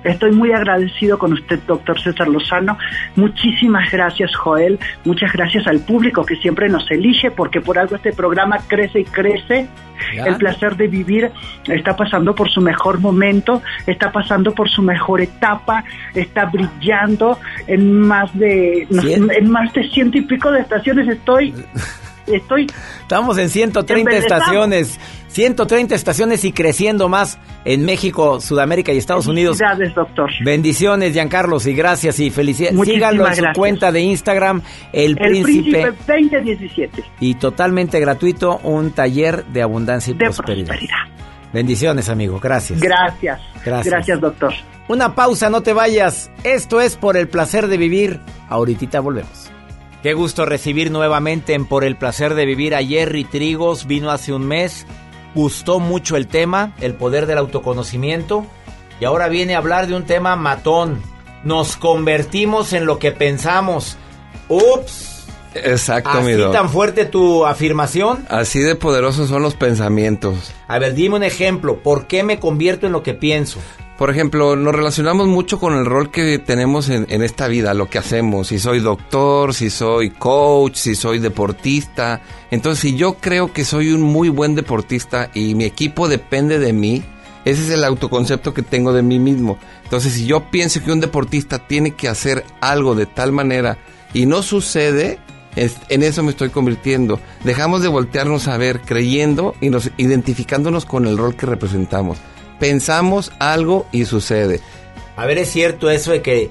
Estoy 0.04 0.32
muy 0.32 0.52
agradecido 0.52 1.18
con 1.18 1.32
usted, 1.32 1.58
doctor 1.66 2.00
César 2.00 2.28
Lozano. 2.28 2.78
Muchísimas 3.16 3.90
gracias, 3.90 4.34
Joel. 4.34 4.78
Muchas 5.04 5.32
gracias 5.32 5.66
al 5.66 5.80
público 5.80 6.24
que 6.24 6.36
siempre 6.36 6.68
nos 6.68 6.90
elige, 6.90 7.30
porque 7.30 7.60
por 7.60 7.78
algo 7.78 7.96
este 7.96 8.12
programa 8.12 8.58
crece 8.66 9.00
y 9.00 9.04
crece. 9.04 9.68
El 10.14 10.36
placer 10.36 10.76
de 10.76 10.88
vivir 10.88 11.30
está 11.66 11.94
pasando 11.94 12.34
por 12.34 12.50
su 12.50 12.62
mejor 12.62 13.00
momento, 13.00 13.62
está 13.86 14.10
pasando 14.10 14.52
por 14.54 14.70
su 14.70 14.82
mejor 14.82 15.20
etapa, 15.20 15.84
está 16.14 16.46
brillando 16.46 17.38
en 17.66 18.00
más 18.00 18.36
de 18.38 18.86
Cien. 18.90 19.30
en 19.30 19.50
más 19.50 19.72
de 19.74 19.88
ciento 19.90 20.16
y 20.16 20.22
pico 20.22 20.50
de 20.50 20.60
estaciones. 20.60 21.06
Estoy, 21.06 21.54
estoy 22.36 22.66
Estamos 23.02 23.38
en 23.38 23.48
130 23.50 24.10
Embelesamos. 24.10 24.40
estaciones, 24.40 25.00
130 25.28 25.94
estaciones 25.94 26.44
y 26.44 26.52
creciendo 26.52 27.08
más 27.08 27.38
en 27.64 27.84
México, 27.84 28.40
Sudamérica 28.40 28.92
y 28.92 28.98
Estados 28.98 29.26
Unidos. 29.26 29.58
Felicidades, 29.58 29.94
doctor. 29.94 30.30
Bendiciones, 30.44 31.12
Giancarlos, 31.12 31.66
y 31.66 31.74
gracias 31.74 32.20
y 32.20 32.30
felicidades. 32.30 32.76
Muchísimas 32.76 33.10
Síganlo 33.12 33.28
en 33.28 33.34
su 33.36 33.44
cuenta 33.54 33.92
de 33.92 34.00
Instagram, 34.00 34.62
El, 34.92 35.10
El 35.10 35.16
Príncipe, 35.42 35.92
Príncipe 35.92 35.92
2017 36.06 37.04
y 37.20 37.34
totalmente 37.34 38.00
gratuito, 38.00 38.58
un 38.62 38.92
taller 38.92 39.44
de 39.46 39.62
abundancia 39.62 40.12
y 40.12 40.14
de 40.14 40.24
prosperidad. 40.24 40.66
prosperidad. 40.68 40.98
Bendiciones, 41.52 42.08
amigo, 42.08 42.38
gracias. 42.38 42.80
Gracias. 42.80 43.40
Gracias. 43.64 43.92
Gracias, 43.92 44.20
doctor. 44.20 44.52
Una 44.88 45.14
pausa, 45.14 45.50
no 45.50 45.62
te 45.62 45.72
vayas. 45.72 46.30
Esto 46.44 46.80
es 46.80 46.96
por 46.96 47.16
el 47.16 47.28
placer 47.28 47.68
de 47.68 47.76
vivir. 47.76 48.20
Ahorita 48.48 49.00
volvemos. 49.00 49.49
Qué 50.02 50.14
gusto 50.14 50.46
recibir 50.46 50.90
nuevamente 50.90 51.52
en 51.52 51.66
Por 51.66 51.84
el 51.84 51.96
placer 51.96 52.34
de 52.34 52.46
vivir 52.46 52.74
a 52.74 52.82
Jerry 52.82 53.24
Trigos. 53.24 53.86
Vino 53.86 54.10
hace 54.10 54.32
un 54.32 54.46
mes. 54.46 54.86
Gustó 55.34 55.78
mucho 55.78 56.16
el 56.16 56.26
tema, 56.26 56.74
el 56.80 56.94
poder 56.94 57.26
del 57.26 57.36
autoconocimiento. 57.36 58.46
Y 58.98 59.04
ahora 59.04 59.28
viene 59.28 59.54
a 59.54 59.58
hablar 59.58 59.86
de 59.88 59.94
un 59.94 60.06
tema 60.06 60.36
matón. 60.36 61.02
Nos 61.44 61.76
convertimos 61.76 62.72
en 62.72 62.86
lo 62.86 62.98
que 62.98 63.12
pensamos. 63.12 63.98
Ups. 64.48 65.26
Exacto, 65.54 66.22
mi 66.22 66.32
Así 66.32 66.52
tan 66.52 66.70
fuerte 66.70 67.04
tu 67.04 67.44
afirmación. 67.44 68.24
Así 68.30 68.60
de 68.60 68.76
poderosos 68.76 69.28
son 69.28 69.42
los 69.42 69.54
pensamientos. 69.54 70.52
A 70.68 70.78
ver, 70.78 70.94
dime 70.94 71.16
un 71.16 71.24
ejemplo. 71.24 71.82
¿Por 71.82 72.06
qué 72.06 72.22
me 72.22 72.38
convierto 72.38 72.86
en 72.86 72.92
lo 72.92 73.02
que 73.02 73.14
pienso? 73.14 73.58
Por 74.00 74.08
ejemplo, 74.08 74.56
nos 74.56 74.74
relacionamos 74.74 75.26
mucho 75.26 75.60
con 75.60 75.74
el 75.74 75.84
rol 75.84 76.10
que 76.10 76.38
tenemos 76.38 76.88
en, 76.88 77.04
en 77.10 77.22
esta 77.22 77.48
vida, 77.48 77.74
lo 77.74 77.90
que 77.90 77.98
hacemos. 77.98 78.48
Si 78.48 78.58
soy 78.58 78.80
doctor, 78.80 79.52
si 79.52 79.68
soy 79.68 80.08
coach, 80.08 80.76
si 80.76 80.94
soy 80.94 81.18
deportista. 81.18 82.22
Entonces, 82.50 82.80
si 82.80 82.96
yo 82.96 83.18
creo 83.20 83.52
que 83.52 83.62
soy 83.62 83.92
un 83.92 84.00
muy 84.00 84.30
buen 84.30 84.54
deportista 84.54 85.28
y 85.34 85.54
mi 85.54 85.64
equipo 85.64 86.08
depende 86.08 86.58
de 86.58 86.72
mí, 86.72 87.02
ese 87.44 87.62
es 87.62 87.68
el 87.68 87.84
autoconcepto 87.84 88.54
que 88.54 88.62
tengo 88.62 88.94
de 88.94 89.02
mí 89.02 89.18
mismo. 89.18 89.58
Entonces, 89.84 90.14
si 90.14 90.24
yo 90.24 90.50
pienso 90.50 90.82
que 90.82 90.92
un 90.92 91.00
deportista 91.00 91.58
tiene 91.58 91.90
que 91.90 92.08
hacer 92.08 92.46
algo 92.62 92.94
de 92.94 93.04
tal 93.04 93.32
manera 93.32 93.76
y 94.14 94.24
no 94.24 94.42
sucede, 94.42 95.18
en 95.56 96.02
eso 96.02 96.22
me 96.22 96.30
estoy 96.30 96.48
convirtiendo. 96.48 97.20
Dejamos 97.44 97.82
de 97.82 97.88
voltearnos 97.88 98.48
a 98.48 98.56
ver 98.56 98.80
creyendo 98.80 99.54
y 99.60 99.68
nos 99.68 99.90
identificándonos 99.98 100.86
con 100.86 101.06
el 101.06 101.18
rol 101.18 101.36
que 101.36 101.44
representamos. 101.44 102.16
Pensamos 102.60 103.32
algo 103.40 103.86
y 103.90 104.04
sucede. 104.04 104.60
A 105.16 105.26
ver, 105.26 105.38
¿es 105.38 105.50
cierto 105.50 105.90
eso 105.90 106.12
de 106.12 106.22
que 106.22 106.50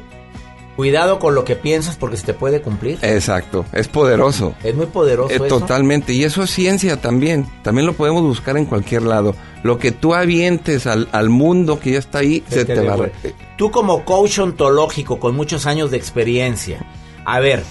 cuidado 0.75 1.19
con 1.19 1.35
lo 1.35 1.43
que 1.45 1.55
piensas 1.55 1.95
porque 1.97 2.17
se 2.17 2.25
te 2.25 2.33
puede 2.33 2.61
cumplir? 2.61 2.99
Exacto, 3.01 3.65
es 3.73 3.87
poderoso. 3.87 4.53
Es 4.63 4.75
muy 4.75 4.85
poderoso 4.87 5.31
Eh, 5.31 5.35
eso. 5.35 5.45
totalmente, 5.47 6.13
y 6.13 6.23
eso 6.23 6.43
es 6.43 6.49
ciencia 6.49 6.97
también. 6.99 7.47
También 7.63 7.85
lo 7.85 7.93
podemos 7.93 8.23
buscar 8.23 8.57
en 8.57 8.65
cualquier 8.65 9.03
lado. 9.03 9.35
Lo 9.63 9.77
que 9.77 9.91
tú 9.91 10.13
avientes 10.13 10.87
al, 10.87 11.07
al 11.11 11.29
mundo 11.29 11.79
que 11.79 11.91
ya 11.91 11.99
está 11.99 12.19
ahí, 12.19 12.43
se, 12.49 12.65
te, 12.65 12.79
va 12.81 12.95
a... 12.95 13.09
Tú 13.57 13.71
como 13.71 14.03
coach 14.05 14.39
ontológico 14.39 15.19
con 15.19 15.35
muchos 15.35 15.65
años 15.65 15.91
de 15.91 15.97
experiencia, 15.97 16.85
a 17.25 17.39
ver, 17.41 17.63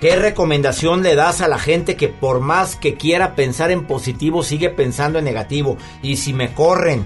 ¿qué 0.00 0.16
recomendación 0.16 1.02
le 1.02 1.14
das 1.14 1.42
a 1.42 1.48
la 1.48 1.58
gente 1.58 1.96
que 1.96 2.08
por 2.08 2.40
más 2.40 2.76
que 2.76 2.94
quiera 2.94 3.34
pensar 3.34 3.70
en 3.70 3.86
positivo 3.86 4.42
sigue 4.42 4.70
pensando 4.70 5.18
en 5.18 5.26
negativo? 5.26 5.76
Y 6.02 6.16
si 6.16 6.32
me 6.32 6.54
corren, 6.54 7.04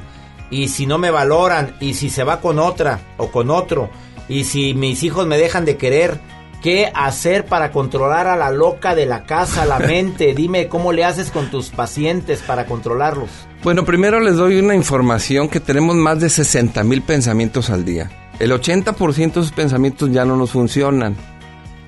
y 0.51 0.69
si 0.69 0.87
no 0.87 0.99
me 0.99 1.11
valoran, 1.11 1.77
y 1.81 1.95
si 1.95 2.11
se 2.11 2.25
va 2.25 2.41
con 2.41 2.59
otra 2.59 3.01
o 3.17 3.31
con 3.31 3.51
otro, 3.51 3.91
y 4.29 4.45
si 4.45 4.75
mis 4.75 5.03
hijos 5.03 5.27
me 5.27 5.39
dejan 5.39 5.65
de 5.65 5.77
querer, 5.77 6.21
¿qué 6.63 6.91
hacer 6.95 7.47
para 7.47 7.71
controlar 7.71 8.27
a 8.27 8.37
la 8.37 8.51
loca 8.51 8.95
de 8.95 9.07
la 9.07 9.25
casa, 9.25 9.65
la 9.67 9.79
mente? 9.81 10.35
Dime 10.35 10.69
cómo 10.69 10.93
le 10.93 11.05
haces 11.05 11.31
con 11.31 11.51
tus 11.51 11.71
pacientes 11.71 12.41
para 12.41 12.67
controlarlos. 12.67 13.31
Bueno, 13.63 13.85
primero 13.85 14.21
les 14.21 14.37
doy 14.37 14.59
una 14.59 14.75
información 14.75 15.49
que 15.49 15.61
tenemos 15.61 15.97
más 15.97 16.21
de 16.21 16.31
60 16.31 16.83
mil 16.85 17.03
pensamientos 17.03 17.71
al 17.71 17.85
día. 17.85 18.11
El 18.39 18.53
80% 18.53 19.17
de 19.17 19.41
esos 19.41 19.53
pensamientos 19.53 20.13
ya 20.13 20.25
no 20.25 20.37
nos 20.37 20.51
funcionan. 20.51 21.17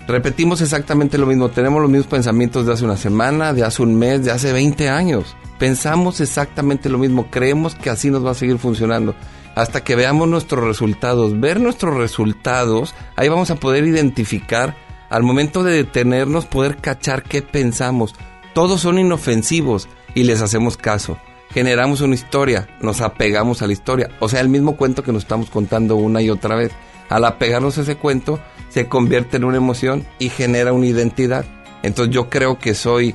Repetimos 0.09 0.63
exactamente 0.63 1.19
lo 1.19 1.27
mismo. 1.27 1.51
Tenemos 1.51 1.83
los 1.83 1.91
mismos 1.91 2.07
pensamientos 2.07 2.65
de 2.65 2.73
hace 2.73 2.87
una 2.87 2.97
semana, 2.97 3.53
de 3.53 3.63
hace 3.63 3.83
un 3.83 3.95
mes, 3.95 4.25
de 4.25 4.31
hace 4.31 4.55
20 4.55 4.89
años. 4.89 5.37
Pensamos 5.59 6.23
exactamente 6.23 6.89
lo 6.89 6.97
mismo. 6.97 7.31
Creemos 7.31 7.75
que 7.75 7.91
así 7.91 8.11
nos 8.11 8.25
va 8.25 8.31
a 8.31 8.35
seguir 8.35 8.57
funcionando. 8.57 9.15
Hasta 9.55 9.85
que 9.85 9.97
veamos 9.97 10.27
nuestros 10.27 10.65
resultados. 10.65 11.39
Ver 11.39 11.61
nuestros 11.61 11.95
resultados, 11.95 12.95
ahí 13.17 13.29
vamos 13.29 13.51
a 13.51 13.57
poder 13.57 13.85
identificar, 13.85 14.75
al 15.11 15.25
momento 15.25 15.63
de 15.63 15.75
detenernos, 15.75 16.47
poder 16.47 16.79
cachar 16.79 17.23
qué 17.23 17.43
pensamos. 17.43 18.15
Todos 18.55 18.81
son 18.81 18.99
inofensivos 18.99 19.91
y 20.15 20.23
les 20.23 20.41
hacemos 20.41 20.79
caso. 20.79 21.19
Generamos 21.51 22.01
una 22.01 22.15
historia, 22.15 22.67
nos 22.81 23.03
apegamos 23.03 23.61
a 23.61 23.67
la 23.67 23.75
historia. 23.75 24.09
O 24.21 24.31
sea, 24.31 24.41
el 24.41 24.49
mismo 24.49 24.75
cuento 24.75 25.03
que 25.03 25.13
nos 25.13 25.25
estamos 25.25 25.51
contando 25.51 25.97
una 25.97 26.23
y 26.23 26.31
otra 26.31 26.57
vez. 26.57 26.73
Al 27.11 27.25
apegarnos 27.25 27.77
a 27.77 27.83
ese 27.83 27.97
cuento, 27.97 28.39
se 28.69 28.89
convierte 28.89 29.37
en 29.37 29.45
una 29.45 29.57
emoción 29.57 30.07
y 30.19 30.29
genera 30.29 30.73
una 30.73 30.87
identidad. 30.87 31.45
Entonces 31.83 32.15
yo 32.15 32.29
creo 32.29 32.59
que 32.59 32.75
soy 32.75 33.15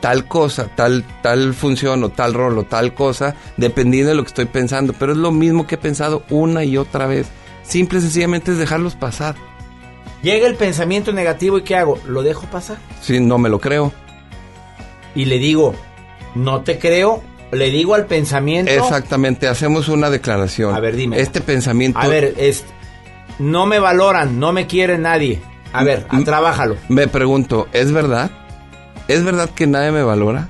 tal 0.00 0.26
cosa, 0.26 0.68
tal, 0.74 1.04
tal 1.22 1.54
función 1.54 2.04
o 2.04 2.10
tal 2.10 2.34
rol 2.34 2.58
o 2.58 2.64
tal 2.64 2.94
cosa, 2.94 3.34
dependiendo 3.56 4.10
de 4.10 4.16
lo 4.16 4.22
que 4.22 4.28
estoy 4.28 4.44
pensando. 4.44 4.92
Pero 4.92 5.12
es 5.12 5.18
lo 5.18 5.32
mismo 5.32 5.66
que 5.66 5.76
he 5.76 5.78
pensado 5.78 6.24
una 6.30 6.64
y 6.64 6.76
otra 6.76 7.06
vez. 7.06 7.26
Simple 7.62 7.98
y 7.98 8.02
sencillamente 8.02 8.52
es 8.52 8.58
dejarlos 8.58 8.94
pasar. 8.96 9.34
Llega 10.22 10.46
el 10.46 10.56
pensamiento 10.56 11.12
negativo 11.12 11.58
y 11.58 11.62
¿qué 11.62 11.76
hago? 11.76 11.98
Lo 12.06 12.22
dejo 12.22 12.46
pasar. 12.46 12.78
Si 13.00 13.20
no 13.20 13.38
me 13.38 13.48
lo 13.48 13.60
creo. 13.60 13.92
y 15.14 15.26
le 15.26 15.38
digo, 15.38 15.74
no 16.34 16.62
te 16.62 16.78
creo, 16.78 17.22
le 17.52 17.70
digo 17.70 17.94
al 17.94 18.06
pensamiento. 18.06 18.70
Exactamente, 18.70 19.48
hacemos 19.48 19.88
una 19.88 20.10
declaración. 20.10 20.74
A 20.74 20.80
ver, 20.80 20.96
dime. 20.96 21.20
Este 21.20 21.40
pensamiento. 21.40 21.98
A 21.98 22.08
ver, 22.08 22.34
es, 22.36 22.64
no 23.38 23.66
me 23.66 23.78
valoran, 23.78 24.38
no 24.38 24.52
me 24.52 24.66
quiere 24.66 24.98
nadie. 24.98 25.40
A 25.72 25.82
ver, 25.84 26.06
Mm, 26.10 26.22
trabájalo. 26.24 26.76
Me 26.88 27.08
pregunto, 27.08 27.66
¿es 27.72 27.90
verdad? 27.92 28.30
¿Es 29.08 29.24
verdad 29.24 29.50
que 29.50 29.66
nadie 29.66 29.90
me 29.90 30.02
valora? 30.02 30.48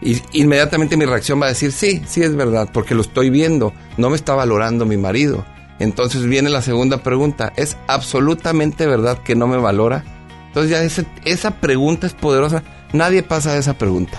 Y 0.00 0.20
inmediatamente 0.32 0.96
mi 0.96 1.04
reacción 1.04 1.40
va 1.40 1.46
a 1.46 1.50
decir, 1.50 1.72
sí, 1.72 2.02
sí 2.06 2.22
es 2.22 2.34
verdad, 2.36 2.68
porque 2.72 2.94
lo 2.94 3.00
estoy 3.02 3.30
viendo. 3.30 3.72
No 3.96 4.10
me 4.10 4.16
está 4.16 4.34
valorando 4.34 4.84
mi 4.86 4.96
marido. 4.96 5.44
Entonces 5.78 6.24
viene 6.24 6.48
la 6.48 6.62
segunda 6.62 6.98
pregunta, 7.02 7.52
¿es 7.56 7.76
absolutamente 7.86 8.86
verdad 8.86 9.18
que 9.18 9.34
no 9.34 9.46
me 9.46 9.56
valora? 9.58 10.04
Entonces 10.48 10.70
ya 10.70 10.82
ese- 10.82 11.06
esa 11.26 11.60
pregunta 11.60 12.06
es 12.06 12.14
poderosa. 12.14 12.62
Nadie 12.94 13.22
pasa 13.22 13.52
de 13.52 13.58
esa 13.58 13.74
pregunta. 13.74 14.18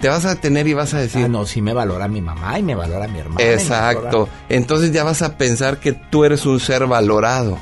Te 0.00 0.08
vas 0.08 0.24
a 0.24 0.30
detener 0.30 0.66
y 0.68 0.74
vas 0.74 0.94
a 0.94 0.98
decir, 1.00 1.24
Ah, 1.24 1.28
no, 1.28 1.44
sí 1.44 1.60
me 1.60 1.72
valora 1.72 2.06
mi 2.06 2.20
mamá 2.20 2.58
y 2.58 2.62
me 2.62 2.74
valora 2.74 3.08
mi 3.08 3.18
hermana. 3.18 3.42
Exacto. 3.44 4.02
valora- 4.26 4.32
Entonces 4.48 4.92
ya 4.92 5.02
vas 5.04 5.22
a 5.22 5.36
pensar 5.36 5.78
que 5.80 5.92
tú 5.92 6.24
eres 6.24 6.46
un 6.46 6.60
ser 6.60 6.86
valorado. 6.86 7.58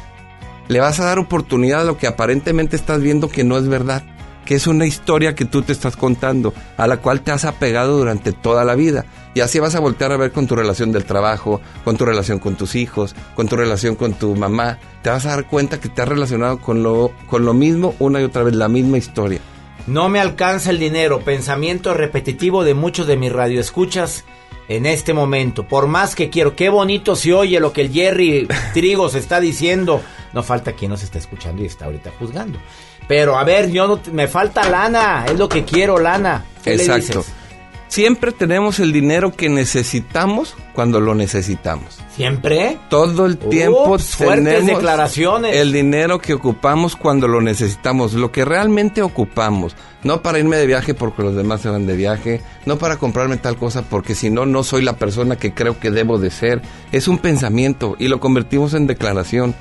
Le 0.69 0.81
vas 0.81 1.01
a 1.01 1.05
dar 1.05 1.19
oportunidad 1.19 1.81
a 1.83 1.85
lo 1.85 1.97
que 1.97 2.07
aparentemente 2.07 2.77
estás 2.77 3.01
viendo 3.01 3.29
que 3.29 3.45
no 3.45 3.57
es 3.57 3.69
verdad, 3.69 4.03
que 4.45 4.55
es 4.57 4.67
una 4.67 4.85
historia 4.85 5.35
que 5.35 5.45
tú 5.45 5.63
te 5.63 5.73
estás 5.73 5.97
contando, 5.97 6.53
a 6.77 6.87
la 6.87 6.99
cual 6.99 7.21
te 7.23 7.31
has 7.33 7.45
apegado 7.45 7.97
durante 7.97 8.33
toda 8.33 8.65
la 8.65 8.75
vida. 8.75 9.07
Y 9.35 9.41
así 9.41 9.59
vas 9.59 9.75
a 9.75 9.81
voltear 9.81 10.13
a 10.13 10.17
ver 10.17 10.33
con 10.33 10.47
tu 10.47 10.57
relación 10.57 10.93
del 10.93 11.05
trabajo, 11.05 11.61
con 11.85 11.97
tu 11.97 12.05
relación 12.05 12.39
con 12.39 12.57
tus 12.57 12.75
hijos, 12.75 13.15
con 13.35 13.49
tu 13.49 13.57
relación 13.57 13.95
con 13.97 14.15
tu 14.15 14.35
mamá. 14.35 14.79
Te 15.03 15.11
vas 15.11 15.25
a 15.27 15.31
dar 15.31 15.47
cuenta 15.47 15.79
que 15.81 15.89
te 15.89 16.03
has 16.03 16.09
relacionado 16.09 16.59
con 16.59 16.83
lo, 16.83 17.13
con 17.29 17.45
lo 17.45 17.55
mismo 17.55 17.95
una 17.99 18.21
y 18.21 18.25
otra 18.25 18.43
vez, 18.43 18.55
la 18.55 18.69
misma 18.69 18.99
historia. 18.99 19.41
No 19.87 20.09
me 20.09 20.21
alcanza 20.21 20.71
el 20.71 20.79
dinero, 20.79 21.21
pensamiento 21.21 21.95
repetitivo 21.95 22.65
de 22.65 22.75
muchos 22.75 23.07
de 23.07 23.17
mis 23.17 23.33
radioescuchas 23.33 24.25
en 24.69 24.85
este 24.85 25.15
momento. 25.15 25.63
Por 25.65 25.87
más 25.87 26.15
que 26.15 26.29
quiero, 26.29 26.57
qué 26.57 26.69
bonito 26.69 27.15
se 27.15 27.33
oye 27.33 27.61
lo 27.61 27.73
que 27.73 27.83
el 27.83 27.93
Jerry 27.93 28.49
Trigos 28.75 29.15
está 29.15 29.41
diciendo. 29.41 30.03
No 30.33 30.43
falta 30.43 30.73
quien 30.73 30.91
nos 30.91 31.03
está 31.03 31.19
escuchando 31.19 31.63
y 31.63 31.67
está 31.67 31.85
ahorita 31.85 32.13
juzgando. 32.19 32.59
Pero 33.07 33.39
a 33.39 33.45
ver, 33.45 33.71
yo 33.71 33.87
no, 33.87 34.01
me 34.13 34.27
falta 34.27 34.69
lana, 34.69 35.25
es 35.27 35.39
lo 35.39 35.49
que 35.49 35.65
quiero, 35.65 35.99
lana. 35.99 36.45
¿Qué 36.65 36.77
le 36.77 36.85
Exacto. 36.85 37.25
Siempre 37.97 38.31
tenemos 38.31 38.79
el 38.79 38.93
dinero 38.93 39.33
que 39.33 39.49
necesitamos 39.49 40.55
cuando 40.75 41.01
lo 41.01 41.15
necesitamos. 41.15 41.99
¿Siempre? 42.15 42.77
Todo 42.91 43.25
el 43.25 43.39
tiempo 43.39 43.95
Ups, 43.95 44.17
fuertes 44.17 44.45
tenemos 44.45 44.67
declaraciones. 44.67 45.57
el 45.57 45.73
dinero 45.73 46.19
que 46.19 46.35
ocupamos 46.35 46.95
cuando 46.95 47.27
lo 47.27 47.41
necesitamos, 47.41 48.13
lo 48.13 48.31
que 48.31 48.45
realmente 48.45 49.01
ocupamos, 49.01 49.77
no 50.03 50.21
para 50.21 50.39
irme 50.39 50.59
de 50.59 50.67
viaje 50.67 50.93
porque 50.93 51.23
los 51.23 51.37
demás 51.37 51.63
se 51.63 51.71
van 51.71 51.87
de 51.87 51.97
viaje, 51.97 52.43
no 52.67 52.77
para 52.77 52.99
comprarme 52.99 53.39
tal 53.39 53.57
cosa 53.57 53.81
porque 53.81 54.15
si 54.15 54.29
no 54.29 54.45
no 54.45 54.63
soy 54.63 54.83
la 54.83 54.99
persona 54.99 55.37
que 55.37 55.55
creo 55.55 55.81
que 55.81 55.91
debo 55.91 56.19
de 56.19 56.31
ser, 56.31 56.61
es 56.93 57.09
un 57.09 57.17
pensamiento 57.17 57.97
y 57.99 58.09
lo 58.09 58.21
convertimos 58.21 58.75
en 58.75 58.87
declaración. 58.87 59.55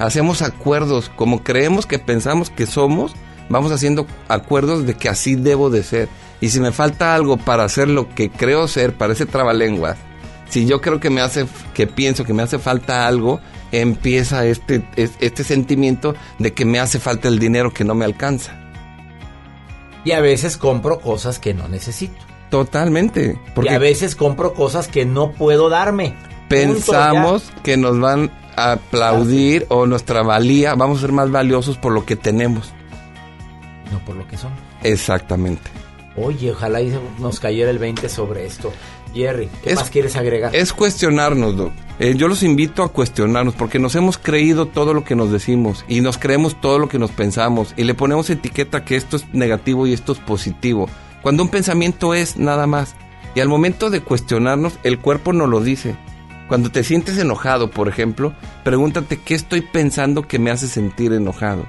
Hacemos 0.00 0.42
acuerdos 0.42 1.08
como 1.14 1.44
creemos 1.44 1.86
que 1.86 2.00
pensamos 2.00 2.50
que 2.50 2.66
somos, 2.66 3.14
vamos 3.48 3.70
haciendo 3.70 4.08
acuerdos 4.26 4.86
de 4.86 4.94
que 4.94 5.08
así 5.08 5.36
debo 5.36 5.70
de 5.70 5.84
ser. 5.84 6.08
Y 6.40 6.50
si 6.50 6.60
me 6.60 6.70
falta 6.72 7.14
algo 7.14 7.36
para 7.36 7.64
hacer 7.64 7.88
lo 7.88 8.08
que 8.14 8.30
creo 8.30 8.68
ser, 8.68 8.94
parece 8.94 9.26
trabalenguas. 9.26 9.96
Si 10.48 10.66
yo 10.66 10.80
creo 10.80 11.00
que 11.00 11.10
me 11.10 11.20
hace, 11.20 11.46
que 11.74 11.86
pienso 11.86 12.24
que 12.24 12.32
me 12.32 12.42
hace 12.42 12.58
falta 12.58 13.06
algo, 13.06 13.40
empieza 13.72 14.46
este, 14.46 14.82
es- 14.96 15.12
este 15.20 15.44
sentimiento 15.44 16.14
de 16.38 16.54
que 16.54 16.64
me 16.64 16.78
hace 16.80 16.98
falta 17.00 17.28
el 17.28 17.38
dinero 17.38 17.72
que 17.72 17.84
no 17.84 17.94
me 17.94 18.04
alcanza. 18.04 18.52
Y 20.04 20.12
a 20.12 20.20
veces 20.20 20.56
compro 20.56 21.00
cosas 21.00 21.38
que 21.38 21.52
no 21.54 21.68
necesito. 21.68 22.14
Totalmente. 22.50 23.36
y 23.46 23.50
Porque 23.50 23.70
a 23.74 23.78
veces 23.78 24.16
compro 24.16 24.54
cosas 24.54 24.88
que 24.88 25.04
no 25.04 25.32
puedo 25.32 25.68
darme. 25.68 26.14
pensamos 26.48 27.52
que 27.62 27.76
nos 27.76 28.00
van 28.00 28.30
a 28.56 28.72
aplaudir 28.72 29.66
o 29.68 29.86
nuestra 29.86 30.22
valía, 30.22 30.74
vamos 30.76 30.98
a 30.98 31.00
ser 31.02 31.12
más 31.12 31.30
valiosos 31.30 31.76
por 31.76 31.92
lo 31.92 32.06
que 32.06 32.16
tenemos. 32.16 32.72
No 33.92 33.98
por 34.06 34.16
lo 34.16 34.26
que 34.26 34.38
son. 34.38 34.50
Exactamente. 34.82 35.70
Oye, 36.20 36.52
ojalá 36.52 36.80
y 36.82 36.92
nos 37.18 37.40
cayera 37.40 37.70
el 37.70 37.78
20 37.78 38.08
sobre 38.08 38.46
esto. 38.46 38.72
Jerry, 39.14 39.48
¿qué 39.62 39.70
Es- 39.70 39.76
más 39.76 39.90
quieres 39.90 40.16
agregar? 40.16 40.54
Es 40.54 40.72
cuestionarnos, 40.72 41.56
Doc. 41.56 41.72
Eh, 41.98 42.14
yo 42.16 42.28
los 42.28 42.42
invito 42.42 42.82
a 42.82 42.92
cuestionarnos 42.92 43.54
porque 43.54 43.78
nos 43.78 43.94
hemos 43.96 44.18
creído 44.18 44.66
todo 44.66 44.94
lo 44.94 45.02
que 45.04 45.16
nos 45.16 45.32
decimos 45.32 45.84
y 45.88 46.00
nos 46.00 46.18
creemos 46.18 46.60
todo 46.60 46.78
lo 46.78 46.88
que 46.88 46.98
nos 46.98 47.10
pensamos 47.10 47.74
y 47.76 47.84
le 47.84 47.94
ponemos 47.94 48.30
etiqueta 48.30 48.84
que 48.84 48.96
esto 48.96 49.16
es 49.16 49.26
negativo 49.34 49.86
y 49.86 49.92
esto 49.94 50.12
es 50.12 50.18
positivo. 50.18 50.88
Cuando 51.22 51.42
un 51.42 51.48
pensamiento 51.48 52.14
es 52.14 52.36
nada 52.36 52.66
más. 52.66 52.94
Y 53.34 53.40
al 53.40 53.48
momento 53.48 53.90
de 53.90 54.00
cuestionarnos, 54.00 54.78
el 54.84 54.98
cuerpo 54.98 55.32
nos 55.32 55.48
lo 55.48 55.60
dice. 55.60 55.96
Cuando 56.48 56.70
te 56.70 56.82
sientes 56.84 57.18
enojado, 57.18 57.70
por 57.70 57.88
ejemplo, 57.88 58.32
pregúntate 58.64 59.18
qué 59.20 59.34
estoy 59.34 59.60
pensando 59.60 60.22
que 60.26 60.38
me 60.38 60.50
hace 60.50 60.66
sentir 60.68 61.12
enojado. 61.12 61.66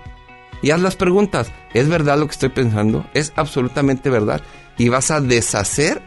Y 0.61 0.71
haz 0.71 0.81
las 0.81 0.95
preguntas. 0.95 1.51
¿Es 1.73 1.87
verdad 1.89 2.17
lo 2.17 2.25
que 2.25 2.31
estoy 2.33 2.49
pensando? 2.49 3.05
¿Es 3.13 3.31
absolutamente 3.35 4.09
verdad? 4.09 4.41
Y 4.77 4.89
vas 4.89 5.11
a 5.11 5.21
deshacer 5.21 6.01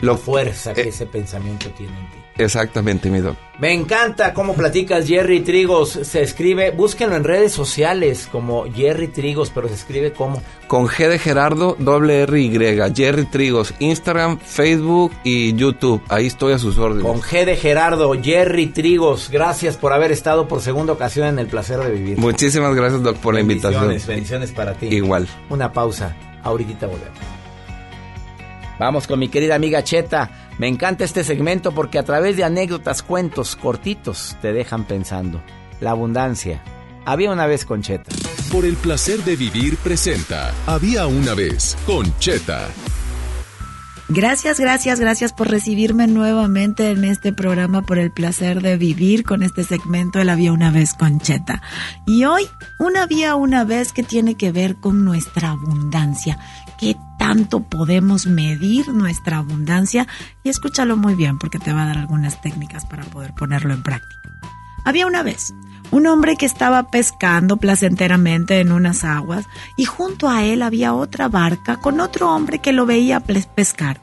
La 0.00 0.06
lo 0.06 0.16
fuerza 0.16 0.72
que 0.74 0.82
Eh. 0.82 0.88
ese 0.88 1.06
pensamiento 1.06 1.70
tiene 1.70 1.98
en 1.98 2.10
ti. 2.10 2.18
Exactamente, 2.38 3.10
mi 3.10 3.18
doc. 3.20 3.36
Me 3.58 3.72
encanta 3.72 4.32
cómo 4.32 4.54
platicas 4.54 5.06
Jerry 5.06 5.40
Trigos. 5.40 5.90
Se 5.90 6.22
escribe, 6.22 6.70
búsquenlo 6.70 7.14
en 7.14 7.24
redes 7.24 7.52
sociales 7.52 8.28
como 8.32 8.64
Jerry 8.72 9.08
Trigos, 9.08 9.50
pero 9.50 9.68
se 9.68 9.74
escribe 9.74 10.12
como 10.12 10.42
Con 10.66 10.86
G 10.88 11.08
de 11.08 11.18
Gerardo, 11.18 11.76
doble 11.78 12.22
R 12.22 12.40
Y, 12.40 12.50
Jerry 12.94 13.26
Trigos, 13.26 13.74
Instagram, 13.78 14.38
Facebook 14.38 15.12
y 15.24 15.54
YouTube. 15.54 16.02
Ahí 16.08 16.26
estoy 16.26 16.54
a 16.54 16.58
sus 16.58 16.78
órdenes. 16.78 17.04
con 17.04 17.20
G 17.20 17.44
de 17.44 17.56
Gerardo, 17.56 18.12
Jerry 18.20 18.68
Trigos. 18.68 19.28
Gracias 19.30 19.76
por 19.76 19.92
haber 19.92 20.10
estado 20.10 20.48
por 20.48 20.60
segunda 20.62 20.94
ocasión 20.94 21.28
en 21.28 21.38
el 21.38 21.46
placer 21.46 21.78
de 21.80 21.90
vivir. 21.90 22.18
Muchísimas 22.18 22.74
gracias, 22.74 23.02
Doc, 23.02 23.18
por 23.18 23.34
la 23.34 23.40
invitación. 23.40 23.88
Bendiciones, 23.88 24.06
bendiciones 24.06 24.52
para 24.52 24.72
ti. 24.74 24.86
Igual. 24.86 25.28
Una 25.50 25.72
pausa. 25.72 26.16
Ahorita 26.42 26.86
volvemos. 26.86 27.18
Vamos 28.78 29.06
con 29.06 29.18
mi 29.20 29.28
querida 29.28 29.54
amiga 29.54 29.84
Cheta. 29.84 30.48
Me 30.62 30.68
encanta 30.68 31.02
este 31.02 31.24
segmento 31.24 31.72
porque 31.72 31.98
a 31.98 32.04
través 32.04 32.36
de 32.36 32.44
anécdotas, 32.44 33.02
cuentos 33.02 33.56
cortitos 33.56 34.36
te 34.40 34.52
dejan 34.52 34.84
pensando. 34.84 35.42
La 35.80 35.90
abundancia. 35.90 36.62
Había 37.04 37.32
una 37.32 37.46
vez 37.46 37.64
con 37.64 37.82
Cheta. 37.82 38.12
Por 38.52 38.64
el 38.64 38.76
placer 38.76 39.24
de 39.24 39.34
vivir 39.34 39.76
presenta 39.78 40.54
Había 40.68 41.08
una 41.08 41.34
vez 41.34 41.76
con 41.84 42.16
Cheta. 42.20 42.68
Gracias, 44.08 44.60
gracias, 44.60 45.00
gracias 45.00 45.32
por 45.32 45.50
recibirme 45.50 46.06
nuevamente 46.06 46.92
en 46.92 47.02
este 47.02 47.32
programa 47.32 47.82
por 47.82 47.98
el 47.98 48.12
placer 48.12 48.62
de 48.62 48.76
vivir 48.76 49.24
con 49.24 49.42
este 49.42 49.64
segmento 49.64 50.20
El 50.20 50.28
había 50.28 50.52
una 50.52 50.70
vez 50.70 50.94
con 50.94 51.18
Cheta. 51.18 51.60
Y 52.06 52.24
hoy, 52.24 52.46
un 52.78 52.96
había 52.96 53.34
una 53.34 53.64
vez 53.64 53.92
que 53.92 54.04
tiene 54.04 54.36
que 54.36 54.52
ver 54.52 54.76
con 54.76 55.04
nuestra 55.04 55.50
abundancia. 55.50 56.38
¿Qué 56.78 56.94
tanto 57.22 57.62
podemos 57.62 58.26
medir 58.26 58.88
nuestra 58.88 59.38
abundancia? 59.38 60.08
Y 60.42 60.48
escúchalo 60.48 60.96
muy 60.96 61.14
bien 61.14 61.38
porque 61.38 61.60
te 61.60 61.72
va 61.72 61.84
a 61.84 61.86
dar 61.86 61.98
algunas 61.98 62.40
técnicas 62.40 62.84
para 62.84 63.04
poder 63.04 63.32
ponerlo 63.32 63.72
en 63.72 63.84
práctica. 63.84 64.20
Había 64.84 65.06
una 65.06 65.22
vez 65.22 65.54
un 65.92 66.08
hombre 66.08 66.34
que 66.34 66.46
estaba 66.46 66.90
pescando 66.90 67.58
placenteramente 67.58 68.58
en 68.58 68.72
unas 68.72 69.04
aguas 69.04 69.44
y 69.76 69.84
junto 69.84 70.28
a 70.28 70.42
él 70.42 70.62
había 70.62 70.94
otra 70.94 71.28
barca 71.28 71.76
con 71.76 72.00
otro 72.00 72.28
hombre 72.28 72.58
que 72.58 72.72
lo 72.72 72.86
veía 72.86 73.20
pescar. 73.20 74.00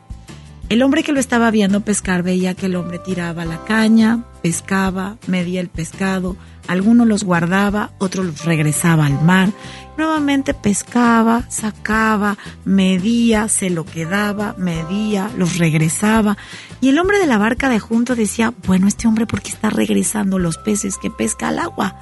El 0.70 0.82
hombre 0.82 1.04
que 1.04 1.12
lo 1.12 1.20
estaba 1.20 1.52
viendo 1.52 1.82
pescar 1.82 2.24
veía 2.24 2.54
que 2.54 2.68
el 2.68 2.78
hombre 2.78 3.00
tiraba 3.00 3.44
la 3.44 3.66
caña, 3.66 4.24
pescaba, 4.42 5.18
medía 5.28 5.60
el 5.60 5.68
pescado, 5.68 6.38
algunos 6.70 7.08
los 7.08 7.24
guardaba, 7.24 7.90
otros 7.98 8.28
los 8.28 8.46
regresaba 8.46 9.08
al 9.08 9.20
mar, 9.24 9.50
nuevamente 9.98 10.54
pescaba, 10.54 11.44
sacaba, 11.50 12.38
medía, 12.64 13.48
se 13.48 13.72
lo 13.72 13.86
quedaba, 13.86 14.54
medía, 14.56 15.32
los 15.36 15.58
regresaba. 15.58 16.38
Y 16.80 16.90
el 16.90 17.00
hombre 17.00 17.18
de 17.18 17.26
la 17.26 17.40
barca 17.40 17.70
de 17.70 17.80
junto 17.80 18.16
decía, 18.16 18.54
bueno, 18.68 18.88
este 18.88 19.08
hombre, 19.08 19.26
¿por 19.26 19.42
qué 19.42 19.50
está 19.50 19.72
regresando 19.72 20.38
los 20.38 20.60
peces 20.60 21.00
que 21.00 21.10
pesca 21.10 21.48
al 21.48 21.58
agua? 21.58 21.96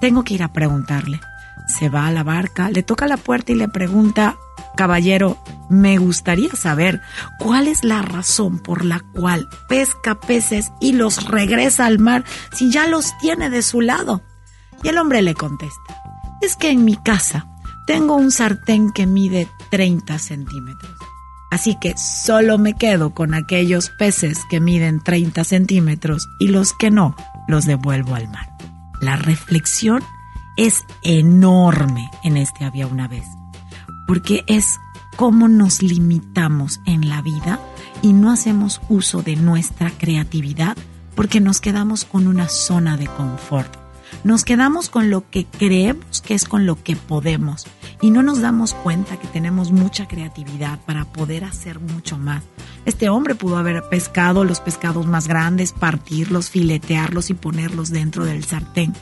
Tengo 0.00 0.24
que 0.24 0.32
ir 0.32 0.42
a 0.42 0.52
preguntarle. 0.52 1.20
Se 1.68 1.90
va 1.90 2.06
a 2.06 2.12
la 2.12 2.24
barca, 2.24 2.70
le 2.70 2.82
toca 2.82 3.06
la 3.06 3.18
puerta 3.18 3.52
y 3.52 3.56
le 3.56 3.68
pregunta, 3.68 4.36
caballero, 4.76 5.36
me 5.68 5.98
gustaría 5.98 6.50
saber 6.52 7.02
cuál 7.40 7.66
es 7.66 7.82
la 7.82 8.02
razón 8.02 8.60
por 8.60 8.84
la 8.84 9.00
cual 9.00 9.48
pesca 9.68 10.20
peces 10.20 10.70
y 10.80 10.92
los 10.92 11.24
regresa 11.24 11.86
al 11.86 11.98
mar 11.98 12.24
si 12.52 12.70
ya 12.70 12.86
los 12.86 13.16
tiene 13.18 13.50
de 13.50 13.62
su 13.62 13.80
lado. 13.80 14.22
Y 14.82 14.88
el 14.88 14.98
hombre 14.98 15.22
le 15.22 15.34
contesta, 15.34 16.02
es 16.42 16.54
que 16.54 16.70
en 16.70 16.84
mi 16.84 16.96
casa 16.96 17.48
tengo 17.86 18.14
un 18.14 18.30
sartén 18.30 18.92
que 18.92 19.06
mide 19.06 19.48
30 19.70 20.18
centímetros. 20.18 20.96
Así 21.50 21.76
que 21.80 21.96
solo 21.96 22.58
me 22.58 22.74
quedo 22.74 23.14
con 23.14 23.32
aquellos 23.32 23.90
peces 23.90 24.38
que 24.50 24.60
miden 24.60 25.02
30 25.02 25.44
centímetros 25.44 26.28
y 26.38 26.48
los 26.48 26.72
que 26.72 26.90
no 26.90 27.16
los 27.48 27.64
devuelvo 27.64 28.14
al 28.14 28.28
mar. 28.28 28.50
La 29.00 29.16
reflexión 29.16 30.02
es 30.56 30.84
enorme 31.02 32.10
en 32.24 32.36
este 32.36 32.64
había 32.64 32.86
una 32.86 33.08
vez, 33.08 33.26
porque 34.06 34.44
es 34.46 34.78
cómo 35.16 35.48
nos 35.48 35.82
limitamos 35.82 36.80
en 36.86 37.08
la 37.08 37.22
vida 37.22 37.60
y 38.02 38.12
no 38.12 38.30
hacemos 38.30 38.80
uso 38.88 39.22
de 39.22 39.36
nuestra 39.36 39.90
creatividad 39.90 40.76
porque 41.14 41.40
nos 41.40 41.60
quedamos 41.60 42.04
con 42.04 42.26
una 42.26 42.48
zona 42.48 42.96
de 42.96 43.06
confort. 43.06 43.74
Nos 44.22 44.44
quedamos 44.44 44.88
con 44.88 45.10
lo 45.10 45.28
que 45.30 45.46
creemos 45.46 46.20
que 46.20 46.34
es 46.34 46.44
con 46.44 46.66
lo 46.66 46.82
que 46.82 46.96
podemos 46.96 47.66
y 48.00 48.10
no 48.10 48.22
nos 48.22 48.40
damos 48.40 48.74
cuenta 48.74 49.18
que 49.18 49.26
tenemos 49.28 49.72
mucha 49.72 50.06
creatividad 50.06 50.78
para 50.84 51.04
poder 51.04 51.44
hacer 51.44 51.80
mucho 51.80 52.18
más. 52.18 52.42
Este 52.84 53.08
hombre 53.08 53.34
pudo 53.34 53.56
haber 53.56 53.82
pescado 53.88 54.44
los 54.44 54.60
pescados 54.60 55.06
más 55.06 55.26
grandes, 55.26 55.72
partirlos, 55.72 56.50
filetearlos 56.50 57.30
y 57.30 57.34
ponerlos 57.34 57.90
dentro 57.90 58.24
del 58.24 58.44
sartén. 58.44 58.94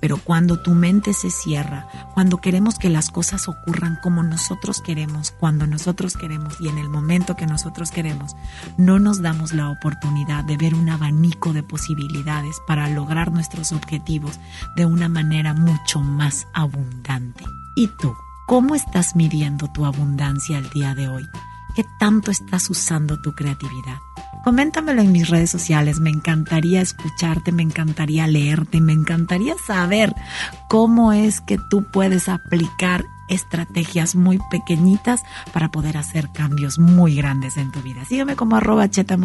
Pero 0.00 0.18
cuando 0.18 0.60
tu 0.60 0.72
mente 0.72 1.12
se 1.12 1.30
cierra, 1.30 1.88
cuando 2.14 2.38
queremos 2.38 2.78
que 2.78 2.90
las 2.90 3.10
cosas 3.10 3.48
ocurran 3.48 3.98
como 4.02 4.22
nosotros 4.22 4.80
queremos, 4.82 5.30
cuando 5.30 5.66
nosotros 5.66 6.16
queremos 6.16 6.60
y 6.60 6.68
en 6.68 6.78
el 6.78 6.88
momento 6.88 7.36
que 7.36 7.46
nosotros 7.46 7.90
queremos, 7.90 8.36
no 8.76 8.98
nos 8.98 9.22
damos 9.22 9.52
la 9.52 9.70
oportunidad 9.70 10.44
de 10.44 10.56
ver 10.56 10.74
un 10.74 10.88
abanico 10.90 11.52
de 11.52 11.62
posibilidades 11.62 12.56
para 12.66 12.88
lograr 12.88 13.32
nuestros 13.32 13.72
objetivos 13.72 14.38
de 14.76 14.86
una 14.86 15.08
manera 15.08 15.54
mucho 15.54 16.00
más 16.00 16.46
abundante. 16.52 17.44
¿Y 17.74 17.88
tú? 17.88 18.14
¿Cómo 18.46 18.74
estás 18.74 19.16
midiendo 19.16 19.66
tu 19.72 19.84
abundancia 19.86 20.58
el 20.58 20.70
día 20.70 20.94
de 20.94 21.08
hoy? 21.08 21.26
¿Qué 21.76 21.84
tanto 21.98 22.30
estás 22.30 22.70
usando 22.70 23.20
tu 23.20 23.34
creatividad? 23.34 23.98
Coméntamelo 24.44 25.02
en 25.02 25.12
mis 25.12 25.28
redes 25.28 25.50
sociales, 25.50 26.00
me 26.00 26.08
encantaría 26.08 26.80
escucharte, 26.80 27.52
me 27.52 27.62
encantaría 27.62 28.26
leerte, 28.26 28.80
me 28.80 28.94
encantaría 28.94 29.56
saber 29.66 30.14
cómo 30.70 31.12
es 31.12 31.42
que 31.42 31.58
tú 31.68 31.84
puedes 31.92 32.30
aplicar 32.30 33.04
estrategias 33.28 34.14
muy 34.14 34.38
pequeñitas 34.50 35.20
para 35.52 35.70
poder 35.70 35.98
hacer 35.98 36.30
cambios 36.32 36.78
muy 36.78 37.14
grandes 37.14 37.58
en 37.58 37.70
tu 37.72 37.82
vida. 37.82 38.06
Sígueme 38.06 38.36
como 38.36 38.56
arroba 38.56 38.88
Cheta 38.88 39.18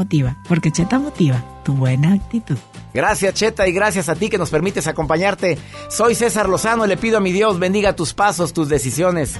porque 0.50 0.74
Cheta 0.74 1.00
Motiva 1.00 1.42
tu 1.64 1.74
buena 1.74 2.12
actitud. 2.12 2.58
Gracias 2.94 3.34
Cheta 3.34 3.66
y 3.66 3.72
gracias 3.72 4.10
a 4.10 4.16
ti 4.16 4.30
que 4.30 4.38
nos 4.38 4.50
permites 4.50 4.88
acompañarte. 4.88 5.58
Soy 5.90 6.16
César 6.16 6.50
Lozano 6.50 6.86
le 6.86 6.98
pido 6.98 7.20
a 7.20 7.22
mi 7.22 7.32
Dios 7.32 7.60
bendiga 7.60 7.96
tus 7.96 8.14
pasos, 8.14 8.52
tus 8.52 8.68
decisiones. 8.68 9.40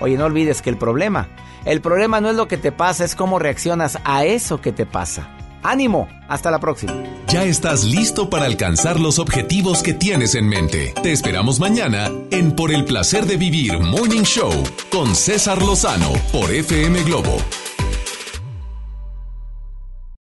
Oye, 0.00 0.16
no 0.16 0.24
olvides 0.24 0.62
que 0.62 0.70
el 0.70 0.76
problema 0.76 1.28
el 1.64 1.80
problema 1.80 2.20
no 2.20 2.28
es 2.28 2.36
lo 2.36 2.46
que 2.46 2.58
te 2.58 2.72
pasa, 2.72 3.04
es 3.04 3.14
cómo 3.14 3.38
reaccionas 3.38 3.98
a 4.04 4.24
eso 4.24 4.60
que 4.60 4.72
te 4.72 4.84
pasa. 4.84 5.30
Ánimo, 5.62 6.08
hasta 6.28 6.50
la 6.50 6.60
próxima. 6.60 6.92
Ya 7.28 7.44
estás 7.44 7.84
listo 7.84 8.28
para 8.28 8.44
alcanzar 8.44 9.00
los 9.00 9.18
objetivos 9.18 9.82
que 9.82 9.94
tienes 9.94 10.34
en 10.34 10.46
mente. 10.46 10.92
Te 11.02 11.10
esperamos 11.10 11.58
mañana 11.60 12.10
en 12.30 12.52
Por 12.52 12.70
el 12.70 12.84
placer 12.84 13.24
de 13.24 13.38
vivir 13.38 13.78
Morning 13.78 14.24
Show 14.24 14.52
con 14.90 15.14
César 15.14 15.62
Lozano 15.62 16.12
por 16.32 16.52
FM 16.52 17.02
Globo 17.04 17.38